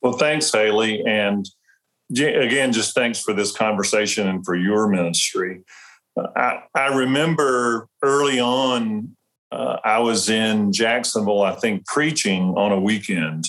Well, 0.00 0.12
thanks, 0.12 0.52
Haley, 0.52 1.02
and 1.06 1.48
again, 2.10 2.72
just 2.72 2.94
thanks 2.94 3.20
for 3.20 3.32
this 3.32 3.52
conversation 3.52 4.28
and 4.28 4.44
for 4.44 4.54
your 4.54 4.88
ministry. 4.88 5.62
I, 6.36 6.62
I 6.74 6.94
remember 6.94 7.88
early 8.02 8.38
on 8.40 9.16
uh, 9.50 9.78
I 9.84 10.00
was 10.00 10.28
in 10.28 10.72
Jacksonville, 10.72 11.42
I 11.42 11.54
think, 11.54 11.86
preaching 11.86 12.54
on 12.56 12.72
a 12.72 12.80
weekend. 12.80 13.44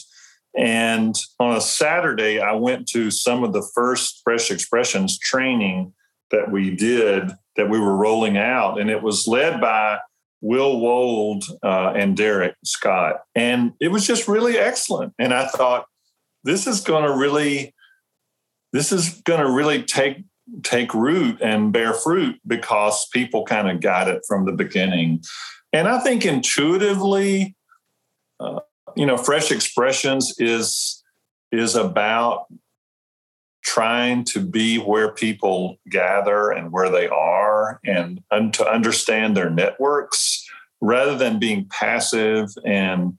And 0.57 1.15
on 1.39 1.55
a 1.55 1.61
Saturday, 1.61 2.39
I 2.39 2.53
went 2.53 2.87
to 2.89 3.11
some 3.11 3.43
of 3.43 3.53
the 3.53 3.67
first 3.73 4.21
Fresh 4.23 4.51
Expressions 4.51 5.17
training 5.17 5.93
that 6.31 6.51
we 6.51 6.75
did 6.75 7.31
that 7.55 7.69
we 7.69 7.79
were 7.79 7.95
rolling 7.95 8.37
out. 8.37 8.79
And 8.79 8.89
it 8.89 9.01
was 9.01 9.27
led 9.27 9.59
by 9.59 9.99
Will 10.41 10.79
Wold 10.79 11.43
uh, 11.63 11.93
and 11.95 12.15
Derek 12.15 12.55
Scott. 12.63 13.21
And 13.33 13.73
it 13.79 13.89
was 13.89 14.05
just 14.05 14.27
really 14.27 14.57
excellent. 14.57 15.13
And 15.17 15.33
I 15.33 15.47
thought, 15.47 15.85
this 16.43 16.67
is 16.67 16.81
going 16.81 17.03
to 17.03 17.17
really, 17.17 17.73
this 18.75 18.91
is 18.91 19.21
going 19.21 19.39
to 19.39 19.49
really 19.49 19.83
take 19.83 20.23
take 20.63 20.93
root 20.93 21.41
and 21.41 21.71
bear 21.71 21.93
fruit 21.93 22.39
because 22.45 23.07
people 23.07 23.45
kind 23.45 23.69
of 23.69 23.81
got 23.81 24.07
it 24.07 24.21
from 24.27 24.45
the 24.45 24.51
beginning. 24.51 25.23
And 25.73 25.87
I 25.87 25.99
think 25.99 26.25
intuitively, 26.25 27.55
uh, 28.39 28.59
you 28.95 29.05
know, 29.05 29.17
fresh 29.17 29.51
expressions 29.51 30.35
is 30.37 31.01
is 31.51 31.75
about 31.75 32.47
trying 33.63 34.23
to 34.23 34.39
be 34.39 34.77
where 34.77 35.11
people 35.11 35.77
gather 35.89 36.51
and 36.51 36.71
where 36.71 36.89
they 36.89 37.07
are 37.07 37.79
and, 37.83 38.21
and 38.29 38.53
to 38.53 38.67
understand 38.67 39.35
their 39.35 39.49
networks 39.49 40.45
rather 40.81 41.17
than 41.17 41.39
being 41.39 41.67
passive 41.71 42.49
and 42.63 43.17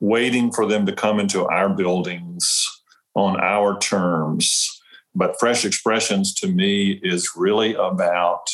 waiting 0.00 0.50
for 0.50 0.66
them 0.66 0.86
to 0.86 0.92
come 0.92 1.20
into 1.20 1.44
our 1.46 1.68
buildings 1.68 2.66
on 3.14 3.38
our 3.40 3.78
terms. 3.78 4.73
But 5.14 5.38
fresh 5.38 5.64
expressions 5.64 6.34
to 6.36 6.48
me 6.48 7.00
is 7.02 7.30
really 7.36 7.74
about 7.74 8.50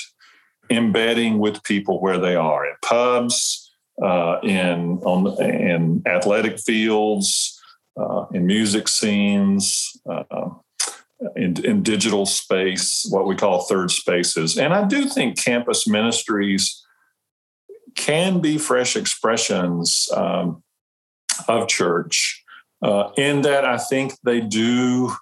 embedding 0.70 1.38
with 1.38 1.62
people 1.64 2.00
where 2.00 2.18
they 2.18 2.36
are 2.36 2.66
in 2.66 2.74
pubs, 2.84 3.72
uh, 4.02 4.38
in 4.42 4.98
on 5.04 5.42
in 5.42 6.02
athletic 6.06 6.58
fields, 6.58 7.60
uh, 8.00 8.26
in 8.32 8.46
music 8.46 8.88
scenes, 8.88 9.90
uh, 10.08 10.48
in, 11.36 11.64
in 11.64 11.82
digital 11.82 12.24
space, 12.24 13.06
what 13.10 13.26
we 13.26 13.36
call 13.36 13.62
third 13.62 13.90
spaces. 13.90 14.56
And 14.56 14.72
I 14.72 14.86
do 14.86 15.06
think 15.06 15.42
campus 15.42 15.86
ministries 15.86 16.82
can 17.94 18.40
be 18.40 18.56
fresh 18.56 18.96
expressions 18.96 20.08
um, 20.14 20.62
of 21.48 21.68
church. 21.68 22.42
Uh, 22.82 23.10
in 23.16 23.42
that, 23.42 23.64
I 23.64 23.76
think 23.76 24.14
they 24.24 24.40
do 24.40 25.12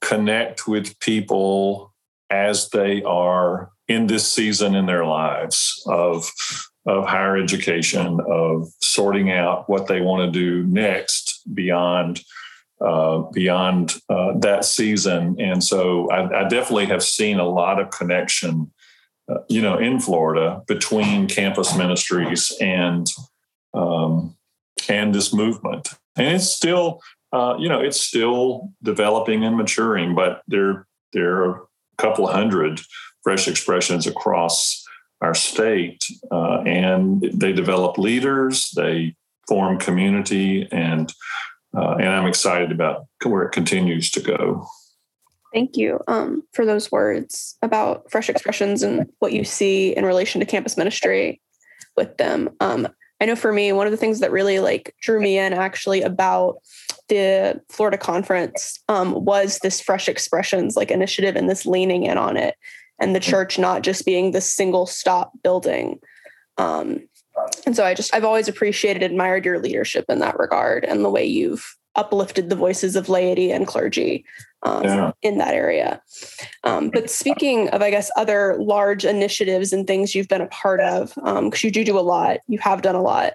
connect 0.00 0.66
with 0.66 0.98
people 1.00 1.92
as 2.30 2.70
they 2.70 3.02
are 3.02 3.70
in 3.88 4.06
this 4.06 4.30
season 4.30 4.74
in 4.74 4.86
their 4.86 5.04
lives 5.04 5.82
of 5.86 6.30
of 6.86 7.06
higher 7.06 7.36
education, 7.36 8.20
of 8.26 8.66
sorting 8.80 9.30
out 9.30 9.68
what 9.68 9.86
they 9.86 10.00
want 10.00 10.32
to 10.32 10.38
do 10.38 10.66
next 10.66 11.42
beyond 11.54 12.22
uh, 12.80 13.18
beyond 13.32 14.00
uh, 14.08 14.32
that 14.38 14.64
season. 14.64 15.36
And 15.38 15.62
so 15.62 16.08
I, 16.10 16.40
I, 16.40 16.48
definitely 16.48 16.86
have 16.86 17.02
seen 17.02 17.38
a 17.38 17.46
lot 17.46 17.78
of 17.78 17.90
connection, 17.90 18.72
uh, 19.30 19.40
you 19.50 19.60
know, 19.60 19.76
in 19.76 20.00
Florida 20.00 20.62
between 20.66 21.26
campus 21.26 21.76
ministries 21.76 22.50
and 22.58 23.06
um, 23.74 24.34
and 24.88 25.14
this 25.14 25.34
movement. 25.34 25.90
And 26.16 26.36
it's 26.36 26.46
still, 26.48 27.02
uh, 27.32 27.54
you 27.58 27.68
know, 27.68 27.80
it's 27.80 28.00
still 28.00 28.72
developing 28.82 29.44
and 29.44 29.56
maturing, 29.56 30.14
but 30.14 30.42
there 30.48 30.86
there 31.12 31.42
are 31.42 31.56
a 31.56 31.62
couple 31.98 32.26
hundred 32.26 32.80
fresh 33.22 33.48
expressions 33.48 34.06
across 34.06 34.84
our 35.20 35.34
state. 35.34 36.04
Uh, 36.30 36.62
and 36.62 37.22
they 37.34 37.52
develop 37.52 37.98
leaders, 37.98 38.70
they 38.76 39.14
form 39.48 39.78
community, 39.78 40.66
and 40.72 41.12
uh, 41.76 41.94
and 41.94 42.08
I'm 42.08 42.26
excited 42.26 42.72
about 42.72 43.06
where 43.22 43.42
it 43.42 43.52
continues 43.52 44.10
to 44.12 44.20
go. 44.20 44.66
Thank 45.52 45.76
you 45.76 46.00
um, 46.08 46.42
for 46.52 46.64
those 46.64 46.92
words 46.92 47.56
about 47.62 48.10
fresh 48.10 48.28
expressions 48.28 48.82
and 48.82 49.10
what 49.18 49.32
you 49.32 49.44
see 49.44 49.96
in 49.96 50.04
relation 50.04 50.40
to 50.40 50.46
campus 50.46 50.76
ministry 50.76 51.40
with 51.96 52.16
them. 52.18 52.50
Um, 52.60 52.88
I 53.20 53.26
know 53.26 53.36
for 53.36 53.52
me, 53.52 53.72
one 53.72 53.86
of 53.86 53.90
the 53.90 53.96
things 53.96 54.20
that 54.20 54.32
really 54.32 54.60
like 54.60 54.94
drew 55.02 55.20
me 55.20 55.38
in 55.38 55.52
actually 55.52 56.02
about 56.02 56.58
the 57.10 57.60
Florida 57.68 57.98
conference 57.98 58.80
um, 58.88 59.22
was 59.22 59.58
this 59.58 59.82
fresh 59.82 60.08
expressions 60.08 60.76
like 60.76 60.90
initiative 60.90 61.36
and 61.36 61.50
this 61.50 61.66
leaning 61.66 62.04
in 62.04 62.16
on 62.16 62.38
it 62.38 62.54
and 62.98 63.14
the 63.14 63.20
church 63.20 63.58
not 63.58 63.82
just 63.82 64.06
being 64.06 64.32
the 64.32 64.40
single 64.40 64.86
stop 64.86 65.32
building. 65.42 65.98
Um, 66.56 67.00
And 67.66 67.76
so 67.76 67.84
I 67.84 67.94
just, 67.94 68.14
I've 68.14 68.24
always 68.24 68.48
appreciated, 68.48 69.02
admired 69.02 69.44
your 69.44 69.58
leadership 69.58 70.04
in 70.08 70.18
that 70.18 70.38
regard 70.38 70.84
and 70.84 71.04
the 71.04 71.10
way 71.10 71.24
you've 71.24 71.76
uplifted 71.96 72.48
the 72.48 72.56
voices 72.56 72.96
of 72.96 73.08
laity 73.08 73.50
and 73.50 73.66
clergy 73.66 74.24
um, 74.62 74.84
yeah. 74.84 75.12
in 75.22 75.38
that 75.38 75.54
area. 75.54 76.02
Um, 76.64 76.90
but 76.90 77.10
speaking 77.10 77.68
of, 77.70 77.82
I 77.82 77.90
guess, 77.90 78.10
other 78.16 78.56
large 78.58 79.04
initiatives 79.04 79.72
and 79.72 79.86
things 79.86 80.14
you've 80.14 80.28
been 80.28 80.42
a 80.42 80.46
part 80.48 80.80
of, 80.80 81.14
because 81.14 81.36
um, 81.36 81.50
you 81.62 81.70
do 81.70 81.84
do 81.84 81.98
a 81.98 82.00
lot, 82.00 82.38
you 82.46 82.58
have 82.58 82.82
done 82.82 82.94
a 82.94 83.02
lot. 83.02 83.32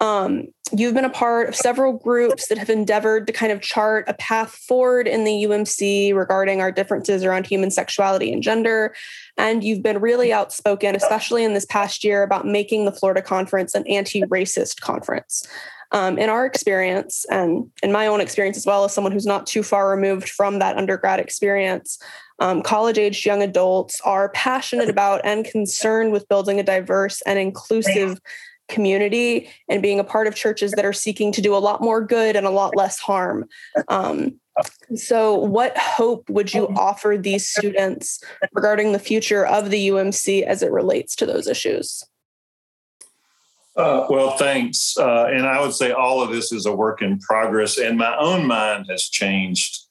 Um, 0.00 0.48
you've 0.72 0.94
been 0.94 1.04
a 1.04 1.10
part 1.10 1.48
of 1.48 1.56
several 1.56 1.92
groups 1.92 2.48
that 2.48 2.58
have 2.58 2.70
endeavored 2.70 3.26
to 3.26 3.32
kind 3.32 3.52
of 3.52 3.60
chart 3.60 4.04
a 4.08 4.14
path 4.14 4.52
forward 4.52 5.06
in 5.06 5.24
the 5.24 5.44
UMC 5.44 6.14
regarding 6.14 6.60
our 6.60 6.72
differences 6.72 7.24
around 7.24 7.46
human 7.46 7.70
sexuality 7.70 8.32
and 8.32 8.42
gender. 8.42 8.94
And 9.36 9.62
you've 9.62 9.82
been 9.82 10.00
really 10.00 10.32
outspoken, 10.32 10.96
especially 10.96 11.44
in 11.44 11.54
this 11.54 11.66
past 11.66 12.02
year, 12.02 12.22
about 12.22 12.46
making 12.46 12.84
the 12.84 12.92
Florida 12.92 13.20
conference 13.20 13.74
an 13.74 13.86
anti 13.86 14.22
racist 14.22 14.80
conference. 14.80 15.46
Um, 15.92 16.18
in 16.18 16.30
our 16.30 16.46
experience, 16.46 17.26
and 17.32 17.68
in 17.82 17.90
my 17.90 18.06
own 18.06 18.20
experience 18.20 18.56
as 18.56 18.64
well 18.64 18.84
as 18.84 18.94
someone 18.94 19.12
who's 19.12 19.26
not 19.26 19.44
too 19.44 19.64
far 19.64 19.90
removed 19.90 20.28
from 20.28 20.60
that 20.60 20.76
undergrad 20.76 21.18
experience, 21.18 21.98
um, 22.38 22.62
college 22.62 22.96
aged 22.96 23.26
young 23.26 23.42
adults 23.42 24.00
are 24.02 24.28
passionate 24.28 24.88
about 24.88 25.20
and 25.24 25.44
concerned 25.44 26.12
with 26.12 26.28
building 26.28 26.60
a 26.60 26.62
diverse 26.62 27.22
and 27.22 27.40
inclusive 27.40 28.20
community 28.70 29.50
and 29.68 29.82
being 29.82 30.00
a 30.00 30.04
part 30.04 30.26
of 30.26 30.34
churches 30.34 30.72
that 30.72 30.84
are 30.84 30.92
seeking 30.92 31.32
to 31.32 31.42
do 31.42 31.54
a 31.54 31.58
lot 31.58 31.82
more 31.82 32.00
good 32.00 32.36
and 32.36 32.46
a 32.46 32.50
lot 32.50 32.74
less 32.74 32.98
harm. 32.98 33.46
Um, 33.88 34.40
so, 34.94 35.34
what 35.34 35.76
hope 35.76 36.28
would 36.28 36.52
you 36.52 36.68
offer 36.76 37.16
these 37.18 37.48
students 37.48 38.22
regarding 38.52 38.92
the 38.92 38.98
future 38.98 39.46
of 39.46 39.70
the 39.70 39.88
UMC 39.88 40.42
as 40.42 40.62
it 40.62 40.70
relates 40.70 41.14
to 41.16 41.26
those 41.26 41.46
issues? 41.46 42.04
Uh, 43.76 44.06
well, 44.10 44.36
thanks. 44.36 44.96
Uh, 44.98 45.26
and 45.32 45.46
I 45.46 45.60
would 45.60 45.72
say 45.72 45.92
all 45.92 46.22
of 46.22 46.30
this 46.30 46.52
is 46.52 46.66
a 46.66 46.74
work 46.74 47.02
in 47.02 47.18
progress, 47.20 47.78
and 47.78 47.96
my 47.96 48.16
own 48.18 48.46
mind 48.46 48.86
has 48.90 49.04
changed, 49.04 49.84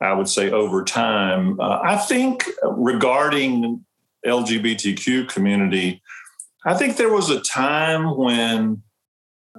I 0.00 0.14
would 0.14 0.28
say, 0.28 0.50
over 0.50 0.82
time. 0.82 1.60
Uh, 1.60 1.80
I 1.82 1.96
think 1.96 2.48
regarding 2.64 3.84
LGBTQ 4.26 5.28
community, 5.28 6.02
I 6.66 6.74
think 6.74 6.96
there 6.96 7.12
was 7.12 7.30
a 7.30 7.40
time 7.40 8.16
when 8.16 8.82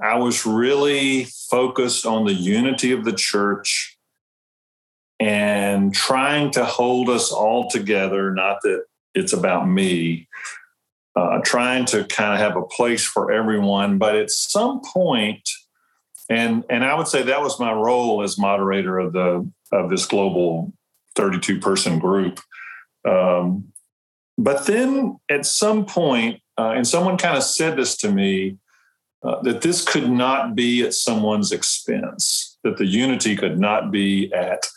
I 0.03 0.17
was 0.17 0.45
really 0.45 1.23
focused 1.49 2.05
on 2.05 2.25
the 2.25 2.33
unity 2.33 2.91
of 2.91 3.05
the 3.05 3.13
church 3.13 3.97
and 5.17 5.93
trying 5.93 6.51
to 6.51 6.65
hold 6.65 7.09
us 7.09 7.31
all 7.31 7.69
together, 7.69 8.33
not 8.33 8.57
that 8.63 8.83
it's 9.15 9.31
about 9.31 9.69
me, 9.69 10.27
uh, 11.15 11.39
trying 11.45 11.85
to 11.85 12.03
kind 12.03 12.33
of 12.33 12.39
have 12.39 12.57
a 12.57 12.67
place 12.67 13.05
for 13.05 13.31
everyone. 13.31 13.97
But 13.97 14.17
at 14.17 14.29
some 14.29 14.81
point, 14.93 15.49
and 16.29 16.65
and 16.69 16.83
I 16.83 16.93
would 16.93 17.07
say 17.07 17.23
that 17.23 17.41
was 17.41 17.57
my 17.57 17.71
role 17.71 18.21
as 18.21 18.37
moderator 18.37 18.99
of 18.99 19.13
the 19.13 19.49
of 19.71 19.89
this 19.89 20.05
global 20.05 20.73
32 21.15 21.61
person 21.61 21.99
group. 21.99 22.41
Um, 23.07 23.71
but 24.37 24.67
then 24.67 25.19
at 25.29 25.45
some 25.45 25.85
point, 25.85 26.41
uh, 26.57 26.71
and 26.75 26.87
someone 26.87 27.17
kind 27.17 27.37
of 27.37 27.43
said 27.43 27.77
this 27.77 27.95
to 27.97 28.11
me 28.11 28.57
uh, 29.23 29.41
that 29.41 29.61
this 29.61 29.87
could 29.87 30.09
not 30.09 30.55
be 30.55 30.83
at 30.83 30.93
someone's 30.93 31.51
expense, 31.51 32.57
that 32.63 32.77
the 32.77 32.85
unity 32.85 33.35
could 33.35 33.59
not 33.59 33.91
be 33.91 34.31
at 34.33 34.67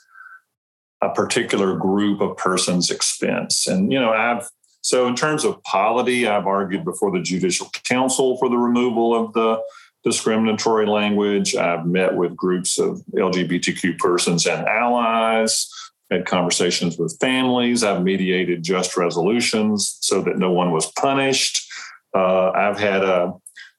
a 1.03 1.11
particular 1.11 1.77
group 1.77 2.21
of 2.21 2.37
persons' 2.37 2.91
expense. 2.91 3.67
And, 3.67 3.93
you 3.93 3.99
know, 3.99 4.13
I've, 4.13 4.49
so 4.83 5.07
in 5.07 5.15
terms 5.15 5.45
of 5.45 5.63
polity, 5.63 6.27
I've 6.27 6.47
argued 6.47 6.85
before 6.85 7.11
the 7.11 7.21
Judicial 7.21 7.71
Council 7.85 8.37
for 8.39 8.49
the 8.49 8.59
removal 8.59 9.15
of 9.15 9.33
the 9.33 9.61
discriminatory 10.05 10.87
language. 10.87 11.55
I've 11.55 11.87
met 11.87 12.17
with 12.17 12.37
groups 12.37 12.79
of 12.79 13.03
LGBTQ 13.15 13.99
persons 13.99 14.47
and 14.47 14.67
allies 14.67 15.69
had 16.11 16.27
conversations 16.27 16.99
with 16.99 17.17
families. 17.21 17.85
I've 17.85 18.03
mediated 18.03 18.63
just 18.63 18.97
resolutions 18.97 19.97
so 20.01 20.21
that 20.23 20.39
no 20.39 20.51
one 20.51 20.73
was 20.73 20.91
punished. 20.93 21.70
Uh, 22.15 22.51
I've 22.51 22.79
had 22.79 23.03
a 23.03 23.35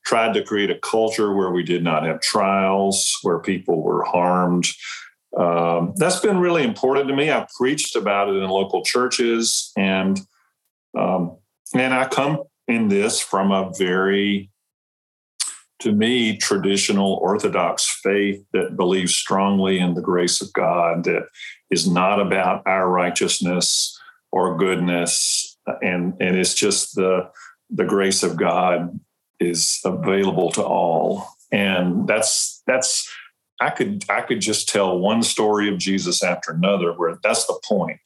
tried 0.05 0.33
to 0.33 0.43
create 0.43 0.71
a 0.71 0.79
culture 0.79 1.33
where 1.33 1.51
we 1.51 1.63
did 1.63 1.83
not 1.83 2.03
have 2.03 2.21
trials, 2.21 3.17
where 3.21 3.39
people 3.39 3.81
were 3.81 4.03
harmed. 4.03 4.67
Um, 5.37 5.93
that's 5.95 6.19
been 6.19 6.39
really 6.39 6.63
important 6.63 7.07
to 7.07 7.15
me. 7.15 7.29
I've 7.29 7.47
preached 7.57 7.95
about 7.95 8.29
it 8.29 8.35
in 8.35 8.49
local 8.49 8.83
churches, 8.83 9.71
and 9.77 10.19
um, 10.97 11.37
and 11.73 11.93
I 11.93 12.07
come 12.07 12.43
in 12.67 12.89
this 12.89 13.21
from 13.21 13.51
a 13.51 13.71
very, 13.77 14.49
to 15.79 15.93
me, 15.93 16.35
traditional 16.35 17.13
Orthodox 17.13 17.99
faith 18.03 18.43
that 18.51 18.75
believes 18.75 19.15
strongly 19.15 19.79
in 19.79 19.93
the 19.93 20.01
grace 20.01 20.41
of 20.41 20.51
God. 20.51 21.05
That 21.05 21.27
is 21.69 21.89
not 21.89 22.19
about 22.19 22.63
our 22.65 22.89
righteousness 22.89 23.97
or 24.33 24.57
goodness, 24.57 25.57
and 25.81 26.13
and 26.19 26.35
it's 26.35 26.55
just 26.55 26.95
the 26.95 27.29
the 27.71 27.85
grace 27.85 28.21
of 28.21 28.37
God 28.37 28.99
is 29.39 29.79
available 29.85 30.51
to 30.51 30.63
all. 30.63 31.27
And 31.51 32.07
that's 32.07 32.61
that's 32.67 33.09
I 33.59 33.69
could 33.69 34.05
I 34.09 34.21
could 34.21 34.41
just 34.41 34.69
tell 34.69 34.99
one 34.99 35.23
story 35.23 35.69
of 35.69 35.77
Jesus 35.77 36.23
after 36.23 36.51
another 36.51 36.93
where 36.93 37.17
that's 37.23 37.45
the 37.45 37.59
point. 37.63 38.01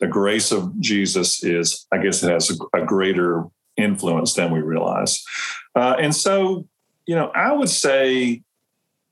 The 0.00 0.06
grace 0.06 0.52
of 0.52 0.78
Jesus 0.80 1.42
is, 1.42 1.86
I 1.92 1.98
guess, 1.98 2.22
it 2.22 2.30
has 2.30 2.50
a, 2.50 2.78
a 2.78 2.86
greater 2.86 3.44
influence 3.76 4.34
than 4.34 4.52
we 4.52 4.60
realize. 4.60 5.24
Uh, 5.74 5.96
and 5.98 6.14
so, 6.14 6.68
you 7.06 7.16
know, 7.16 7.30
I 7.34 7.52
would 7.52 7.68
say 7.68 8.42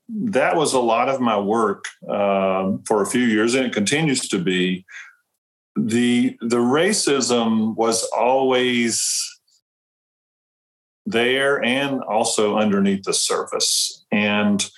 that 0.09 0.55
was 0.55 0.73
a 0.73 0.79
lot 0.79 1.09
of 1.09 1.19
my 1.19 1.37
work 1.37 1.85
um, 2.09 2.83
for 2.87 3.01
a 3.01 3.05
few 3.05 3.23
years, 3.23 3.53
and 3.55 3.65
it 3.65 3.73
continues 3.73 4.27
to 4.29 4.39
be. 4.39 4.85
the 5.75 6.37
The 6.39 6.57
racism 6.57 7.75
was 7.75 8.03
always 8.15 9.36
there 11.07 11.63
and 11.63 12.01
also 12.01 12.57
underneath 12.57 13.03
the 13.03 13.13
surface. 13.13 14.05
And 14.11 14.69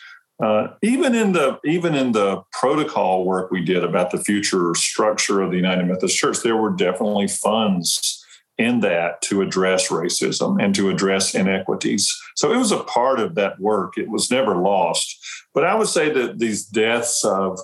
uh, 0.41 0.67
even 0.81 1.15
in 1.15 1.33
the 1.33 1.59
even 1.65 1.95
in 1.95 2.13
the 2.13 2.41
protocol 2.53 3.25
work 3.25 3.51
we 3.51 3.65
did 3.65 3.83
about 3.83 4.11
the 4.11 4.23
future 4.23 4.73
structure 4.75 5.41
of 5.41 5.51
the 5.51 5.57
United 5.57 5.85
Methodist 5.85 6.17
Church, 6.17 6.37
there 6.43 6.55
were 6.55 6.69
definitely 6.69 7.27
funds 7.27 8.23
in 8.57 8.81
that 8.81 9.21
to 9.23 9.41
address 9.41 9.89
racism 9.89 10.61
and 10.63 10.75
to 10.75 10.89
address 10.89 11.33
inequities. 11.33 12.15
So 12.35 12.53
it 12.53 12.57
was 12.57 12.71
a 12.71 12.83
part 12.83 13.19
of 13.19 13.35
that 13.35 13.59
work. 13.59 13.97
It 13.97 14.09
was 14.09 14.29
never 14.29 14.55
lost. 14.55 15.17
But 15.53 15.65
I 15.65 15.75
would 15.75 15.87
say 15.87 16.11
that 16.11 16.39
these 16.39 16.65
deaths 16.65 17.25
of 17.25 17.59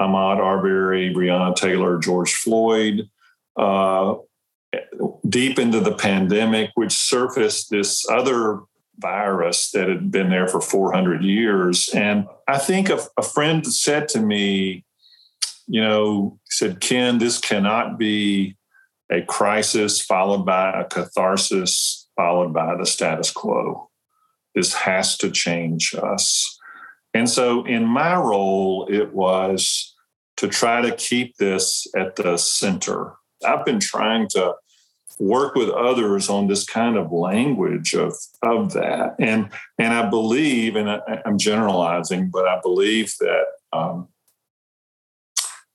Ahmaud 0.00 0.38
Arbery, 0.38 1.12
Breonna 1.12 1.54
Taylor, 1.54 1.98
George 1.98 2.34
Floyd, 2.34 3.08
uh, 3.56 4.14
deep 5.28 5.58
into 5.58 5.80
the 5.80 5.94
pandemic, 5.94 6.70
which 6.74 6.92
surfaced 6.92 7.70
this 7.70 8.08
other 8.08 8.60
virus 8.98 9.70
that 9.70 9.88
had 9.88 10.10
been 10.10 10.30
there 10.30 10.48
for 10.48 10.60
400 10.60 11.22
years. 11.22 11.88
And 11.90 12.26
I 12.46 12.58
think 12.58 12.88
a, 12.88 13.00
a 13.16 13.22
friend 13.22 13.66
said 13.66 14.08
to 14.08 14.20
me, 14.20 14.84
you 15.66 15.80
know, 15.80 16.38
said, 16.48 16.80
Ken, 16.80 17.18
this 17.18 17.38
cannot 17.38 17.98
be 17.98 18.56
a 19.10 19.22
crisis 19.22 20.02
followed 20.02 20.44
by 20.44 20.80
a 20.80 20.84
catharsis 20.84 22.08
followed 22.16 22.52
by 22.52 22.74
the 22.76 22.84
status 22.84 23.30
quo. 23.30 23.88
This 24.54 24.74
has 24.74 25.16
to 25.18 25.30
change 25.30 25.94
us. 25.94 26.58
And 27.14 27.28
so, 27.28 27.64
in 27.64 27.84
my 27.84 28.16
role, 28.16 28.86
it 28.90 29.14
was 29.14 29.94
to 30.36 30.48
try 30.48 30.82
to 30.82 30.94
keep 30.94 31.36
this 31.36 31.86
at 31.96 32.16
the 32.16 32.36
center 32.36 33.17
I've 33.46 33.64
been 33.64 33.80
trying 33.80 34.28
to 34.30 34.54
work 35.18 35.54
with 35.54 35.68
others 35.70 36.28
on 36.28 36.46
this 36.46 36.64
kind 36.64 36.96
of 36.96 37.12
language 37.12 37.94
of 37.94 38.14
of 38.42 38.72
that. 38.74 39.16
And 39.18 39.50
and 39.78 39.92
i 39.92 40.08
believe 40.08 40.76
and 40.76 40.90
I, 40.90 41.00
am 41.24 41.38
generalizing 41.38 42.30
but 42.30 42.46
i 42.46 42.60
believe 42.62 43.14
that 43.20 43.44
um, 43.72 44.08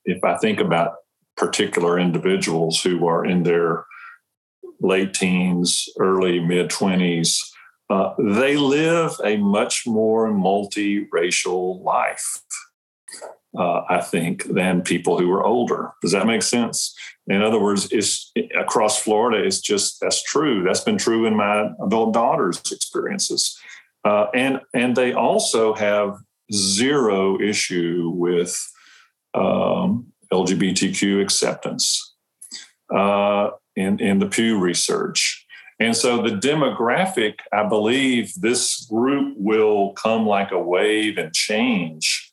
if 0.06 0.24
i 0.24 0.38
think 0.38 0.60
about 0.60 0.96
particular 1.36 2.00
individuals 2.00 2.82
who 2.82 3.08
are 3.08 3.26
in 3.26 3.44
their 3.44 3.86
late 4.80 5.14
teens 5.14 5.88
early 6.00 6.40
mid 6.40 6.70
20s 6.70 7.38
uh, 7.90 8.14
they 8.18 8.56
live 8.56 9.20
a 9.24 9.38
much 9.38 9.84
more 9.86 10.32
multiracial 10.32 11.84
life 11.84 12.42
uh, 13.58 13.82
I 13.90 14.02
think, 14.02 14.46
than 14.46 14.82
people 14.82 15.20
who 15.20 15.32
are 15.32 15.44
older. 15.44 15.92
Does 16.02 16.12
that 16.12 16.26
make 16.26 16.42
sense? 16.42 16.96
In 17.28 17.42
other 17.42 17.60
words, 17.60 17.88
it's 17.92 18.32
across 18.58 19.02
Florida. 19.02 19.46
It's 19.46 19.60
just 19.60 20.00
that's 20.02 20.24
true. 20.24 20.64
That's 20.64 20.82
been 20.82 20.98
true 20.98 21.26
in 21.26 21.36
my 21.36 21.70
adult 21.86 22.14
daughter's 22.14 22.60
experiences, 22.72 23.58
uh, 24.04 24.28
and 24.34 24.62
and 24.74 24.96
they 24.96 25.14
also 25.14 25.74
have 25.74 26.18
zero 26.52 27.40
issue 27.40 28.12
with 28.14 28.60
um, 29.34 30.08
LGBTQ 30.32 31.22
acceptance 31.22 32.16
uh, 32.94 33.52
in 33.76 34.00
in 34.00 34.20
the 34.20 34.28
Pew 34.28 34.60
research. 34.60 35.46
And 35.80 35.98
so 35.98 36.22
the 36.22 36.30
demographic, 36.30 37.40
I 37.52 37.68
believe 37.68 38.34
this 38.40 38.86
group 38.86 39.36
will 39.38 39.94
come 39.94 40.26
like 40.26 40.52
a 40.52 40.60
wave 40.60 41.18
and 41.18 41.34
change 41.34 42.32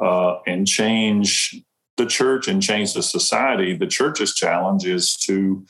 uh, 0.00 0.38
and 0.46 0.66
change 0.66 1.54
the 1.96 2.06
church 2.06 2.48
and 2.48 2.62
change 2.62 2.94
the 2.94 3.02
society. 3.02 3.76
The 3.76 3.86
church's 3.86 4.34
challenge 4.34 4.86
is 4.86 5.16
to 5.26 5.64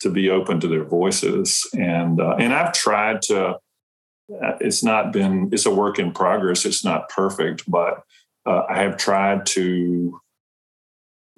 to 0.00 0.10
be 0.10 0.28
open 0.28 0.60
to 0.60 0.68
their 0.68 0.84
voices, 0.84 1.68
and 1.74 2.20
uh, 2.20 2.36
and 2.38 2.52
I've 2.52 2.72
tried 2.72 3.22
to. 3.22 3.56
Uh, 4.30 4.56
it's 4.60 4.84
not 4.84 5.12
been. 5.12 5.50
It's 5.52 5.66
a 5.66 5.74
work 5.74 5.98
in 5.98 6.12
progress. 6.12 6.64
It's 6.64 6.84
not 6.84 7.08
perfect, 7.08 7.68
but 7.68 8.02
uh, 8.46 8.62
I 8.68 8.82
have 8.82 8.96
tried 8.96 9.46
to 9.46 10.20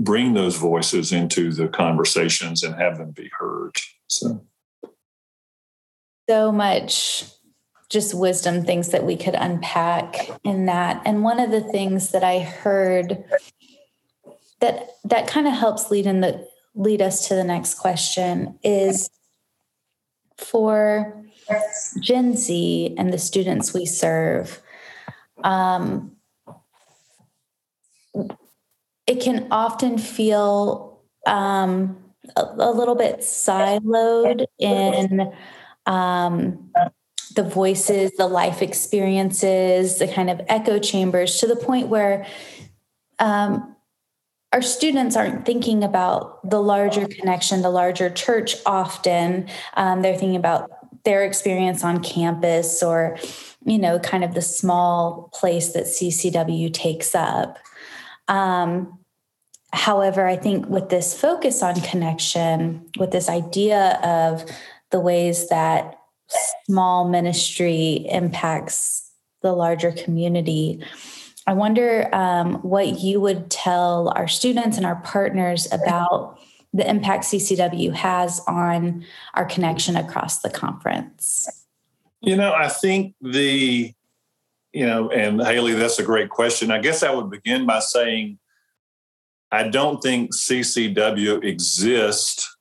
bring 0.00 0.34
those 0.34 0.56
voices 0.56 1.12
into 1.12 1.52
the 1.52 1.68
conversations 1.68 2.62
and 2.62 2.74
have 2.74 2.98
them 2.98 3.12
be 3.12 3.30
heard. 3.38 3.76
So 4.08 4.44
so 6.28 6.52
much 6.52 7.24
just 7.92 8.14
wisdom 8.14 8.64
things 8.64 8.88
that 8.88 9.04
we 9.04 9.16
could 9.16 9.34
unpack 9.34 10.30
in 10.44 10.66
that. 10.66 11.02
And 11.04 11.22
one 11.22 11.38
of 11.38 11.50
the 11.50 11.60
things 11.60 12.10
that 12.10 12.24
i 12.24 12.38
heard 12.38 13.24
that 14.62 14.96
that 15.04 15.26
kind 15.26 15.46
of 15.46 15.52
helps 15.52 15.90
lead 15.90 16.06
in 16.06 16.20
the 16.20 16.48
lead 16.74 17.02
us 17.02 17.28
to 17.28 17.34
the 17.34 17.44
next 17.44 17.74
question 17.74 18.58
is 18.62 19.10
for 20.38 21.22
gen 22.00 22.34
z 22.34 22.94
and 22.96 23.12
the 23.12 23.18
students 23.18 23.74
we 23.74 23.84
serve 23.84 24.60
um, 25.44 26.12
it 29.06 29.20
can 29.20 29.48
often 29.50 29.98
feel 29.98 31.00
um, 31.26 31.98
a, 32.36 32.42
a 32.42 32.70
little 32.70 32.94
bit 32.94 33.18
siloed 33.18 34.46
in 34.60 35.32
um, 35.86 36.70
the 37.34 37.42
voices, 37.42 38.12
the 38.12 38.26
life 38.26 38.62
experiences, 38.62 39.98
the 39.98 40.08
kind 40.08 40.30
of 40.30 40.40
echo 40.48 40.78
chambers 40.78 41.38
to 41.38 41.46
the 41.46 41.56
point 41.56 41.88
where 41.88 42.26
um, 43.18 43.74
our 44.52 44.62
students 44.62 45.16
aren't 45.16 45.46
thinking 45.46 45.82
about 45.82 46.48
the 46.48 46.60
larger 46.60 47.06
connection, 47.06 47.62
the 47.62 47.70
larger 47.70 48.10
church 48.10 48.56
often. 48.66 49.48
Um, 49.74 50.02
they're 50.02 50.16
thinking 50.16 50.36
about 50.36 50.70
their 51.04 51.24
experience 51.24 51.82
on 51.82 52.02
campus 52.02 52.82
or, 52.82 53.18
you 53.64 53.78
know, 53.78 53.98
kind 53.98 54.24
of 54.24 54.34
the 54.34 54.42
small 54.42 55.30
place 55.32 55.72
that 55.72 55.84
CCW 55.84 56.72
takes 56.72 57.14
up. 57.14 57.58
Um, 58.28 58.98
however, 59.72 60.26
I 60.26 60.36
think 60.36 60.68
with 60.68 60.90
this 60.90 61.18
focus 61.18 61.62
on 61.62 61.80
connection, 61.80 62.88
with 62.98 63.10
this 63.10 63.28
idea 63.28 63.98
of 64.02 64.44
the 64.90 65.00
ways 65.00 65.48
that 65.48 65.98
small 66.66 67.08
ministry 67.08 68.06
impacts 68.10 69.10
the 69.42 69.52
larger 69.52 69.92
community. 69.92 70.82
I 71.46 71.54
wonder 71.54 72.08
um, 72.14 72.54
what 72.62 73.00
you 73.00 73.20
would 73.20 73.50
tell 73.50 74.12
our 74.16 74.28
students 74.28 74.76
and 74.76 74.86
our 74.86 74.96
partners 74.96 75.66
about 75.72 76.38
the 76.72 76.88
impact 76.88 77.24
CCW 77.24 77.92
has 77.94 78.40
on 78.46 79.04
our 79.34 79.44
connection 79.44 79.96
across 79.96 80.38
the 80.38 80.50
conference. 80.50 81.66
You 82.20 82.36
know, 82.36 82.52
I 82.52 82.68
think 82.68 83.14
the, 83.20 83.92
you 84.72 84.86
know, 84.86 85.10
and 85.10 85.42
Haley, 85.42 85.74
that's 85.74 85.98
a 85.98 86.04
great 86.04 86.30
question. 86.30 86.70
I 86.70 86.78
guess 86.78 87.02
I 87.02 87.12
would 87.12 87.30
begin 87.30 87.66
by 87.66 87.80
saying 87.80 88.38
I 89.50 89.68
don't 89.68 90.00
think 90.00 90.34
CCW 90.34 91.44
exists 91.44 92.56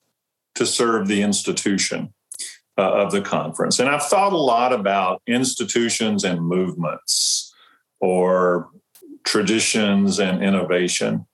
to 0.55 0.65
serve 0.65 1.07
the 1.07 1.22
institution 1.22 2.13
uh, 2.82 3.04
of 3.04 3.12
the 3.12 3.22
conference. 3.22 3.80
And 3.80 3.88
I've 3.88 4.06
thought 4.06 4.34
a 4.34 4.38
lot 4.38 4.74
about 4.74 5.22
institutions 5.28 6.24
and 6.24 6.42
movements 6.42 7.54
or 8.00 8.70
traditions 9.24 10.20
and 10.20 10.44
innovation. 10.44 11.28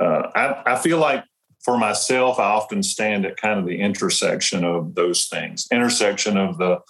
Uh, 0.00 0.30
I, 0.34 0.72
I 0.72 0.76
feel 0.76 0.98
like 0.98 1.24
for 1.62 1.78
myself, 1.78 2.40
I 2.40 2.44
often 2.44 2.82
stand 2.82 3.24
at 3.24 3.36
kind 3.36 3.60
of 3.60 3.66
the 3.66 3.78
intersection 3.80 4.64
of 4.64 4.96
those 4.96 5.26
things, 5.26 5.68
intersection 5.70 6.36
of 6.36 6.58
the 6.58 6.80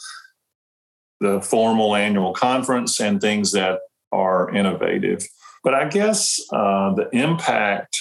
the 1.23 1.43
formal 1.43 1.95
annual 1.95 2.33
conference 2.33 2.99
and 2.99 3.21
things 3.21 3.53
that 3.53 3.81
are 4.11 4.49
innovative. 4.55 5.29
But 5.63 5.75
I 5.75 5.87
guess 5.87 6.41
uh, 6.51 6.95
the 6.95 7.11
impact 7.13 8.01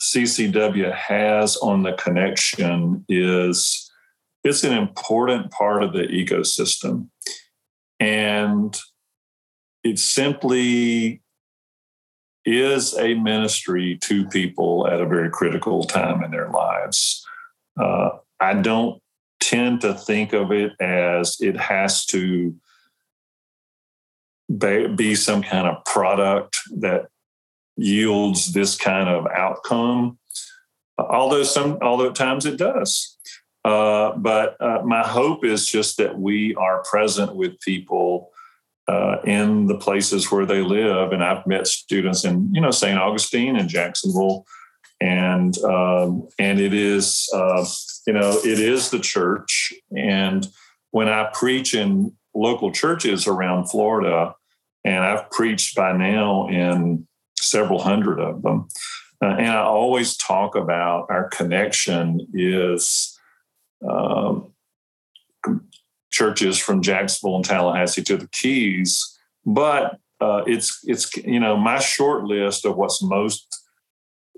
CCW 0.00 0.94
has 0.94 1.56
on 1.56 1.82
the 1.82 1.94
connection 1.94 3.04
is 3.08 3.83
it's 4.44 4.62
an 4.62 4.72
important 4.72 5.50
part 5.50 5.82
of 5.82 5.92
the 5.92 6.02
ecosystem. 6.02 7.08
And 7.98 8.78
it 9.82 9.98
simply 9.98 11.22
is 12.44 12.94
a 12.98 13.14
ministry 13.14 13.96
to 14.02 14.26
people 14.28 14.86
at 14.86 15.00
a 15.00 15.06
very 15.06 15.30
critical 15.30 15.84
time 15.84 16.22
in 16.22 16.30
their 16.30 16.50
lives. 16.50 17.26
Uh, 17.80 18.10
I 18.38 18.54
don't 18.54 19.00
tend 19.40 19.80
to 19.80 19.94
think 19.94 20.32
of 20.34 20.52
it 20.52 20.72
as 20.80 21.38
it 21.40 21.56
has 21.56 22.04
to 22.06 22.54
be 24.94 25.14
some 25.14 25.42
kind 25.42 25.66
of 25.66 25.84
product 25.86 26.58
that 26.76 27.06
yields 27.76 28.52
this 28.52 28.76
kind 28.76 29.08
of 29.08 29.26
outcome 29.26 30.18
although 30.98 31.42
some 31.42 31.78
although 31.82 32.08
at 32.08 32.14
times 32.14 32.46
it 32.46 32.56
does 32.56 33.18
uh, 33.64 34.14
but 34.16 34.60
uh, 34.60 34.82
my 34.84 35.02
hope 35.02 35.44
is 35.44 35.66
just 35.66 35.96
that 35.96 36.18
we 36.18 36.54
are 36.56 36.82
present 36.82 37.34
with 37.34 37.58
people 37.60 38.30
uh, 38.86 39.16
in 39.24 39.66
the 39.66 39.78
places 39.78 40.30
where 40.30 40.44
they 40.44 40.60
live. 40.60 41.12
And 41.12 41.24
I've 41.24 41.46
met 41.46 41.66
students 41.66 42.24
in, 42.24 42.52
you 42.52 42.60
know, 42.60 42.70
St. 42.70 42.98
Augustine 42.98 43.56
and 43.56 43.68
Jacksonville, 43.68 44.44
and 45.00 45.56
um, 45.64 46.28
and 46.38 46.60
it 46.60 46.74
is, 46.74 47.28
uh, 47.34 47.64
you 48.06 48.12
know, 48.12 48.38
it 48.44 48.60
is 48.60 48.90
the 48.90 49.00
church. 49.00 49.72
And 49.96 50.46
when 50.90 51.08
I 51.08 51.30
preach 51.32 51.74
in 51.74 52.12
local 52.34 52.70
churches 52.70 53.26
around 53.26 53.70
Florida, 53.70 54.34
and 54.84 55.02
I've 55.02 55.30
preached 55.30 55.74
by 55.74 55.96
now 55.96 56.48
in 56.48 57.06
several 57.38 57.80
hundred 57.80 58.20
of 58.20 58.42
them, 58.42 58.68
uh, 59.22 59.36
and 59.38 59.48
I 59.48 59.62
always 59.62 60.18
talk 60.18 60.54
about 60.54 61.06
our 61.08 61.28
connection 61.30 62.26
is 62.34 63.13
um, 63.88 64.52
churches 66.10 66.58
from 66.58 66.82
Jacksonville 66.82 67.36
and 67.36 67.44
Tallahassee 67.44 68.02
to 68.04 68.16
the 68.16 68.28
Keys. 68.28 69.18
But 69.44 69.98
uh, 70.20 70.42
it's 70.46 70.80
it's 70.84 71.14
you 71.16 71.40
know 71.40 71.56
my 71.56 71.78
short 71.78 72.24
list 72.24 72.64
of 72.64 72.76
what's 72.76 73.02
most 73.02 73.46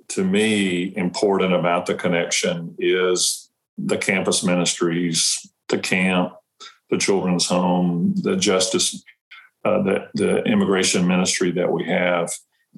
to 0.08 0.24
me 0.24 0.96
important 0.96 1.52
about 1.52 1.86
the 1.86 1.94
connection 1.94 2.74
is 2.78 3.50
the 3.76 3.98
campus 3.98 4.42
ministries, 4.42 5.38
the 5.68 5.78
camp, 5.78 6.32
the 6.90 6.98
children's 6.98 7.46
home, 7.46 8.14
the 8.16 8.36
justice, 8.36 9.04
uh, 9.64 9.82
the 9.82 10.08
the 10.14 10.42
immigration 10.44 11.06
ministry 11.06 11.52
that 11.52 11.70
we 11.70 11.84
have, 11.84 12.32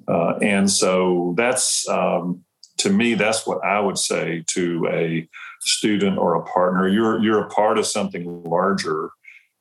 uh, 0.09 0.35
and 0.43 0.71
so 0.71 1.35
that's 1.37 1.89
um, 1.89 2.45
to 2.79 2.91
me 2.91 3.15
that's 3.15 3.47
what 3.47 3.65
I 3.65 3.81
would 3.81 3.99
say 3.99 4.45
to 4.49 4.89
a 4.91 5.29
student 5.61 6.19
or 6.19 6.35
a 6.35 6.43
partner. 6.43 6.89
You're 6.89 7.23
you're 7.23 7.45
a 7.45 7.49
part 7.49 7.79
of 7.79 7.87
something 7.87 8.45
larger, 8.45 9.11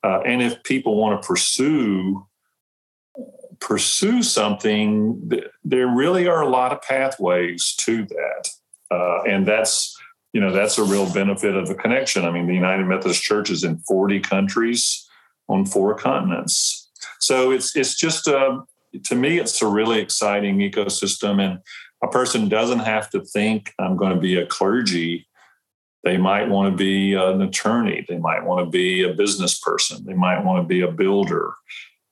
uh, 0.04 0.22
and 0.26 0.42
if 0.42 0.64
people 0.64 0.96
want 0.98 1.22
to 1.22 1.28
pursue 1.28 2.26
pursue 3.60 4.22
something, 4.22 5.32
there 5.64 5.88
really 5.88 6.28
are 6.28 6.42
a 6.42 6.50
lot 6.50 6.72
of 6.72 6.82
pathways 6.82 7.74
to 7.80 8.06
that, 8.06 8.50
uh, 8.92 9.24
and 9.24 9.48
that's 9.48 9.98
you 10.34 10.42
know 10.42 10.52
that's 10.52 10.78
a 10.78 10.84
real 10.84 11.12
benefit 11.14 11.56
of 11.56 11.68
the 11.68 11.76
connection. 11.76 12.26
I 12.26 12.32
mean, 12.32 12.48
the 12.48 12.54
United 12.54 12.86
Methodist 12.86 13.22
Church 13.22 13.50
is 13.50 13.64
in 13.64 13.80
40 13.80 14.20
countries 14.20 15.08
on 15.50 15.66
four 15.66 15.96
continents, 15.96 16.90
so 17.20 17.52
it's 17.52 17.76
it's 17.76 17.96
just 17.96 18.28
a 18.28 18.38
uh, 18.38 18.60
to 19.04 19.16
me 19.16 19.38
it's 19.40 19.62
a 19.62 19.68
really 19.68 20.00
exciting 20.00 20.58
ecosystem 20.60 21.42
and 21.42 21.60
a 22.04 22.08
person 22.08 22.48
doesn't 22.48 22.80
have 22.80 23.10
to 23.10 23.22
think 23.22 23.74
i'm 23.80 23.98
going 23.98 24.14
to 24.14 24.20
be 24.20 24.38
a 24.38 24.46
clergy 24.46 25.28
they 26.08 26.18
might 26.18 26.48
want 26.48 26.72
to 26.72 26.78
be 26.78 27.16
an 27.16 27.42
attorney. 27.42 28.06
They 28.08 28.18
might 28.18 28.46
want 28.46 28.66
to 28.66 28.72
be 28.72 29.04
a 29.04 29.14
business 29.14 29.60
person. 29.60 30.06
They 30.06 30.14
might 30.14 30.42
want 30.42 30.64
to 30.64 30.66
be 30.68 30.80
a 30.80 30.90
builder. 30.90 31.54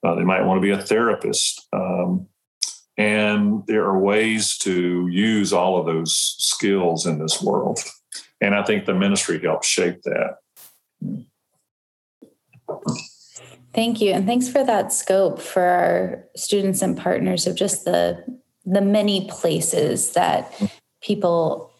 Uh, 0.04 0.14
they 0.14 0.22
might 0.22 0.44
want 0.44 0.58
to 0.58 0.62
be 0.62 0.70
a 0.70 0.82
therapist. 0.82 1.66
Um, 1.72 2.28
and 2.98 3.66
there 3.66 3.84
are 3.84 3.98
ways 3.98 4.58
to 4.58 5.08
use 5.08 5.54
all 5.54 5.78
of 5.78 5.86
those 5.86 6.14
skills 6.38 7.06
in 7.06 7.18
this 7.18 7.40
world. 7.40 7.80
And 8.42 8.54
I 8.54 8.62
think 8.64 8.84
the 8.84 8.94
ministry 8.94 9.40
helps 9.40 9.66
shape 9.66 10.02
that. 10.02 10.36
Thank 13.74 14.02
you. 14.02 14.12
And 14.12 14.26
thanks 14.26 14.46
for 14.46 14.62
that 14.62 14.92
scope 14.92 15.40
for 15.40 15.62
our 15.62 16.24
students 16.36 16.82
and 16.82 16.98
partners 16.98 17.46
of 17.46 17.56
just 17.56 17.86
the 17.86 18.22
the 18.68 18.80
many 18.80 19.28
places 19.30 20.12
that 20.14 20.52
people 21.00 21.70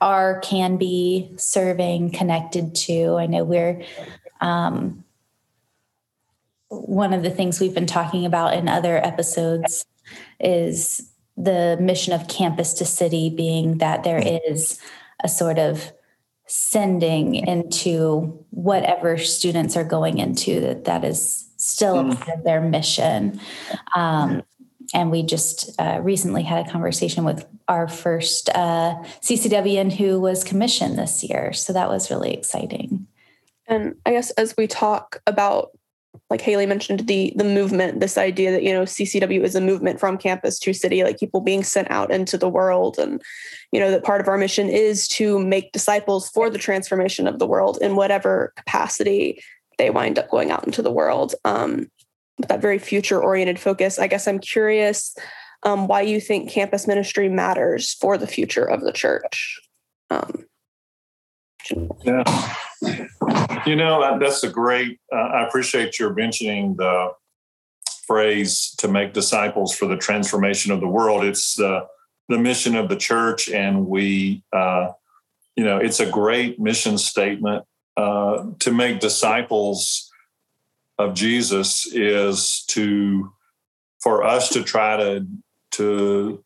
are, 0.00 0.40
can 0.40 0.76
be 0.76 1.32
serving, 1.36 2.12
connected 2.12 2.74
to. 2.74 3.16
I 3.16 3.26
know 3.26 3.44
we're 3.44 3.84
um, 4.40 5.04
one 6.68 7.12
of 7.12 7.22
the 7.22 7.30
things 7.30 7.60
we've 7.60 7.74
been 7.74 7.86
talking 7.86 8.26
about 8.26 8.54
in 8.54 8.68
other 8.68 8.96
episodes 8.98 9.84
is 10.40 11.10
the 11.36 11.76
mission 11.80 12.12
of 12.12 12.28
campus 12.28 12.74
to 12.74 12.84
city 12.84 13.30
being 13.30 13.78
that 13.78 14.04
there 14.04 14.22
is 14.48 14.80
a 15.22 15.28
sort 15.28 15.58
of 15.58 15.92
sending 16.46 17.34
into 17.34 18.44
whatever 18.50 19.18
students 19.18 19.76
are 19.76 19.84
going 19.84 20.18
into 20.18 20.60
that 20.60 20.84
that 20.84 21.04
is 21.04 21.48
still 21.56 21.98
a 21.98 22.04
mm. 22.04 22.16
part 22.16 22.38
of 22.38 22.44
their 22.44 22.60
mission 22.60 23.40
um, 23.94 24.42
and 24.94 25.10
we 25.10 25.22
just 25.22 25.70
uh, 25.80 25.98
recently 26.02 26.42
had 26.42 26.66
a 26.66 26.70
conversation 26.70 27.24
with 27.24 27.46
our 27.68 27.88
first 27.88 28.48
uh, 28.50 28.94
ccwn 29.20 29.92
who 29.92 30.20
was 30.20 30.44
commissioned 30.44 30.98
this 30.98 31.22
year 31.24 31.52
so 31.52 31.72
that 31.72 31.88
was 31.88 32.10
really 32.10 32.32
exciting 32.32 33.06
and 33.66 33.94
i 34.04 34.10
guess 34.10 34.30
as 34.32 34.56
we 34.56 34.66
talk 34.66 35.20
about 35.26 35.70
like 36.30 36.40
Haley 36.40 36.66
mentioned 36.66 37.06
the 37.06 37.32
the 37.36 37.44
movement, 37.44 38.00
this 38.00 38.18
idea 38.18 38.50
that 38.50 38.62
you 38.62 38.72
know 38.72 38.82
CCW 38.82 39.42
is 39.42 39.54
a 39.54 39.60
movement 39.60 40.00
from 40.00 40.18
campus 40.18 40.58
to 40.60 40.72
city, 40.72 41.04
like 41.04 41.18
people 41.18 41.40
being 41.40 41.62
sent 41.62 41.90
out 41.90 42.10
into 42.10 42.36
the 42.36 42.48
world, 42.48 42.98
and 42.98 43.22
you 43.72 43.80
know 43.80 43.90
that 43.90 44.04
part 44.04 44.20
of 44.20 44.28
our 44.28 44.38
mission 44.38 44.68
is 44.68 45.06
to 45.08 45.38
make 45.38 45.72
disciples 45.72 46.28
for 46.30 46.50
the 46.50 46.58
transformation 46.58 47.26
of 47.26 47.38
the 47.38 47.46
world 47.46 47.78
in 47.80 47.96
whatever 47.96 48.52
capacity 48.56 49.42
they 49.78 49.90
wind 49.90 50.18
up 50.18 50.30
going 50.30 50.50
out 50.50 50.64
into 50.64 50.82
the 50.82 50.90
world. 50.90 51.34
Um, 51.44 51.90
that 52.38 52.60
very 52.60 52.78
future 52.78 53.20
oriented 53.20 53.58
focus. 53.58 53.98
I 53.98 54.06
guess 54.06 54.28
I'm 54.28 54.38
curious 54.38 55.16
um, 55.62 55.86
why 55.86 56.02
you 56.02 56.20
think 56.20 56.50
campus 56.50 56.86
ministry 56.86 57.28
matters 57.28 57.94
for 57.94 58.18
the 58.18 58.26
future 58.26 58.64
of 58.64 58.82
the 58.82 58.92
church. 58.92 59.60
Um, 60.10 60.46
yeah. 62.04 62.54
You 63.66 63.74
know, 63.74 64.18
that's 64.20 64.44
a 64.44 64.50
great, 64.50 65.00
uh, 65.12 65.16
I 65.16 65.46
appreciate 65.46 65.98
your 65.98 66.12
mentioning 66.14 66.76
the 66.76 67.12
phrase 68.06 68.74
to 68.78 68.86
make 68.86 69.12
disciples 69.12 69.74
for 69.74 69.86
the 69.86 69.96
transformation 69.96 70.70
of 70.70 70.80
the 70.80 70.86
world. 70.86 71.24
It's 71.24 71.56
the, 71.56 71.86
the 72.28 72.38
mission 72.38 72.76
of 72.76 72.88
the 72.88 72.96
church, 72.96 73.48
and 73.48 73.86
we, 73.86 74.44
uh, 74.52 74.92
you 75.56 75.64
know, 75.64 75.78
it's 75.78 76.00
a 76.00 76.06
great 76.06 76.60
mission 76.60 76.98
statement. 76.98 77.64
Uh, 77.96 78.50
to 78.58 78.70
make 78.70 79.00
disciples 79.00 80.05
of 80.98 81.14
Jesus 81.14 81.86
is 81.92 82.64
to, 82.68 83.32
for 84.02 84.24
us 84.24 84.48
to 84.50 84.62
try 84.62 84.96
to, 84.96 85.26
to 85.72 86.44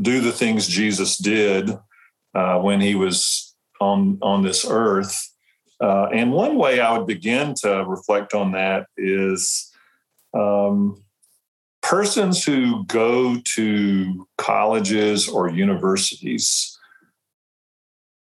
do 0.00 0.20
the 0.20 0.32
things 0.32 0.66
Jesus 0.66 1.16
did 1.16 1.70
uh, 2.34 2.58
when 2.58 2.80
he 2.80 2.94
was 2.94 3.54
on 3.80 4.18
on 4.22 4.42
this 4.42 4.66
earth. 4.68 5.30
Uh, 5.80 6.06
and 6.12 6.32
one 6.32 6.56
way 6.56 6.80
I 6.80 6.96
would 6.96 7.06
begin 7.06 7.54
to 7.62 7.84
reflect 7.86 8.34
on 8.34 8.52
that 8.52 8.86
is 8.96 9.72
um, 10.32 11.02
persons 11.82 12.44
who 12.44 12.84
go 12.84 13.40
to 13.54 14.28
colleges 14.38 15.28
or 15.28 15.50
universities 15.50 16.78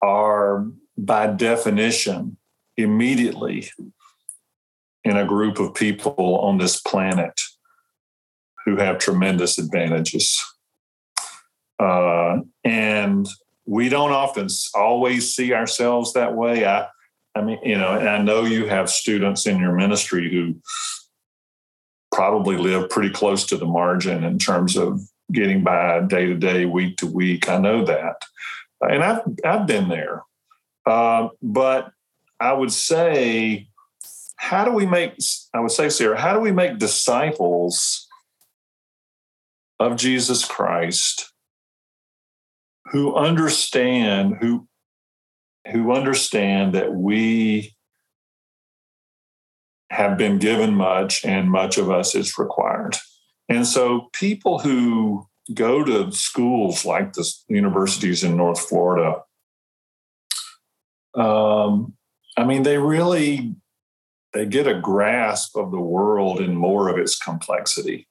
are, 0.01 0.67
by 0.97 1.27
definition, 1.27 2.37
immediately 2.75 3.69
in 5.05 5.15
a 5.15 5.25
group 5.25 5.59
of 5.59 5.73
people 5.73 6.39
on 6.39 6.57
this 6.57 6.81
planet 6.81 7.39
who 8.65 8.75
have 8.75 8.97
tremendous 8.97 9.57
advantages. 9.57 10.43
Uh, 11.79 12.39
and 12.63 13.27
we 13.65 13.87
don't 13.87 14.11
often 14.11 14.47
always 14.73 15.33
see 15.33 15.53
ourselves 15.53 16.13
that 16.13 16.35
way. 16.35 16.65
I, 16.65 16.87
I 17.35 17.41
mean, 17.41 17.59
you 17.63 17.77
know, 17.77 17.97
and 17.97 18.09
I 18.09 18.17
know 18.17 18.43
you 18.43 18.67
have 18.67 18.89
students 18.89 19.45
in 19.45 19.59
your 19.59 19.73
ministry 19.73 20.31
who 20.31 20.55
probably 22.11 22.57
live 22.57 22.89
pretty 22.89 23.09
close 23.09 23.45
to 23.45 23.57
the 23.57 23.65
margin 23.65 24.23
in 24.23 24.39
terms 24.39 24.75
of 24.77 25.01
getting 25.31 25.63
by 25.63 25.99
day 26.01 26.25
to 26.27 26.35
day, 26.35 26.65
week 26.65 26.97
to 26.97 27.07
week. 27.07 27.49
I 27.49 27.57
know 27.57 27.83
that, 27.85 28.21
and 28.81 29.03
I've 29.03 29.21
I've 29.43 29.67
been 29.67 29.89
there. 29.89 30.23
Uh, 30.85 31.29
but 31.41 31.91
I 32.39 32.53
would 32.53 32.71
say, 32.71 33.67
how 34.37 34.65
do 34.65 34.71
we 34.71 34.85
make? 34.85 35.13
I 35.53 35.59
would 35.59 35.71
say, 35.71 35.89
Sarah, 35.89 36.19
how 36.19 36.33
do 36.33 36.39
we 36.39 36.51
make 36.51 36.77
disciples 36.77 38.07
of 39.79 39.97
Jesus 39.97 40.45
Christ 40.45 41.33
who 42.91 43.15
understand 43.15 44.35
who 44.39 44.67
who 45.71 45.91
understand 45.91 46.73
that 46.73 46.93
we 46.93 47.75
have 49.89 50.17
been 50.17 50.37
given 50.37 50.73
much 50.75 51.23
and 51.23 51.49
much 51.49 51.77
of 51.77 51.89
us 51.89 52.15
is 52.15 52.37
required. 52.37 52.95
And 53.49 53.65
so 53.65 54.09
people 54.13 54.59
who 54.59 55.27
go 55.53 55.83
to 55.83 56.11
schools 56.11 56.85
like 56.85 57.13
the 57.13 57.31
universities 57.47 58.23
in 58.23 58.35
North 58.35 58.59
Florida, 58.59 59.21
um, 61.15 61.93
I 62.37 62.43
mean, 62.43 62.63
they 62.63 62.77
really 62.77 63.55
they 64.35 64.45
get 64.45 64.67
a 64.67 64.79
grasp 64.79 65.55
of 65.55 65.71
the 65.71 65.79
world 65.79 66.41
and 66.41 66.57
more 66.57 66.89
of 66.89 66.97
its 66.97 67.17
complexity. 67.17 68.05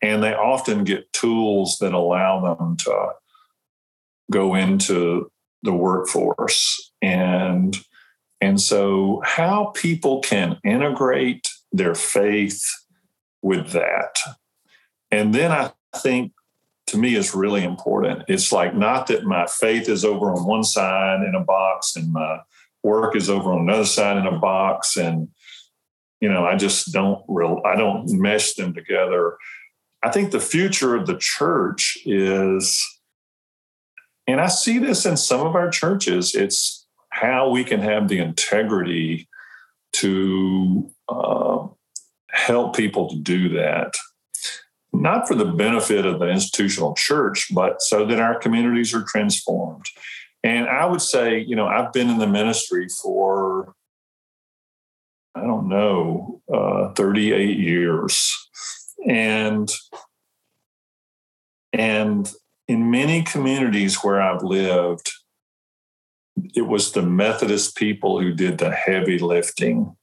And 0.00 0.22
they 0.22 0.32
often 0.32 0.84
get 0.84 1.12
tools 1.12 1.76
that 1.80 1.92
allow 1.92 2.56
them 2.56 2.78
to 2.78 3.10
go 4.32 4.54
into 4.54 5.30
the 5.62 5.74
workforce. 5.74 6.92
And 7.02 7.76
and 8.40 8.58
so 8.58 9.20
how 9.22 9.66
people 9.76 10.20
can 10.20 10.58
integrate 10.64 11.46
their 11.72 11.94
faith 11.94 12.64
with 13.42 13.72
that. 13.72 14.18
And 15.10 15.34
then 15.34 15.52
i 15.52 15.72
think 15.94 16.32
to 16.86 16.96
me 16.96 17.14
is 17.14 17.34
really 17.34 17.62
important. 17.62 18.24
It's 18.28 18.50
like 18.50 18.74
not 18.74 19.08
that 19.08 19.24
my 19.24 19.46
faith 19.46 19.88
is 19.88 20.04
over 20.04 20.32
on 20.32 20.46
one 20.46 20.64
side 20.64 21.22
in 21.22 21.34
a 21.34 21.44
box 21.44 21.94
and 21.96 22.12
my 22.12 22.40
work 22.82 23.14
is 23.14 23.28
over 23.28 23.52
on 23.52 23.60
another 23.60 23.84
side 23.84 24.16
in 24.16 24.26
a 24.26 24.38
box 24.38 24.96
and 24.96 25.28
you 26.20 26.28
know 26.28 26.44
i 26.44 26.56
just 26.56 26.92
don't 26.92 27.22
real 27.28 27.60
i 27.64 27.76
don't 27.76 28.10
mesh 28.10 28.54
them 28.54 28.74
together 28.74 29.36
i 30.02 30.10
think 30.10 30.30
the 30.30 30.40
future 30.40 30.94
of 30.94 31.06
the 31.06 31.16
church 31.16 31.98
is 32.04 32.82
and 34.30 34.40
I 34.40 34.46
see 34.46 34.78
this 34.78 35.06
in 35.06 35.16
some 35.16 35.44
of 35.44 35.56
our 35.56 35.70
churches. 35.70 36.34
It's 36.34 36.86
how 37.10 37.50
we 37.50 37.64
can 37.64 37.80
have 37.80 38.08
the 38.08 38.18
integrity 38.18 39.28
to 39.94 40.88
uh, 41.08 41.66
help 42.30 42.76
people 42.76 43.08
to 43.08 43.16
do 43.16 43.48
that, 43.50 43.94
not 44.92 45.26
for 45.26 45.34
the 45.34 45.46
benefit 45.46 46.06
of 46.06 46.20
the 46.20 46.28
institutional 46.28 46.94
church, 46.94 47.48
but 47.52 47.82
so 47.82 48.06
that 48.06 48.20
our 48.20 48.38
communities 48.38 48.94
are 48.94 49.02
transformed. 49.02 49.86
And 50.44 50.68
I 50.68 50.86
would 50.86 51.02
say, 51.02 51.40
you 51.40 51.56
know, 51.56 51.66
I've 51.66 51.92
been 51.92 52.08
in 52.08 52.18
the 52.18 52.28
ministry 52.28 52.86
for, 53.02 53.74
I 55.34 55.42
don't 55.42 55.68
know, 55.68 56.42
uh, 56.52 56.92
38 56.94 57.58
years. 57.58 58.36
And 59.06 59.70
and 61.72 62.30
in 62.66 62.90
many 62.90 63.22
communities 63.22 63.96
where 64.02 64.20
I've 64.20 64.42
lived, 64.42 65.10
it 66.54 66.62
was 66.62 66.92
the 66.92 67.02
Methodist 67.02 67.76
people 67.76 68.20
who 68.20 68.32
did 68.32 68.58
the 68.58 68.70
heavy 68.70 69.18
lifting 69.18 69.96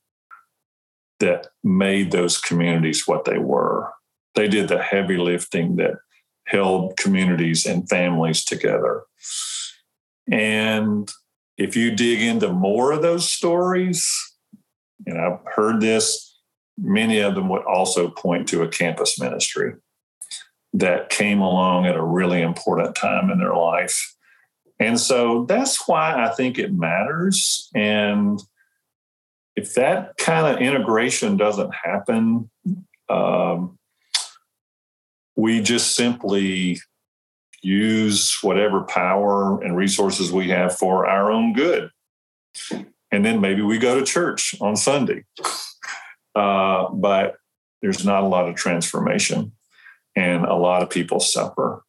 that 1.19 1.47
made 1.63 2.11
those 2.11 2.39
communities 2.39 3.07
what 3.07 3.25
they 3.25 3.37
were. 3.37 3.91
They 4.35 4.47
did 4.47 4.69
the 4.69 4.81
heavy 4.81 5.17
lifting 5.17 5.77
that 5.77 5.95
held 6.45 6.95
communities 6.97 7.65
and 7.65 7.89
families 7.89 8.45
together. 8.45 9.03
And 10.31 11.09
if 11.57 11.75
you 11.75 11.95
dig 11.95 12.21
into 12.21 12.51
more 12.51 12.91
of 12.91 13.01
those 13.01 13.31
stories, 13.31 14.07
and 15.07 15.19
I've 15.19 15.39
heard 15.45 15.81
this, 15.81 16.37
many 16.77 17.19
of 17.19 17.33
them 17.33 17.49
would 17.49 17.63
also 17.63 18.09
point 18.09 18.47
to 18.49 18.61
a 18.61 18.67
campus 18.67 19.19
ministry 19.19 19.73
that 20.73 21.09
came 21.09 21.39
along 21.39 21.85
at 21.87 21.95
a 21.95 22.03
really 22.03 22.41
important 22.41 22.95
time 22.95 23.31
in 23.31 23.39
their 23.39 23.55
life. 23.55 24.15
And 24.79 24.99
so 24.99 25.45
that's 25.45 25.87
why 25.87 26.23
I 26.23 26.29
think 26.35 26.59
it 26.59 26.73
matters. 26.73 27.69
And 27.73 28.39
if 29.55 29.73
that 29.73 30.17
kind 30.17 30.55
of 30.55 30.61
integration 30.61 31.37
doesn't 31.37 31.73
happen, 31.73 32.51
um, 33.09 33.79
we 35.35 35.61
just 35.61 35.95
simply 35.95 36.79
use 37.63 38.37
whatever 38.43 38.81
power 38.81 39.61
and 39.63 39.75
resources 39.75 40.31
we 40.31 40.49
have 40.49 40.77
for 40.77 41.07
our 41.07 41.31
own 41.31 41.53
good. 41.53 41.89
And 43.11 43.25
then 43.25 43.39
maybe 43.41 43.61
we 43.61 43.77
go 43.77 43.97
to 43.99 44.05
church 44.05 44.55
on 44.59 44.75
Sunday. 44.75 45.23
Uh, 46.35 46.89
but 46.91 47.37
there's 47.81 48.05
not 48.05 48.23
a 48.23 48.27
lot 48.27 48.47
of 48.47 48.55
transformation 48.55 49.53
and 50.15 50.45
a 50.45 50.55
lot 50.55 50.81
of 50.81 50.89
people 50.89 51.19
suffer. 51.19 51.83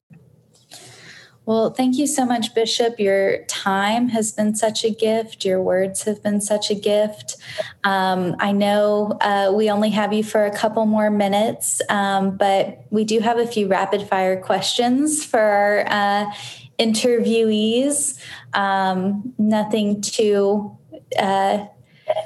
Well, 1.48 1.70
thank 1.70 1.96
you 1.96 2.06
so 2.06 2.26
much, 2.26 2.54
Bishop. 2.54 3.00
Your 3.00 3.42
time 3.44 4.10
has 4.10 4.32
been 4.32 4.54
such 4.54 4.84
a 4.84 4.90
gift. 4.90 5.46
Your 5.46 5.62
words 5.62 6.02
have 6.02 6.22
been 6.22 6.42
such 6.42 6.70
a 6.70 6.74
gift. 6.74 7.38
Um, 7.84 8.36
I 8.38 8.52
know 8.52 9.16
uh, 9.22 9.50
we 9.54 9.70
only 9.70 9.88
have 9.88 10.12
you 10.12 10.22
for 10.22 10.44
a 10.44 10.54
couple 10.54 10.84
more 10.84 11.08
minutes, 11.08 11.80
um, 11.88 12.36
but 12.36 12.84
we 12.90 13.04
do 13.04 13.20
have 13.20 13.38
a 13.38 13.46
few 13.46 13.66
rapid 13.66 14.02
fire 14.02 14.38
questions 14.38 15.24
for 15.24 15.40
our 15.40 15.86
uh, 15.88 16.32
interviewees. 16.78 18.20
Um, 18.52 19.32
nothing 19.38 20.02
too 20.02 20.76
uh, 21.18 21.66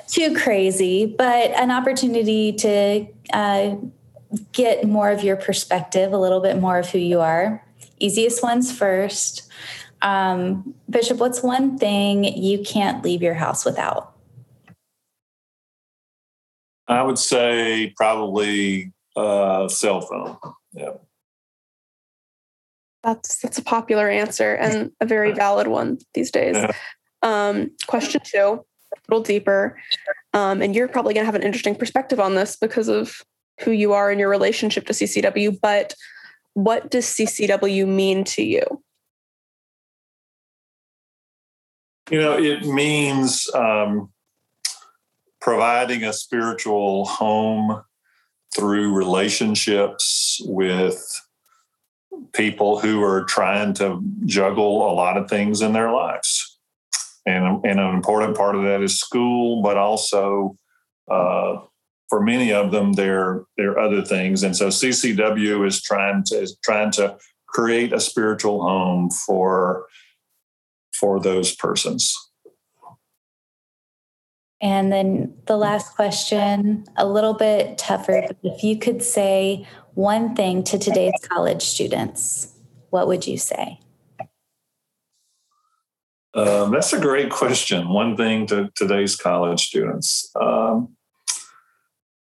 too 0.09 0.35
crazy, 0.35 1.07
but 1.07 1.51
an 1.51 1.70
opportunity 1.70 2.53
to 2.53 3.07
uh, 3.33 3.76
get 4.53 4.87
more 4.87 5.11
of 5.11 5.22
your 5.22 5.37
perspective, 5.37 6.12
a 6.12 6.18
little 6.18 6.41
bit 6.41 6.59
more 6.59 6.78
of 6.78 6.89
who 6.89 6.99
you 6.99 7.20
are 7.20 7.62
easiest 8.03 8.43
ones 8.43 8.76
first. 8.76 9.49
Um, 10.03 10.74
Bishop, 10.91 11.18
what's 11.18 11.43
one 11.43 11.78
thing 11.78 12.24
you 12.24 12.62
can't 12.62 13.05
leave 13.05 13.22
your 13.22 13.35
house 13.35 13.64
without? 13.64 14.12
I 16.89 17.03
would 17.03 17.18
say 17.18 17.95
probably 17.97 18.93
a 19.16 19.68
cell 19.70 20.01
phone. 20.01 20.37
Yeah. 20.72 20.95
That's 23.05 23.39
that's 23.39 23.59
a 23.59 23.62
popular 23.62 24.09
answer 24.09 24.55
and 24.55 24.93
a 25.01 25.07
very 25.07 25.33
valid 25.45 25.68
one 25.68 25.99
these 26.14 26.30
days. 26.30 26.57
Yeah. 26.57 26.72
Um, 27.22 27.70
question 27.87 28.20
two, 28.24 28.64
a 28.93 29.12
little 29.12 29.22
deeper, 29.22 29.78
um, 30.32 30.62
and 30.62 30.74
you're 30.74 30.88
probably 30.88 31.14
going 31.14 31.22
to 31.22 31.26
have 31.26 31.34
an 31.34 31.43
interesting 31.43 31.74
perspective 31.74 32.20
on 32.20 32.34
this 32.34 32.57
because 32.57 32.88
of 32.88 33.22
who 33.61 33.70
you 33.70 33.93
are 33.93 34.11
and 34.11 34.18
your 34.18 34.28
relationship 34.28 34.86
to 34.86 34.93
CCW. 34.93 35.59
But 35.61 35.95
what 36.55 36.90
does 36.90 37.07
CCW 37.07 37.86
mean 37.86 38.24
to 38.24 38.43
you? 38.43 38.82
You 42.11 42.20
know, 42.20 42.36
it 42.36 42.64
means 42.64 43.49
um, 43.55 44.11
providing 45.40 46.05
a 46.05 46.12
spiritual 46.12 47.07
home 47.07 47.82
through 48.55 48.95
relationships 48.95 50.40
with 50.45 51.20
people 52.32 52.78
who 52.78 53.03
are 53.03 53.24
trying 53.24 53.72
to 53.74 54.03
juggle 54.26 54.90
a 54.90 54.93
lot 54.93 55.16
of 55.16 55.28
things 55.28 55.62
in 55.62 55.72
their 55.72 55.90
lives. 55.90 56.52
And, 57.25 57.64
and 57.64 57.79
an 57.79 57.95
important 57.95 58.37
part 58.37 58.57
of 58.57 58.62
that 58.64 58.83
is 58.83 58.99
school, 58.99 59.62
but 59.62 59.77
also 59.77 60.57
uh, 61.11 61.59
for 62.12 62.20
many 62.20 62.53
of 62.53 62.73
them, 62.73 62.93
there 62.93 63.45
there 63.57 63.70
are 63.70 63.79
other 63.79 64.05
things, 64.05 64.43
and 64.43 64.55
so 64.55 64.68
CCW 64.68 65.66
is 65.66 65.81
trying 65.81 66.23
to 66.25 66.43
is 66.43 66.59
trying 66.62 66.91
to 66.93 67.16
create 67.49 67.95
a 67.95 68.01
spiritual 68.01 68.61
home 68.61 69.09
for 69.09 69.87
for 70.93 71.18
those 71.18 71.57
persons. 71.57 72.14
And 74.61 74.93
then 74.93 75.35
the 75.47 75.57
last 75.57 75.97
question, 75.97 76.85
a 76.99 77.07
little 77.07 77.33
bit 77.33 77.79
tougher, 77.79 78.29
if 78.43 78.62
you 78.62 78.79
could 78.79 79.03
say 79.03 79.66
one 79.95 80.37
thing 80.37 80.62
to 80.64 80.79
today's 80.79 81.18
college 81.23 81.62
students, 81.62 82.53
what 82.91 83.09
would 83.09 83.27
you 83.27 83.39
say? 83.39 83.81
Um, 86.35 86.72
that's 86.72 86.93
a 86.93 87.01
great 87.01 87.30
question. 87.30 87.89
One 87.89 88.16
thing 88.16 88.47
to 88.47 88.70
today's 88.74 89.16
college 89.16 89.66
students. 89.66 90.30
Um, 90.41 90.97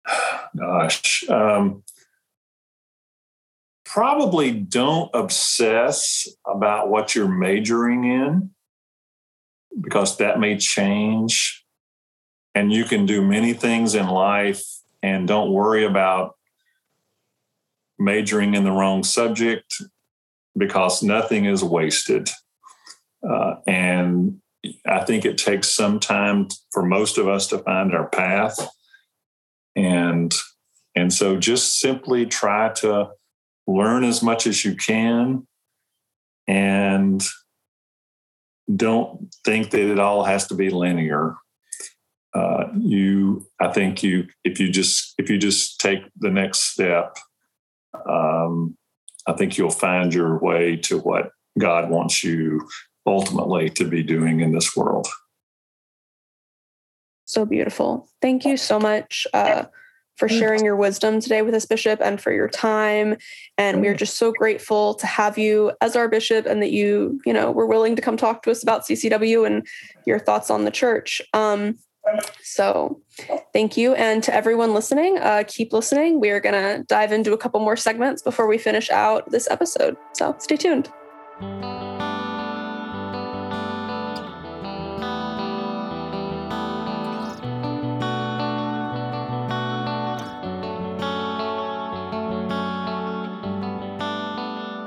gosh, 0.57 1.29
um, 1.29 1.83
probably 3.85 4.53
don't 4.53 5.11
obsess 5.15 6.29
about 6.47 6.91
what 6.91 7.15
you're 7.15 7.27
majoring 7.27 8.05
in 8.05 8.51
because 9.81 10.17
that 10.19 10.39
may 10.39 10.57
change. 10.57 11.65
And 12.55 12.73
you 12.73 12.85
can 12.85 13.07
do 13.07 13.23
many 13.23 13.53
things 13.53 13.95
in 13.95 14.07
life 14.07 14.65
and 15.03 15.27
don't 15.27 15.53
worry 15.53 15.85
about 15.85 16.37
majoring 17.99 18.55
in 18.55 18.65
the 18.65 18.71
wrong 18.73 19.03
subject 19.03 19.83
because 20.57 21.03
nothing 21.03 21.45
is 21.45 21.63
wasted. 21.63 22.29
Uh, 23.29 23.57
and 23.67 24.41
I 24.87 25.05
think 25.05 25.25
it 25.25 25.39
takes 25.39 25.71
some 25.71 26.01
time 26.01 26.49
for 26.73 26.85
most 26.85 27.19
of 27.19 27.29
us 27.29 27.47
to 27.49 27.59
find 27.59 27.95
our 27.95 28.09
path. 28.09 28.59
And 29.77 30.35
and 30.95 31.13
so 31.13 31.37
just 31.37 31.79
simply 31.79 32.27
try 32.27 32.71
to 32.77 33.11
learn 33.69 34.03
as 34.03 34.23
much 34.23 34.47
as 34.47 34.65
you 34.65 34.75
can 34.75 35.47
and 36.49 37.23
don't 38.75 39.33
think 39.45 39.71
that 39.71 39.91
it 39.91 39.99
all 39.99 40.25
has 40.25 40.47
to 40.49 40.55
be 40.55 40.71
linear. 40.71 41.37
Uh, 42.35 42.65
you 42.77 43.47
i 43.59 43.73
think 43.73 44.03
you 44.03 44.27
if 44.45 44.61
you 44.61 44.71
just 44.71 45.15
if 45.17 45.31
you 45.31 45.39
just 45.39 45.81
take 45.81 46.01
the 46.19 46.31
next 46.31 46.73
step 46.73 47.17
um, 48.07 48.77
i 49.27 49.33
think 49.33 49.57
you'll 49.57 49.71
find 49.71 50.13
your 50.13 50.39
way 50.39 50.77
to 50.77 50.99
what 50.99 51.31
god 51.59 51.89
wants 51.89 52.23
you 52.23 52.61
ultimately 53.09 53.71
to 53.71 53.89
be 53.89 54.03
doing 54.03 54.41
in 54.41 54.53
this 54.53 54.77
world 54.77 55.09
so 57.29 57.45
beautiful. 57.45 58.09
Thank 58.23 58.45
you 58.45 58.57
so 58.57 58.81
much 58.81 59.27
uh, 59.35 59.65
for 60.17 60.29
sharing 60.29 60.65
your 60.65 60.77
wisdom 60.77 61.21
today 61.21 61.43
with 61.43 61.55
us, 61.55 61.67
Bishop, 61.67 62.01
and 62.03 62.21
for 62.21 62.33
your 62.33 62.49
time. 62.49 63.19
And 63.59 63.83
we 63.83 63.89
are 63.89 63.95
just 63.95 64.17
so 64.17 64.33
grateful 64.33 64.95
to 64.95 65.07
have 65.07 65.37
you 65.37 65.73
as 65.81 65.95
our 65.95 66.09
bishop 66.09 66.47
and 66.47 66.63
that 66.63 66.73
you, 66.73 67.21
you 67.27 67.33
know, 67.33 67.53
were 67.53 67.67
willing 67.67 67.95
to 67.97 68.03
come 68.03 68.17
talk 68.17 68.43
to 68.43 68.51
us 68.51 68.63
about 68.63 68.87
CCW 68.87 69.47
and 69.47 69.67
your 70.07 70.19
thoughts 70.19 70.51
on 70.51 70.65
the 70.65 70.71
church. 70.71 71.21
Um, 71.35 71.77
so 72.43 73.03
thank 73.53 73.77
you. 73.77 73.95
And 73.95 74.23
to 74.23 74.35
everyone 74.35 74.73
listening, 74.73 75.19
uh, 75.19 75.45
keep 75.47 75.75
listening. 75.75 76.21
We 76.21 76.31
are 76.31 76.41
going 76.41 76.55
to 76.55 76.83
dive 76.85 77.13
into 77.13 77.35
a 77.35 77.39
couple 77.39 77.61
more 77.61 77.77
segments 77.77 78.23
before 78.23 78.47
we 78.47 78.57
finish 78.57 78.89
out 78.91 79.31
this 79.31 79.49
episode. 79.51 79.99
So 80.15 80.35
stay 80.39 80.57
tuned. 80.57 80.91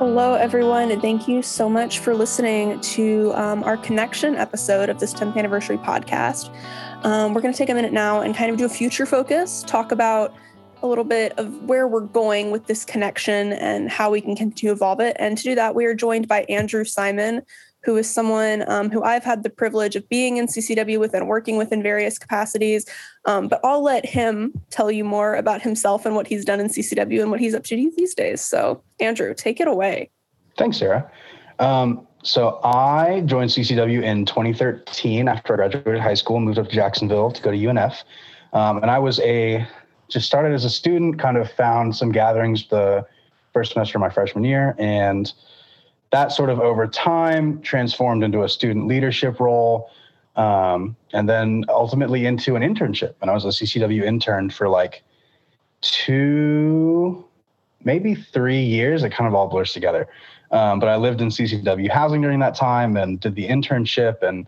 Hello, 0.02 0.34
everyone, 0.34 1.00
thank 1.00 1.28
you 1.28 1.44
so 1.44 1.70
much 1.70 2.00
for 2.00 2.16
listening 2.16 2.82
to 2.82 3.32
um, 3.36 3.64
our 3.64 3.78
connection 3.78 4.34
episode 4.34 4.90
of 4.90 5.00
this 5.00 5.14
10th 5.14 5.38
anniversary 5.38 5.78
podcast. 5.78 6.50
Um, 7.06 7.36
we're 7.36 7.42
going 7.42 7.54
to 7.54 7.58
take 7.60 7.70
a 7.70 7.76
minute 7.76 7.94
now 7.94 8.22
and 8.22 8.36
kind 8.36 8.50
of 8.50 8.58
do 8.58 8.66
a 8.66 8.70
future 8.70 9.06
focus, 9.06 9.64
talk 9.68 9.92
about 9.92 10.34
a 10.82 10.88
little 10.88 11.04
bit 11.04 11.38
of 11.38 11.66
where 11.66 11.88
we're 11.88 12.00
going 12.00 12.50
with 12.50 12.66
this 12.66 12.84
connection 12.84 13.54
and 13.54 13.92
how 13.92 14.10
we 14.10 14.22
can 14.22 14.36
continue 14.36 14.72
to 14.72 14.76
evolve 14.76 15.02
it. 15.02 15.16
And 15.20 15.38
to 15.38 15.44
do 15.44 15.54
that, 15.54 15.76
we 15.76 15.86
are 15.86 15.94
joined 15.94 16.28
by 16.28 16.46
Andrew 16.50 16.84
Simon, 16.84 17.44
who 17.84 17.98
is 17.98 18.10
someone 18.10 18.64
um, 18.70 18.90
who 18.90 19.04
I've 19.04 19.24
had 19.24 19.44
the 19.44 19.50
privilege 19.50 19.96
of 19.96 20.08
being 20.10 20.38
in 20.38 20.48
CCW 20.48 21.00
with 21.00 21.14
and 21.14 21.28
working 21.28 21.58
with 21.58 21.72
in 21.72 21.82
various 21.82 22.18
capacities. 22.20 22.86
Um, 23.26 23.48
but 23.48 23.60
I'll 23.64 23.84
let 23.84 24.06
him 24.06 24.54
tell 24.70 24.92
you 24.92 25.04
more 25.04 25.36
about 25.36 25.62
himself 25.62 26.06
and 26.06 26.16
what 26.16 26.28
he's 26.28 26.46
done 26.46 26.60
in 26.60 26.68
CCW 26.68 27.22
and 27.22 27.32
what 27.32 27.40
he's 27.40 27.56
up 27.56 27.64
to 27.66 27.76
these 27.76 28.14
days. 28.14 28.42
So, 28.42 28.84
Andrew, 29.00 29.34
take 29.34 29.60
it 29.60 29.68
away. 29.68 30.10
Thanks, 30.58 30.78
Sarah. 30.78 31.10
Um, 31.60 32.08
so, 32.24 32.60
I 32.64 33.22
joined 33.22 33.50
CCW 33.50 34.04
in 34.04 34.26
2013 34.26 35.28
after 35.28 35.54
I 35.54 35.56
graduated 35.56 36.02
high 36.02 36.14
school, 36.14 36.40
moved 36.40 36.60
up 36.60 36.70
to 36.70 36.76
Jacksonville 36.76 37.32
to 37.32 37.42
go 37.42 37.52
to 37.52 37.58
UNF. 37.58 38.04
Um, 38.54 38.78
and 38.78 38.92
I 38.92 39.00
was 39.00 39.20
a 39.22 39.68
just 40.10 40.28
started 40.28 40.54
as 40.54 40.66
a 40.66 40.70
student, 40.70 41.20
kind 41.20 41.38
of 41.38 41.50
found 41.52 41.96
some 41.96 42.12
gatherings 42.12 42.68
the 42.68 43.06
first 43.54 43.74
semester 43.74 43.98
of 43.98 44.02
my 44.02 44.10
freshman 44.10 44.44
year, 44.44 44.76
and 44.78 45.34
that 46.12 46.32
sort 46.32 46.50
of 46.50 46.60
over 46.60 46.88
time 46.88 47.62
transformed 47.62 48.24
into 48.24 48.44
a 48.44 48.50
student 48.50 48.88
leadership 48.88 49.40
role 49.40 49.90
um, 50.36 50.96
and 51.14 51.28
then 51.28 51.66
ultimately 51.70 52.26
into 52.26 52.56
an 52.56 52.62
internship. 52.62 53.16
And 53.22 53.30
i 53.30 53.34
was 53.34 53.46
a 53.46 53.50
ccw 53.50 54.04
intern 54.04 54.50
for 54.50 54.70
like 54.70 55.04
two 55.82 57.26
maybe 57.84 58.14
three 58.14 58.62
years. 58.62 59.04
It 59.04 59.12
kind 59.12 59.28
of 59.28 59.34
all 59.34 59.48
blurs 59.48 59.74
together. 59.74 60.08
Um, 60.52 60.80
but 60.80 60.90
i 60.90 60.96
lived 60.96 61.22
in 61.22 61.30
ccw 61.30 61.90
housing 61.90 62.22
during 62.22 62.40
that 62.40 62.56
time 62.56 62.98
and 62.98 63.20
did 63.20 63.36
the 63.36 63.48
internship. 63.48 64.22
And 64.22 64.48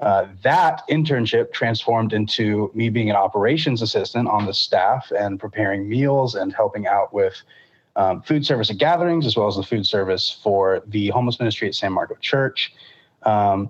uh, 0.00 0.26
that 0.42 0.82
internship 0.88 1.52
transformed 1.52 2.12
into 2.12 2.70
me 2.74 2.88
being 2.88 3.10
an 3.10 3.16
operations 3.16 3.82
assistant 3.82 4.28
on 4.28 4.46
the 4.46 4.54
staff 4.54 5.10
and 5.18 5.38
preparing 5.38 5.88
meals 5.88 6.34
and 6.34 6.54
helping 6.54 6.86
out 6.86 7.12
with 7.12 7.42
um, 8.00 8.22
food 8.22 8.46
service 8.46 8.70
at 8.70 8.78
gatherings, 8.78 9.26
as 9.26 9.36
well 9.36 9.46
as 9.46 9.56
the 9.56 9.62
food 9.62 9.86
service 9.86 10.30
for 10.42 10.82
the 10.86 11.08
homeless 11.08 11.38
ministry 11.38 11.68
at 11.68 11.74
San 11.74 11.92
Marco 11.92 12.14
Church. 12.14 12.72
Um, 13.24 13.68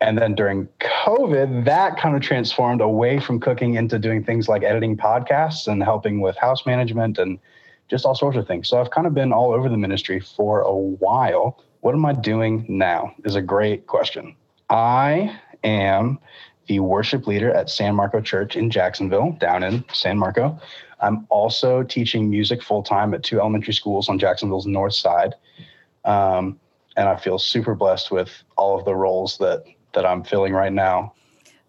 and 0.00 0.16
then 0.16 0.36
during 0.36 0.68
COVID, 0.78 1.64
that 1.64 1.98
kind 1.98 2.14
of 2.14 2.22
transformed 2.22 2.80
away 2.80 3.18
from 3.18 3.40
cooking 3.40 3.74
into 3.74 3.98
doing 3.98 4.22
things 4.22 4.48
like 4.48 4.62
editing 4.62 4.96
podcasts 4.96 5.66
and 5.66 5.82
helping 5.82 6.20
with 6.20 6.36
house 6.36 6.64
management 6.66 7.18
and 7.18 7.40
just 7.88 8.06
all 8.06 8.14
sorts 8.14 8.36
of 8.36 8.46
things. 8.46 8.68
So 8.68 8.80
I've 8.80 8.92
kind 8.92 9.08
of 9.08 9.14
been 9.14 9.32
all 9.32 9.52
over 9.52 9.68
the 9.68 9.76
ministry 9.76 10.20
for 10.20 10.60
a 10.60 10.76
while. 10.76 11.60
What 11.80 11.96
am 11.96 12.04
I 12.06 12.12
doing 12.12 12.64
now? 12.68 13.12
Is 13.24 13.34
a 13.34 13.42
great 13.42 13.88
question. 13.88 14.36
I 14.70 15.36
am 15.64 16.20
the 16.68 16.78
worship 16.78 17.26
leader 17.26 17.50
at 17.50 17.68
San 17.68 17.96
Marco 17.96 18.20
Church 18.20 18.54
in 18.54 18.70
Jacksonville, 18.70 19.32
down 19.40 19.64
in 19.64 19.84
San 19.92 20.16
Marco. 20.16 20.60
I'm 21.00 21.26
also 21.30 21.82
teaching 21.82 22.30
music 22.30 22.62
full 22.62 22.82
time 22.82 23.14
at 23.14 23.22
two 23.22 23.40
elementary 23.40 23.74
schools 23.74 24.08
on 24.08 24.18
Jacksonville's 24.18 24.66
north 24.66 24.94
side. 24.94 25.34
Um, 26.04 26.58
and 26.96 27.08
I 27.08 27.16
feel 27.16 27.38
super 27.38 27.74
blessed 27.74 28.10
with 28.10 28.30
all 28.56 28.78
of 28.78 28.84
the 28.84 28.94
roles 28.94 29.38
that 29.38 29.64
that 29.94 30.04
I'm 30.04 30.24
filling 30.24 30.52
right 30.52 30.72
now. 30.72 31.14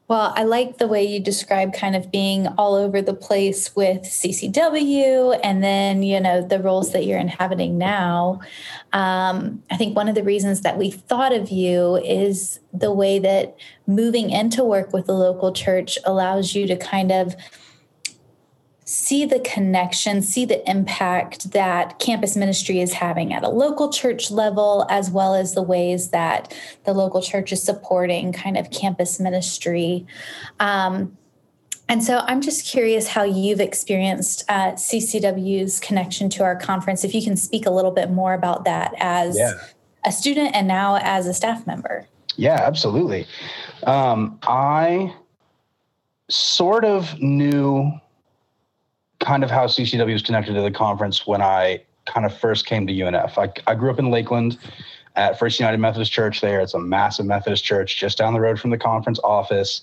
Well, 0.08 0.34
I 0.36 0.44
like 0.44 0.78
the 0.78 0.88
way 0.88 1.04
you 1.04 1.20
describe 1.20 1.74
kind 1.74 1.96
of 1.96 2.12
being 2.12 2.46
all 2.60 2.76
over 2.76 3.02
the 3.02 3.14
place 3.14 3.76
with 3.76 4.04
CCW 4.04 5.40
and 5.44 5.64
then, 5.64 6.04
you 6.04 6.20
know, 6.20 6.44
the 6.44 6.60
roles 6.60 6.92
that 6.92 7.08
you're 7.08 7.18
inhabiting 7.18 7.80
now. 7.80 8.40
Um, 8.94 9.64
I 9.72 9.78
think 9.78 9.96
one 9.96 10.08
of 10.08 10.14
the 10.14 10.24
reasons 10.24 10.62
that 10.62 10.78
we 10.78 10.92
thought 10.92 11.34
of 11.34 11.50
you 11.50 11.96
is 11.96 12.60
the 12.72 12.94
way 12.94 13.18
that 13.18 13.58
moving 13.88 14.30
into 14.30 14.64
work 14.64 14.94
with 14.94 15.08
the 15.08 15.14
local 15.14 15.52
church 15.52 15.98
allows 16.06 16.54
you 16.54 16.68
to 16.68 16.76
kind 16.76 17.12
of 17.12 17.36
see 18.86 19.26
the 19.26 19.40
connection, 19.40 20.22
see 20.22 20.46
the 20.46 20.68
impact 20.70 21.52
that 21.52 21.98
campus 21.98 22.36
ministry 22.36 22.80
is 22.80 22.94
having 22.94 23.34
at 23.34 23.44
a 23.44 23.50
local 23.50 23.92
church 23.92 24.30
level, 24.30 24.86
as 24.90 25.10
well 25.10 25.34
as 25.34 25.56
the 25.56 25.62
ways 25.64 26.12
that 26.12 26.56
the 26.84 26.94
local 26.94 27.22
church 27.22 27.52
is 27.52 27.62
supporting 27.62 28.32
kind 28.32 28.56
of 28.56 28.70
campus 28.70 29.20
ministry. 29.20 30.06
Um, 30.60 31.18
and 31.90 32.04
so 32.04 32.20
I'm 32.26 32.42
just 32.42 32.66
curious 32.66 33.08
how 33.08 33.24
you've 33.24 33.60
experienced 33.60 34.44
uh, 34.50 34.74
CCW's 34.74 35.80
connection 35.80 36.30
to 36.32 36.44
our 36.44 36.56
conference. 36.56 37.04
If 37.04 37.16
you 37.16 37.24
can 37.24 37.38
speak 37.38 37.66
a 37.66 37.72
little 37.72 37.92
bit 37.92 38.12
more 38.12 38.34
about 38.34 38.66
that 38.66 38.94
as 39.00 39.38
yeah. 39.38 39.54
a 40.04 40.12
student 40.12 40.56
and 40.56 40.68
now 40.68 40.98
as 41.02 41.26
a 41.26 41.34
staff 41.34 41.66
member. 41.66 42.08
Yeah, 42.38 42.60
absolutely. 42.62 43.26
Um, 43.84 44.40
I 44.44 45.14
sort 46.30 46.86
of 46.86 47.20
knew 47.20 47.92
kind 49.26 49.44
of 49.44 49.50
how 49.50 49.66
CCW 49.66 50.14
was 50.14 50.22
connected 50.22 50.54
to 50.54 50.62
the 50.62 50.72
conference 50.72 51.26
when 51.26 51.42
I 51.42 51.82
kind 52.06 52.28
of 52.28 52.38
first 52.38 52.68
came 52.68 52.86
to 52.86 52.94
UNF. 52.94 53.38
I, 53.40 53.52
I 53.70 53.74
grew 53.74 53.90
up 53.90 53.98
in 53.98 54.12
Lakeland 54.12 54.60
at 55.16 55.40
First 55.40 55.60
United 55.60 55.80
Methodist 55.80 56.12
Church 56.12 56.42
there. 56.42 56.60
It's 56.62 56.76
a 56.76 56.80
massive 56.80 57.26
Methodist 57.26 57.64
church 57.64 57.98
just 57.98 58.20
down 58.20 58.34
the 58.34 58.40
road 58.40 58.60
from 58.60 58.70
the 58.70 58.78
conference 58.78 59.20
office. 59.24 59.82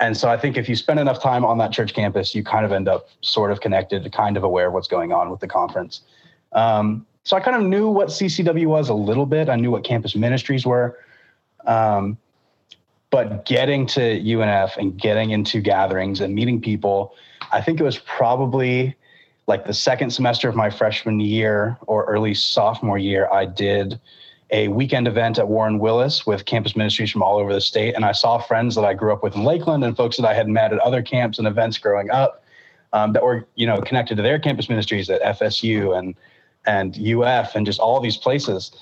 And 0.00 0.16
so 0.16 0.30
I 0.30 0.38
think 0.38 0.56
if 0.56 0.66
you 0.66 0.76
spend 0.76 0.98
enough 0.98 1.22
time 1.22 1.44
on 1.44 1.58
that 1.58 1.72
church 1.72 1.92
campus, 1.92 2.34
you 2.34 2.42
kind 2.42 2.64
of 2.64 2.72
end 2.72 2.88
up 2.88 3.08
sort 3.20 3.52
of 3.52 3.60
connected, 3.60 4.10
kind 4.12 4.36
of 4.36 4.42
aware 4.42 4.68
of 4.68 4.72
what's 4.72 4.88
going 4.88 5.12
on 5.12 5.30
with 5.30 5.40
the 5.40 5.46
conference. 5.46 6.00
Um, 6.52 7.06
so 7.24 7.36
I 7.36 7.40
kind 7.40 7.56
of 7.56 7.62
knew 7.62 7.88
what 7.88 8.08
CCW 8.08 8.66
was 8.66 8.88
a 8.88 8.94
little 8.94 9.26
bit. 9.26 9.50
I 9.50 9.56
knew 9.56 9.70
what 9.70 9.84
campus 9.84 10.16
ministries 10.16 10.64
were. 10.64 10.98
Um, 11.66 12.16
but 13.10 13.44
getting 13.44 13.86
to 13.88 14.00
UNF 14.00 14.76
and 14.78 14.98
getting 14.98 15.30
into 15.30 15.60
gatherings 15.60 16.20
and 16.20 16.34
meeting 16.34 16.60
people, 16.60 17.14
I 17.54 17.60
think 17.60 17.78
it 17.78 17.84
was 17.84 17.98
probably 17.98 18.96
like 19.46 19.64
the 19.64 19.74
second 19.74 20.10
semester 20.10 20.48
of 20.48 20.56
my 20.56 20.70
freshman 20.70 21.20
year 21.20 21.78
or 21.86 22.04
early 22.06 22.34
sophomore 22.34 22.98
year, 22.98 23.28
I 23.32 23.44
did 23.44 24.00
a 24.50 24.66
weekend 24.68 25.06
event 25.06 25.38
at 25.38 25.46
Warren 25.46 25.78
Willis 25.78 26.26
with 26.26 26.46
campus 26.46 26.74
ministries 26.74 27.12
from 27.12 27.22
all 27.22 27.38
over 27.38 27.54
the 27.54 27.60
state. 27.60 27.94
And 27.94 28.04
I 28.04 28.10
saw 28.10 28.38
friends 28.38 28.74
that 28.74 28.84
I 28.84 28.92
grew 28.92 29.12
up 29.12 29.22
with 29.22 29.36
in 29.36 29.44
Lakeland 29.44 29.84
and 29.84 29.96
folks 29.96 30.16
that 30.16 30.26
I 30.26 30.34
had 30.34 30.48
met 30.48 30.72
at 30.72 30.80
other 30.80 31.00
camps 31.00 31.38
and 31.38 31.46
events 31.46 31.78
growing 31.78 32.10
up 32.10 32.42
um, 32.92 33.12
that 33.12 33.22
were, 33.22 33.46
you 33.54 33.66
know, 33.68 33.80
connected 33.80 34.16
to 34.16 34.22
their 34.22 34.40
campus 34.40 34.68
ministries 34.68 35.08
at 35.08 35.22
FSU 35.22 35.96
and 35.96 36.14
and 36.66 36.98
UF 36.98 37.54
and 37.54 37.66
just 37.66 37.78
all 37.78 38.00
these 38.00 38.16
places. 38.16 38.72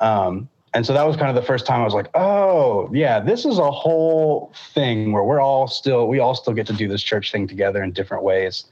Um, 0.00 0.48
and 0.74 0.86
so 0.86 0.92
that 0.94 1.06
was 1.06 1.16
kind 1.16 1.28
of 1.28 1.34
the 1.34 1.46
first 1.46 1.66
time 1.66 1.80
I 1.80 1.84
was 1.84 1.94
like, 1.94 2.08
oh 2.14 2.88
yeah, 2.92 3.20
this 3.20 3.44
is 3.44 3.58
a 3.58 3.70
whole 3.70 4.52
thing 4.72 5.12
where 5.12 5.22
we're 5.22 5.40
all 5.40 5.66
still 5.66 6.08
we 6.08 6.18
all 6.18 6.34
still 6.34 6.54
get 6.54 6.66
to 6.68 6.72
do 6.72 6.88
this 6.88 7.02
church 7.02 7.30
thing 7.30 7.46
together 7.46 7.82
in 7.82 7.92
different 7.92 8.22
ways. 8.22 8.64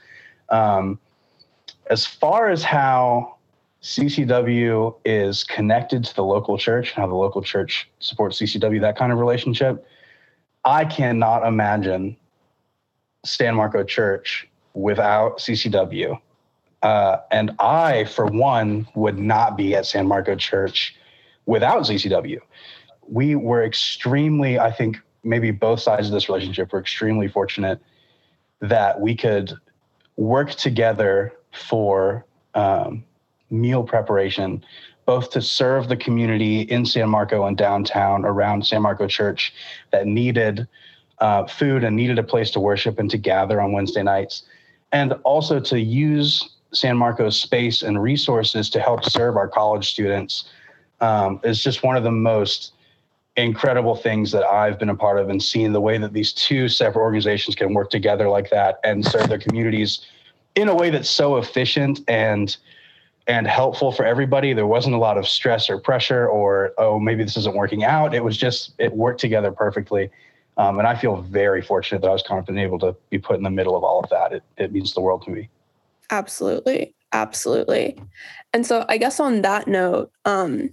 Um, 0.48 0.98
as 1.90 2.06
far 2.06 2.48
as 2.48 2.62
how 2.62 3.36
CCW 3.82 4.94
is 5.04 5.44
connected 5.44 6.04
to 6.04 6.14
the 6.14 6.24
local 6.24 6.56
church, 6.56 6.92
how 6.92 7.06
the 7.06 7.14
local 7.14 7.42
church 7.42 7.88
supports 7.98 8.40
CCW, 8.40 8.80
that 8.80 8.96
kind 8.96 9.12
of 9.12 9.18
relationship, 9.18 9.86
I 10.64 10.84
cannot 10.84 11.46
imagine 11.46 12.16
San 13.24 13.54
Marco 13.54 13.82
Church 13.84 14.48
without 14.74 15.38
CCW. 15.38 16.18
Uh, 16.82 17.18
and 17.30 17.50
I, 17.58 18.04
for 18.04 18.26
one, 18.26 18.86
would 18.94 19.18
not 19.18 19.56
be 19.56 19.74
at 19.74 19.86
San 19.86 20.06
Marco 20.06 20.34
Church 20.34 20.94
without 21.50 21.82
CCW. 21.82 22.38
We 23.08 23.34
were 23.34 23.64
extremely, 23.64 24.60
I 24.60 24.70
think, 24.70 24.98
maybe 25.24 25.50
both 25.50 25.80
sides 25.80 26.06
of 26.06 26.12
this 26.12 26.28
relationship 26.28 26.72
were 26.72 26.78
extremely 26.78 27.26
fortunate 27.26 27.80
that 28.60 29.00
we 29.00 29.16
could 29.16 29.52
work 30.16 30.50
together 30.52 31.32
for 31.52 32.24
um, 32.54 33.02
meal 33.50 33.82
preparation, 33.82 34.64
both 35.06 35.30
to 35.30 35.42
serve 35.42 35.88
the 35.88 35.96
community 35.96 36.60
in 36.60 36.86
San 36.86 37.08
Marco 37.08 37.44
and 37.44 37.56
downtown 37.56 38.24
around 38.24 38.64
San 38.64 38.82
Marco 38.82 39.08
Church 39.08 39.52
that 39.90 40.06
needed 40.06 40.68
uh, 41.18 41.46
food 41.48 41.82
and 41.82 41.96
needed 41.96 42.20
a 42.20 42.22
place 42.22 42.52
to 42.52 42.60
worship 42.60 43.00
and 43.00 43.10
to 43.10 43.18
gather 43.18 43.60
on 43.60 43.72
Wednesday 43.72 44.04
nights, 44.04 44.44
and 44.92 45.14
also 45.24 45.58
to 45.58 45.80
use 45.80 46.48
San 46.72 46.96
Marco's 46.96 47.40
space 47.40 47.82
and 47.82 48.00
resources 48.00 48.70
to 48.70 48.78
help 48.78 49.04
serve 49.04 49.36
our 49.36 49.48
college 49.48 49.90
students 49.90 50.44
um, 51.00 51.40
is 51.44 51.62
just 51.62 51.82
one 51.82 51.96
of 51.96 52.04
the 52.04 52.10
most 52.10 52.72
incredible 53.36 53.94
things 53.94 54.32
that 54.32 54.44
I've 54.44 54.78
been 54.78 54.88
a 54.88 54.94
part 54.94 55.18
of 55.18 55.28
and 55.28 55.42
seeing 55.42 55.72
the 55.72 55.80
way 55.80 55.98
that 55.98 56.12
these 56.12 56.32
two 56.32 56.68
separate 56.68 57.02
organizations 57.02 57.54
can 57.54 57.74
work 57.74 57.90
together 57.90 58.28
like 58.28 58.50
that 58.50 58.80
and 58.84 59.04
serve 59.04 59.28
their 59.28 59.38
communities 59.38 60.06
in 60.54 60.68
a 60.68 60.74
way 60.74 60.90
that's 60.90 61.10
so 61.10 61.36
efficient 61.36 62.00
and 62.08 62.56
and 63.26 63.46
helpful 63.46 63.92
for 63.92 64.04
everybody. 64.04 64.52
There 64.52 64.66
wasn't 64.66 64.96
a 64.96 64.98
lot 64.98 65.16
of 65.16 65.28
stress 65.28 65.70
or 65.70 65.78
pressure 65.78 66.28
or 66.28 66.72
oh 66.78 66.98
maybe 66.98 67.22
this 67.22 67.36
isn't 67.36 67.54
working 67.54 67.84
out. 67.84 68.14
It 68.14 68.24
was 68.24 68.36
just 68.36 68.72
it 68.78 68.92
worked 68.92 69.20
together 69.20 69.52
perfectly. 69.52 70.10
Um, 70.56 70.78
and 70.78 70.86
I 70.86 70.96
feel 70.96 71.22
very 71.22 71.62
fortunate 71.62 72.02
that 72.02 72.08
I 72.08 72.12
was 72.12 72.22
kind 72.22 72.38
of 72.38 72.44
been 72.44 72.58
able 72.58 72.78
to 72.80 72.94
be 73.08 73.18
put 73.18 73.36
in 73.36 73.44
the 73.44 73.50
middle 73.50 73.76
of 73.76 73.84
all 73.84 74.00
of 74.00 74.10
that. 74.10 74.32
It, 74.32 74.42
it 74.58 74.72
means 74.72 74.92
the 74.92 75.00
world 75.00 75.22
to 75.22 75.30
me. 75.30 75.48
Absolutely. 76.10 76.94
Absolutely. 77.12 77.98
And 78.52 78.66
so 78.66 78.84
I 78.88 78.96
guess 78.98 79.20
on 79.20 79.42
that 79.42 79.66
note, 79.68 80.12
um, 80.24 80.70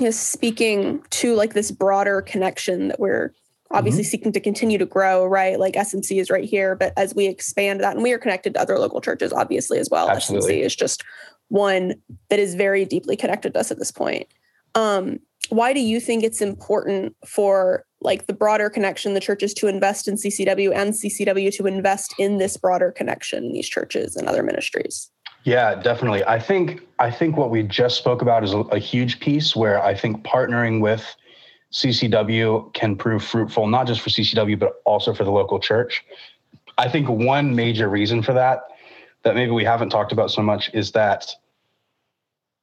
is 0.00 0.18
speaking 0.18 1.02
to 1.10 1.34
like 1.34 1.54
this 1.54 1.70
broader 1.70 2.22
connection 2.22 2.88
that 2.88 3.00
we're 3.00 3.32
obviously 3.70 4.02
mm-hmm. 4.02 4.10
seeking 4.10 4.32
to 4.32 4.40
continue 4.40 4.78
to 4.78 4.86
grow, 4.86 5.24
right? 5.26 5.58
Like 5.58 5.74
SMC 5.74 6.20
is 6.20 6.30
right 6.30 6.44
here, 6.44 6.74
but 6.74 6.92
as 6.96 7.14
we 7.14 7.26
expand 7.26 7.80
that, 7.80 7.94
and 7.94 8.02
we 8.02 8.12
are 8.12 8.18
connected 8.18 8.54
to 8.54 8.60
other 8.60 8.78
local 8.78 9.00
churches, 9.00 9.32
obviously, 9.32 9.78
as 9.78 9.88
well. 9.90 10.08
Absolutely. 10.08 10.58
SMC 10.58 10.64
is 10.64 10.76
just 10.76 11.04
one 11.48 11.94
that 12.28 12.38
is 12.38 12.54
very 12.54 12.84
deeply 12.84 13.16
connected 13.16 13.54
to 13.54 13.60
us 13.60 13.70
at 13.70 13.78
this 13.78 13.90
point. 13.90 14.26
Um, 14.74 15.18
why 15.48 15.72
do 15.72 15.80
you 15.80 16.00
think 16.00 16.24
it's 16.24 16.40
important 16.40 17.14
for 17.26 17.84
like 18.00 18.26
the 18.26 18.32
broader 18.32 18.70
connection, 18.70 19.14
the 19.14 19.20
churches 19.20 19.52
to 19.54 19.66
invest 19.66 20.08
in 20.08 20.14
CCW 20.14 20.74
and 20.74 20.92
CCW 20.92 21.54
to 21.56 21.66
invest 21.66 22.14
in 22.18 22.38
this 22.38 22.56
broader 22.56 22.90
connection 22.90 23.52
these 23.52 23.68
churches 23.68 24.16
and 24.16 24.28
other 24.28 24.42
ministries? 24.42 25.10
Yeah, 25.44 25.74
definitely. 25.74 26.24
I 26.24 26.38
think 26.38 26.82
I 26.98 27.10
think 27.10 27.36
what 27.36 27.50
we 27.50 27.62
just 27.64 27.98
spoke 27.98 28.22
about 28.22 28.44
is 28.44 28.52
a, 28.52 28.58
a, 28.58 28.78
huge 28.78 29.18
piece 29.18 29.56
where 29.56 29.82
I 29.82 29.92
think 29.92 30.22
partnering 30.22 30.80
with 30.80 31.04
CCW 31.72 32.72
can 32.74 32.94
prove 32.94 33.24
fruitful, 33.24 33.66
not 33.66 33.88
just 33.88 34.00
for 34.02 34.10
CCW 34.10 34.58
but 34.58 34.74
also 34.84 35.12
for 35.12 35.24
the 35.24 35.32
local 35.32 35.58
church. 35.58 36.04
I 36.78 36.88
think 36.88 37.08
one 37.08 37.56
major 37.56 37.88
reason 37.88 38.22
for 38.22 38.32
that 38.34 38.62
that 39.24 39.34
maybe 39.34 39.50
we 39.50 39.64
haven't 39.64 39.90
talked 39.90 40.12
about 40.12 40.30
so 40.30 40.42
much 40.42 40.70
is 40.74 40.92
that 40.92 41.28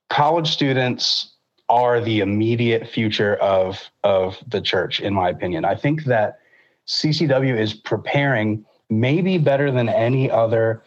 college 0.10 0.50
students 0.50 1.34
are 1.68 2.00
the 2.02 2.20
immediate 2.20 2.88
future 2.88 3.36
of 3.36 3.90
of 4.04 4.38
the 4.48 4.62
church 4.62 5.02
in 5.02 5.14
my 5.14 5.30
opinion. 5.30 5.66
I 5.66 5.76
think 5.76 6.06
that 6.06 6.40
CCW 6.88 7.60
is 7.60 7.74
preparing 7.74 8.66
maybe 8.90 9.38
better 9.38 9.70
than 9.70 9.90
any 9.90 10.32
other 10.32 10.82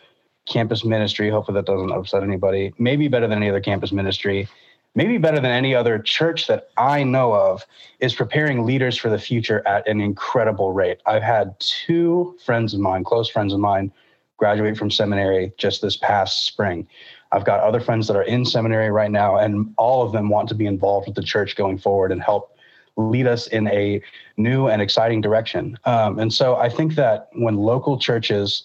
campus 0.46 0.84
ministry. 0.84 1.30
Hopefully, 1.30 1.56
that 1.56 1.66
doesn't 1.66 1.92
upset 1.92 2.22
anybody. 2.22 2.72
Maybe 2.78 3.08
better 3.08 3.26
than 3.26 3.38
any 3.38 3.48
other 3.48 3.60
campus 3.60 3.92
ministry. 3.92 4.48
Maybe 4.94 5.16
better 5.16 5.40
than 5.40 5.50
any 5.50 5.74
other 5.74 5.98
church 5.98 6.46
that 6.48 6.68
I 6.76 7.02
know 7.02 7.32
of 7.32 7.64
is 8.00 8.14
preparing 8.14 8.66
leaders 8.66 8.98
for 8.98 9.08
the 9.08 9.18
future 9.18 9.66
at 9.66 9.88
an 9.88 10.00
incredible 10.02 10.72
rate. 10.72 11.00
I've 11.06 11.22
had 11.22 11.58
two 11.60 12.36
friends 12.44 12.74
of 12.74 12.80
mine, 12.80 13.02
close 13.02 13.30
friends 13.30 13.54
of 13.54 13.60
mine, 13.60 13.90
graduate 14.36 14.76
from 14.76 14.90
seminary 14.90 15.52
just 15.56 15.80
this 15.80 15.96
past 15.96 16.44
spring. 16.44 16.86
I've 17.32 17.46
got 17.46 17.60
other 17.60 17.80
friends 17.80 18.06
that 18.08 18.16
are 18.16 18.24
in 18.24 18.44
seminary 18.44 18.90
right 18.90 19.10
now, 19.10 19.38
and 19.38 19.72
all 19.78 20.02
of 20.02 20.12
them 20.12 20.28
want 20.28 20.48
to 20.50 20.54
be 20.54 20.66
involved 20.66 21.06
with 21.06 21.16
the 21.16 21.22
church 21.22 21.56
going 21.56 21.78
forward 21.78 22.12
and 22.12 22.22
help 22.22 22.54
lead 22.96 23.26
us 23.26 23.46
in 23.46 23.68
a 23.68 24.02
new 24.36 24.66
and 24.68 24.82
exciting 24.82 25.22
direction. 25.22 25.78
Um, 25.86 26.18
and 26.18 26.30
so 26.30 26.56
I 26.56 26.68
think 26.68 26.94
that 26.96 27.28
when 27.32 27.56
local 27.56 27.98
churches 27.98 28.64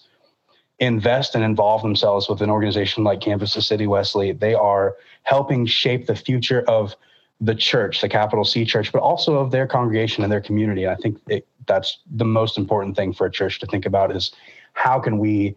invest 0.80 1.34
and 1.34 1.42
involve 1.42 1.82
themselves 1.82 2.28
with 2.28 2.40
an 2.40 2.50
organization 2.50 3.04
like 3.04 3.20
Campus 3.20 3.52
to 3.54 3.62
City 3.62 3.86
Wesley, 3.86 4.32
they 4.32 4.54
are 4.54 4.96
helping 5.24 5.66
shape 5.66 6.06
the 6.06 6.14
future 6.14 6.62
of 6.68 6.94
the 7.40 7.54
church, 7.54 8.00
the 8.00 8.08
capital 8.08 8.44
C 8.44 8.64
church, 8.64 8.92
but 8.92 9.00
also 9.00 9.36
of 9.36 9.50
their 9.50 9.66
congregation 9.66 10.22
and 10.22 10.32
their 10.32 10.40
community. 10.40 10.84
And 10.84 10.92
I 10.92 10.96
think 10.96 11.18
it, 11.28 11.46
that's 11.66 11.98
the 12.10 12.24
most 12.24 12.58
important 12.58 12.96
thing 12.96 13.12
for 13.12 13.26
a 13.26 13.30
church 13.30 13.60
to 13.60 13.66
think 13.66 13.86
about 13.86 14.14
is 14.14 14.32
how 14.72 14.98
can 14.98 15.18
we 15.18 15.56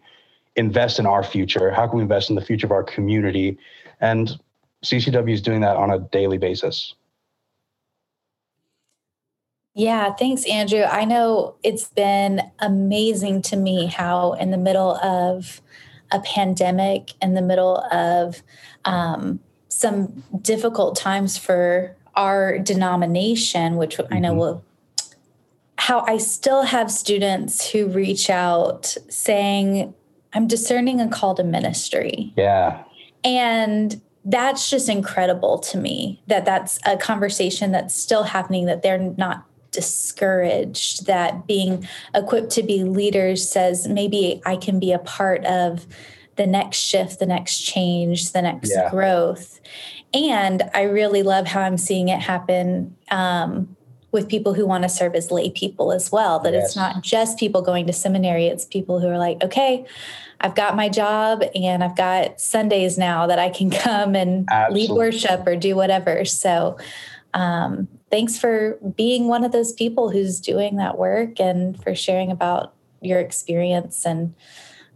invest 0.56 0.98
in 0.98 1.06
our 1.06 1.22
future? 1.22 1.70
How 1.70 1.86
can 1.86 1.96
we 1.96 2.02
invest 2.02 2.28
in 2.30 2.36
the 2.36 2.44
future 2.44 2.66
of 2.66 2.72
our 2.72 2.84
community? 2.84 3.58
And 4.00 4.38
CCW 4.84 5.32
is 5.32 5.42
doing 5.42 5.60
that 5.60 5.76
on 5.76 5.90
a 5.90 5.98
daily 5.98 6.38
basis. 6.38 6.94
Yeah, 9.74 10.12
thanks, 10.12 10.44
Andrew. 10.46 10.82
I 10.82 11.04
know 11.04 11.54
it's 11.62 11.88
been 11.88 12.42
amazing 12.58 13.42
to 13.42 13.56
me 13.56 13.86
how, 13.86 14.34
in 14.34 14.50
the 14.50 14.58
middle 14.58 14.96
of 14.96 15.62
a 16.10 16.20
pandemic, 16.20 17.14
in 17.22 17.34
the 17.34 17.40
middle 17.40 17.78
of 17.90 18.42
um, 18.84 19.40
some 19.68 20.22
difficult 20.42 20.96
times 20.96 21.38
for 21.38 21.96
our 22.14 22.58
denomination, 22.58 23.76
which. 23.76 23.98
I 24.10 24.18
know 24.18 24.30
mm-hmm. 24.30 24.38
will, 24.38 24.64
how 25.78 26.04
I 26.06 26.18
still 26.18 26.62
have 26.62 26.90
students 26.90 27.70
who 27.70 27.88
reach 27.88 28.28
out 28.28 28.94
saying, 29.08 29.94
I'm 30.34 30.46
discerning 30.46 31.00
a 31.00 31.08
call 31.08 31.34
to 31.36 31.44
ministry. 31.44 32.32
Yeah. 32.36 32.84
And 33.24 34.00
that's 34.24 34.70
just 34.70 34.88
incredible 34.88 35.58
to 35.58 35.78
me 35.78 36.22
that 36.26 36.44
that's 36.44 36.78
a 36.86 36.96
conversation 36.96 37.72
that's 37.72 37.94
still 37.94 38.22
happening, 38.22 38.66
that 38.66 38.82
they're 38.82 38.98
not 38.98 39.46
discouraged, 39.72 41.06
that 41.06 41.46
being 41.46 41.86
equipped 42.14 42.50
to 42.50 42.62
be 42.62 42.84
leaders 42.84 43.48
says 43.48 43.88
maybe 43.88 44.40
I 44.46 44.56
can 44.56 44.78
be 44.78 44.92
a 44.92 44.98
part 44.98 45.44
of 45.44 45.86
the 46.36 46.46
next 46.46 46.78
shift, 46.78 47.18
the 47.18 47.26
next 47.26 47.60
change, 47.60 48.32
the 48.32 48.42
next 48.42 48.70
yeah. 48.70 48.90
growth. 48.90 49.60
And 50.14 50.62
I 50.74 50.82
really 50.82 51.22
love 51.22 51.46
how 51.46 51.60
I'm 51.60 51.78
seeing 51.78 52.08
it 52.08 52.20
happen 52.20 52.96
um, 53.10 53.76
with 54.12 54.28
people 54.28 54.54
who 54.54 54.66
want 54.66 54.82
to 54.82 54.88
serve 54.88 55.14
as 55.14 55.30
lay 55.30 55.50
people 55.50 55.92
as 55.92 56.12
well. 56.12 56.38
That 56.38 56.52
yes. 56.52 56.66
it's 56.66 56.76
not 56.76 57.02
just 57.02 57.38
people 57.38 57.62
going 57.62 57.86
to 57.86 57.92
seminary, 57.92 58.46
it's 58.46 58.64
people 58.64 59.00
who 59.00 59.08
are 59.08 59.18
like, 59.18 59.42
okay, 59.42 59.86
I've 60.40 60.54
got 60.54 60.76
my 60.76 60.88
job 60.88 61.42
and 61.54 61.82
I've 61.82 61.96
got 61.96 62.40
Sundays 62.40 62.98
now 62.98 63.26
that 63.26 63.38
I 63.38 63.48
can 63.48 63.70
come 63.70 64.14
and 64.14 64.46
Absolutely. 64.50 64.88
lead 64.88 64.96
worship 64.96 65.46
or 65.46 65.56
do 65.56 65.74
whatever. 65.74 66.24
So, 66.24 66.78
um, 67.34 67.88
thanks 68.12 68.38
for 68.38 68.78
being 68.94 69.26
one 69.26 69.42
of 69.42 69.52
those 69.52 69.72
people 69.72 70.10
who's 70.10 70.38
doing 70.38 70.76
that 70.76 70.98
work 70.98 71.40
and 71.40 71.82
for 71.82 71.94
sharing 71.94 72.30
about 72.30 72.74
your 73.00 73.18
experience. 73.18 74.04
And 74.04 74.34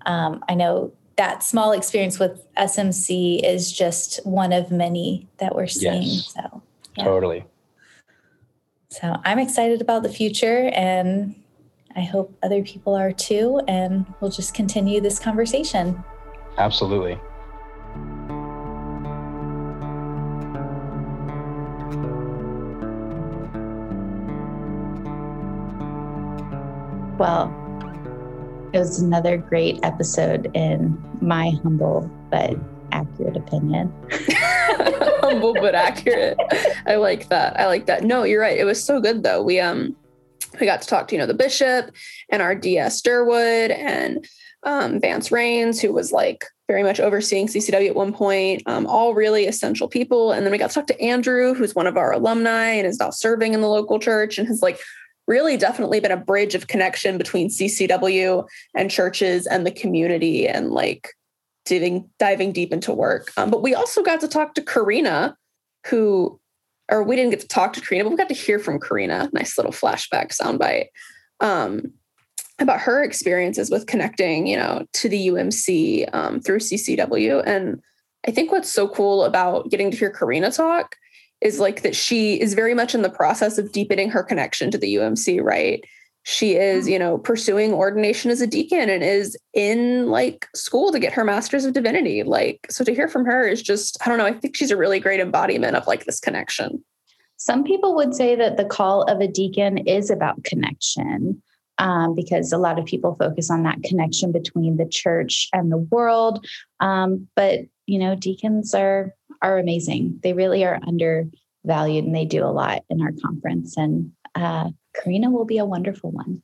um, 0.04 0.44
I 0.50 0.54
know 0.54 0.92
that 1.16 1.42
small 1.42 1.72
experience 1.72 2.18
with 2.18 2.44
SMC 2.56 3.40
is 3.42 3.72
just 3.72 4.24
one 4.26 4.52
of 4.52 4.70
many 4.70 5.26
that 5.38 5.56
we're 5.56 5.66
seeing. 5.66 6.02
Yes, 6.02 6.34
so, 6.34 6.62
yeah. 6.94 7.04
totally. 7.04 7.46
So, 8.90 9.16
I'm 9.24 9.38
excited 9.38 9.80
about 9.80 10.02
the 10.02 10.10
future 10.10 10.70
and 10.74 11.34
I 11.96 12.02
hope 12.02 12.36
other 12.42 12.62
people 12.62 12.94
are 12.94 13.12
too. 13.12 13.62
And 13.66 14.04
we'll 14.20 14.30
just 14.30 14.52
continue 14.52 15.00
this 15.00 15.18
conversation. 15.18 16.04
Absolutely. 16.58 17.18
Well, 27.18 27.48
it 28.72 28.78
was 28.78 29.00
another 29.00 29.38
great 29.38 29.78
episode 29.82 30.50
in 30.54 31.02
my 31.22 31.50
humble 31.62 32.10
but 32.30 32.56
accurate 32.92 33.36
opinion. 33.36 33.92
humble 35.20 35.54
but 35.54 35.74
accurate. 35.74 36.38
I 36.86 36.96
like 36.96 37.28
that. 37.30 37.58
I 37.58 37.66
like 37.66 37.86
that. 37.86 38.04
No, 38.04 38.24
you're 38.24 38.40
right. 38.40 38.58
It 38.58 38.64
was 38.64 38.82
so 38.82 39.00
good 39.00 39.22
though. 39.22 39.42
We 39.42 39.60
um 39.60 39.96
we 40.60 40.66
got 40.66 40.82
to 40.82 40.88
talk 40.88 41.08
to 41.08 41.14
you 41.14 41.20
know 41.20 41.26
the 41.26 41.34
bishop 41.34 41.90
and 42.28 42.42
our 42.42 42.54
DS 42.54 43.00
Durwood 43.00 43.70
and 43.70 44.26
um, 44.64 45.00
Vance 45.00 45.30
Rains, 45.32 45.80
who 45.80 45.92
was 45.92 46.12
like 46.12 46.44
very 46.68 46.82
much 46.82 46.98
overseeing 46.98 47.46
CCW 47.46 47.88
at 47.88 47.94
one 47.94 48.12
point, 48.12 48.62
um, 48.66 48.86
all 48.86 49.14
really 49.14 49.46
essential 49.46 49.88
people. 49.88 50.32
And 50.32 50.44
then 50.44 50.50
we 50.50 50.58
got 50.58 50.70
to 50.70 50.74
talk 50.74 50.88
to 50.88 51.00
Andrew, 51.00 51.54
who's 51.54 51.74
one 51.74 51.86
of 51.86 51.96
our 51.96 52.12
alumni 52.12 52.70
and 52.72 52.86
is 52.86 52.98
now 52.98 53.10
serving 53.10 53.54
in 53.54 53.60
the 53.60 53.68
local 53.68 54.00
church 54.00 54.38
and 54.38 54.48
has 54.48 54.62
like 54.62 54.80
really 55.26 55.56
definitely 55.56 56.00
been 56.00 56.12
a 56.12 56.16
bridge 56.16 56.54
of 56.54 56.68
connection 56.68 57.18
between 57.18 57.48
CCW 57.48 58.46
and 58.74 58.90
churches 58.90 59.46
and 59.46 59.66
the 59.66 59.70
community 59.70 60.46
and 60.46 60.70
like 60.70 61.10
diving 61.64 62.08
diving 62.18 62.52
deep 62.52 62.72
into 62.72 62.92
work. 62.92 63.32
Um, 63.36 63.50
but 63.50 63.62
we 63.62 63.74
also 63.74 64.02
got 64.02 64.20
to 64.20 64.28
talk 64.28 64.54
to 64.54 64.62
Karina, 64.62 65.36
who, 65.86 66.40
or 66.90 67.02
we 67.02 67.16
didn't 67.16 67.30
get 67.30 67.40
to 67.40 67.48
talk 67.48 67.72
to 67.74 67.80
Karina, 67.80 68.04
but 68.04 68.10
we 68.10 68.16
got 68.16 68.28
to 68.28 68.34
hear 68.34 68.58
from 68.58 68.80
Karina. 68.80 69.28
Nice 69.32 69.58
little 69.58 69.72
flashback 69.72 70.36
soundbite 70.36 70.86
um, 71.40 71.92
about 72.58 72.80
her 72.80 73.02
experiences 73.02 73.70
with 73.70 73.86
connecting, 73.86 74.46
you 74.46 74.56
know, 74.56 74.86
to 74.94 75.08
the 75.08 75.28
UMC 75.28 76.08
um, 76.14 76.40
through 76.40 76.60
CCW. 76.60 77.42
And 77.44 77.82
I 78.26 78.30
think 78.30 78.50
what's 78.50 78.72
so 78.72 78.88
cool 78.88 79.24
about 79.24 79.70
getting 79.70 79.90
to 79.90 79.96
hear 79.96 80.10
Karina 80.10 80.50
talk 80.50 80.96
is 81.40 81.60
like 81.60 81.82
that 81.82 81.94
she 81.94 82.40
is 82.40 82.54
very 82.54 82.74
much 82.74 82.94
in 82.94 83.02
the 83.02 83.10
process 83.10 83.58
of 83.58 83.72
deepening 83.72 84.10
her 84.10 84.22
connection 84.22 84.70
to 84.70 84.78
the 84.78 84.94
UMC, 84.96 85.42
right? 85.42 85.84
She 86.22 86.56
is, 86.56 86.84
mm-hmm. 86.84 86.92
you 86.92 86.98
know, 86.98 87.18
pursuing 87.18 87.72
ordination 87.72 88.30
as 88.30 88.40
a 88.40 88.46
deacon 88.46 88.88
and 88.88 89.02
is 89.02 89.36
in 89.54 90.08
like 90.08 90.48
school 90.54 90.90
to 90.92 90.98
get 90.98 91.12
her 91.12 91.24
master's 91.24 91.64
of 91.64 91.74
divinity. 91.74 92.22
Like, 92.22 92.66
so 92.70 92.84
to 92.84 92.94
hear 92.94 93.08
from 93.08 93.24
her 93.26 93.46
is 93.46 93.62
just, 93.62 93.98
I 94.04 94.08
don't 94.08 94.18
know, 94.18 94.26
I 94.26 94.32
think 94.32 94.56
she's 94.56 94.70
a 94.70 94.76
really 94.76 94.98
great 94.98 95.20
embodiment 95.20 95.76
of 95.76 95.86
like 95.86 96.04
this 96.04 96.20
connection. 96.20 96.84
Some 97.36 97.64
people 97.64 97.94
would 97.96 98.14
say 98.14 98.34
that 98.34 98.56
the 98.56 98.64
call 98.64 99.02
of 99.02 99.20
a 99.20 99.28
deacon 99.28 99.78
is 99.78 100.10
about 100.10 100.42
connection. 100.42 101.42
Um, 101.78 102.14
because 102.14 102.52
a 102.52 102.58
lot 102.58 102.78
of 102.78 102.86
people 102.86 103.16
focus 103.20 103.50
on 103.50 103.62
that 103.64 103.82
connection 103.82 104.32
between 104.32 104.78
the 104.78 104.88
church 104.88 105.46
and 105.52 105.70
the 105.70 105.76
world. 105.76 106.46
Um, 106.80 107.28
but 107.36 107.60
you 107.84 107.98
know, 107.98 108.14
deacons 108.14 108.74
are 108.74 109.12
are 109.42 109.58
amazing. 109.58 110.20
They 110.22 110.32
really 110.32 110.64
are 110.64 110.80
undervalued 110.86 112.04
and 112.04 112.14
they 112.14 112.24
do 112.24 112.44
a 112.44 112.52
lot 112.52 112.82
in 112.88 113.00
our 113.00 113.12
conference. 113.24 113.76
And 113.76 114.12
uh, 114.34 114.70
Karina 114.94 115.30
will 115.30 115.44
be 115.44 115.58
a 115.58 115.64
wonderful 115.64 116.10
one. 116.10 116.42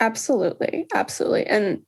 Absolutely. 0.00 0.86
Absolutely. 0.94 1.46
And 1.46 1.82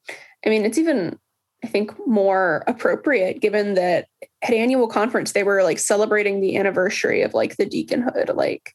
I 0.44 0.48
mean, 0.48 0.64
it's 0.64 0.78
even, 0.78 1.18
I 1.64 1.66
think, 1.66 1.93
more 2.06 2.62
appropriate 2.66 3.40
given 3.40 3.74
that 3.74 4.06
at 4.43 4.52
annual 4.52 4.88
conference, 4.88 5.32
they 5.32 5.43
were 5.43 5.62
like 5.62 5.78
celebrating 5.78 6.40
the 6.40 6.56
anniversary 6.56 7.22
of 7.22 7.34
like 7.34 7.56
the 7.56 7.66
deaconhood. 7.66 8.34
Like, 8.34 8.72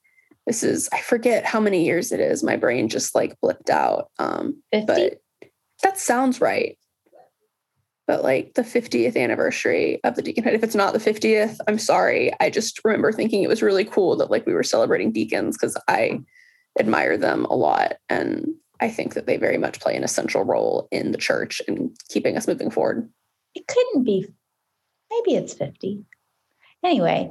this 0.48 0.64
is, 0.64 0.90
I 0.92 1.00
forget 1.02 1.46
how 1.46 1.60
many 1.60 1.86
years 1.86 2.12
it 2.12 2.20
is. 2.20 2.44
My 2.44 2.58
brain 2.58 2.90
just 2.90 3.16
like 3.16 3.40
blipped 3.42 3.70
out. 3.70 4.10
Um, 4.20 4.62
50? 4.74 4.86
But 4.86 5.22
that 5.84 5.98
sounds 5.98 6.42
right 6.42 6.78
but 8.12 8.24
like 8.24 8.56
the 8.56 8.62
50th 8.62 9.16
anniversary 9.16 10.02
of 10.04 10.18
the 10.18 10.22
deaconhood. 10.22 10.54
If 10.54 10.66
it's 10.66 10.76
not 10.76 10.92
the 10.92 11.00
50th, 11.00 11.56
I'm 11.66 11.80
sorry. 11.80 12.34
I 12.42 12.50
just 12.50 12.84
remember 12.84 13.14
thinking 13.14 13.42
it 13.42 13.48
was 13.48 13.62
really 13.62 13.86
cool 13.86 14.18
that 14.18 14.30
like 14.30 14.46
we 14.46 14.54
were 14.54 14.64
celebrating 14.64 15.14
deacons 15.14 15.56
because 15.56 15.78
I 15.88 16.20
admire 16.78 17.18
them 17.18 17.46
a 17.46 17.56
lot. 17.56 17.94
And 18.10 18.54
I 18.82 18.90
think 18.90 19.14
that 19.14 19.28
they 19.28 19.38
very 19.38 19.58
much 19.58 19.80
play 19.80 19.96
an 19.96 20.04
essential 20.04 20.44
role 20.44 20.90
in 20.92 21.14
the 21.14 21.18
church 21.18 21.62
and 21.70 21.96
keeping 22.10 22.36
us 22.36 22.50
moving 22.50 22.70
forward. 22.70 23.10
It 23.56 23.66
couldn't 23.68 24.04
be, 24.04 24.28
maybe 25.10 25.38
it's 25.38 25.54
50. 25.54 26.04
Anyway, 26.84 27.30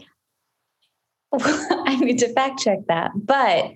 I 1.38 1.98
need 2.00 2.20
to 2.20 2.32
fact 2.32 2.58
check 2.58 2.78
that. 2.88 3.10
But 3.14 3.72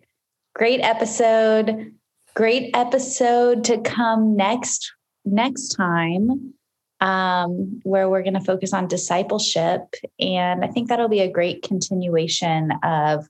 great 0.55 0.81
episode. 0.81 1.93
Great 2.33 2.75
episode 2.75 3.63
to 3.65 3.77
come 3.83 4.35
next 4.35 4.91
next 5.27 5.69
time 5.75 6.55
um, 7.01 7.81
where 7.83 8.09
we're 8.09 8.23
going 8.23 8.35
to 8.35 8.41
focus 8.41 8.73
on 8.73 8.89
discipleship. 8.89 9.95
And 10.19 10.65
I 10.65 10.69
think 10.69 10.89
that'll 10.89 11.09
be 11.09 11.21
a 11.21 11.31
great 11.31 11.63
continuation 11.63 12.73
of 12.83 13.27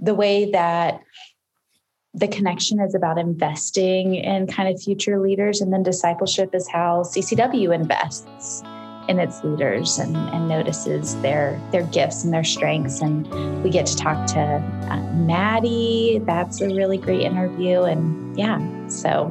the 0.00 0.14
way 0.14 0.50
that 0.50 1.00
the 2.14 2.28
connection 2.28 2.80
is 2.80 2.94
about 2.94 3.18
investing 3.18 4.16
in 4.16 4.46
kind 4.46 4.68
of 4.68 4.80
future 4.80 5.18
leaders. 5.18 5.60
And 5.60 5.72
then 5.72 5.82
discipleship 5.82 6.54
is 6.54 6.68
how 6.68 7.02
CCW 7.02 7.74
invests 7.74 8.62
in 9.08 9.18
its 9.18 9.42
leaders 9.42 9.98
and, 9.98 10.16
and 10.16 10.48
notices 10.48 11.20
their 11.22 11.60
their 11.72 11.82
gifts 11.84 12.22
and 12.22 12.32
their 12.32 12.44
strengths. 12.44 13.00
And 13.00 13.26
we 13.64 13.70
get 13.70 13.86
to 13.86 13.96
talk 13.96 14.26
to 14.28 14.40
uh, 14.40 15.12
Maddie. 15.14 16.20
That's 16.24 16.60
a 16.60 16.66
really 16.66 16.98
great 16.98 17.22
interview. 17.22 17.82
And 17.82 18.38
yeah, 18.38 18.86
so 18.88 19.28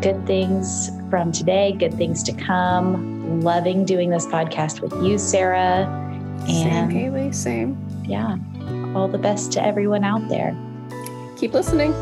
good 0.00 0.24
things 0.26 0.90
from 1.12 1.30
today, 1.30 1.72
good 1.72 1.92
things 1.92 2.22
to 2.22 2.32
come. 2.32 3.42
Loving 3.42 3.84
doing 3.84 4.08
this 4.08 4.24
podcast 4.24 4.80
with 4.80 4.94
you, 5.04 5.18
Sarah. 5.18 5.84
And 6.48 6.48
same, 6.48 6.88
Haley, 6.88 7.32
same. 7.32 7.76
Yeah. 8.02 8.38
All 8.96 9.08
the 9.08 9.18
best 9.18 9.52
to 9.52 9.62
everyone 9.62 10.04
out 10.04 10.26
there. 10.30 10.56
Keep 11.36 11.52
listening. 11.52 11.92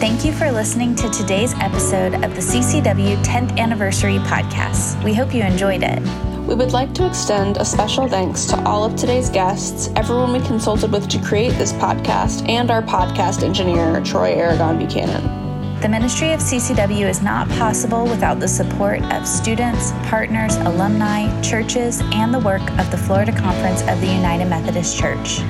Thank 0.00 0.24
you 0.24 0.32
for 0.32 0.50
listening 0.50 0.96
to 0.96 1.08
today's 1.10 1.54
episode 1.60 2.14
of 2.14 2.34
the 2.34 2.40
CCW 2.40 3.22
10th 3.22 3.56
Anniversary 3.56 4.18
Podcast. 4.18 5.00
We 5.04 5.14
hope 5.14 5.32
you 5.32 5.44
enjoyed 5.44 5.84
it. 5.84 6.00
We 6.48 6.56
would 6.56 6.72
like 6.72 6.92
to 6.94 7.06
extend 7.06 7.58
a 7.58 7.64
special 7.64 8.08
thanks 8.08 8.46
to 8.46 8.60
all 8.64 8.82
of 8.82 8.96
today's 8.96 9.30
guests, 9.30 9.90
everyone 9.94 10.32
we 10.32 10.40
consulted 10.40 10.90
with 10.90 11.08
to 11.10 11.20
create 11.20 11.52
this 11.52 11.72
podcast, 11.74 12.48
and 12.48 12.72
our 12.72 12.82
podcast 12.82 13.44
engineer, 13.44 14.00
Troy 14.00 14.32
Aragon 14.32 14.76
Buchanan. 14.76 15.44
The 15.84 15.90
ministry 15.90 16.32
of 16.32 16.40
CCW 16.40 17.06
is 17.06 17.20
not 17.20 17.46
possible 17.50 18.04
without 18.04 18.40
the 18.40 18.48
support 18.48 19.02
of 19.12 19.28
students, 19.28 19.92
partners, 20.08 20.56
alumni, 20.56 21.28
churches, 21.42 22.00
and 22.14 22.32
the 22.32 22.38
work 22.38 22.62
of 22.78 22.90
the 22.90 22.96
Florida 22.96 23.32
Conference 23.32 23.82
of 23.82 24.00
the 24.00 24.06
United 24.06 24.46
Methodist 24.46 24.96
Church. 24.96 25.40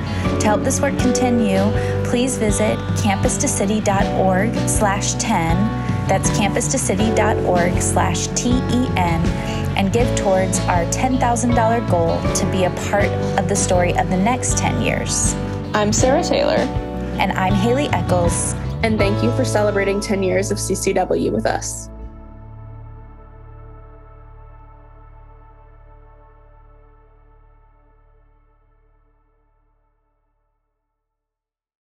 To 0.41 0.41
help 0.43 0.63
this 0.65 0.81
work 0.81 0.99
continue, 0.99 1.71
please 2.03 2.37
visit 2.37 2.77
campustocity.org 2.97 4.53
slash 4.67 5.13
10, 5.13 5.55
that's 6.09 6.29
campustocity.org 6.31 7.81
slash 7.81 8.27
T-E-N, 8.35 9.25
and 9.77 9.93
give 9.93 10.17
towards 10.17 10.59
our 10.67 10.83
$10,000 10.87 11.89
goal 11.89 12.21
to 12.33 12.51
be 12.51 12.65
a 12.65 12.71
part 12.89 13.07
of 13.39 13.47
the 13.47 13.55
story 13.55 13.95
of 13.97 14.09
the 14.09 14.17
next 14.17 14.57
10 14.57 14.81
years. 14.81 15.33
I'm 15.73 15.93
Sarah 15.93 16.23
Taylor. 16.23 16.59
And 17.17 17.31
I'm 17.31 17.53
Haley 17.53 17.87
Eccles 17.93 18.55
and 18.85 18.99
thank 18.99 19.23
you 19.23 19.35
for 19.35 19.43
celebrating 19.43 19.99
10 19.99 20.21
years 20.21 20.51
of 20.51 20.59
CCW 20.59 21.31
with 21.31 21.47
us. 21.47 21.89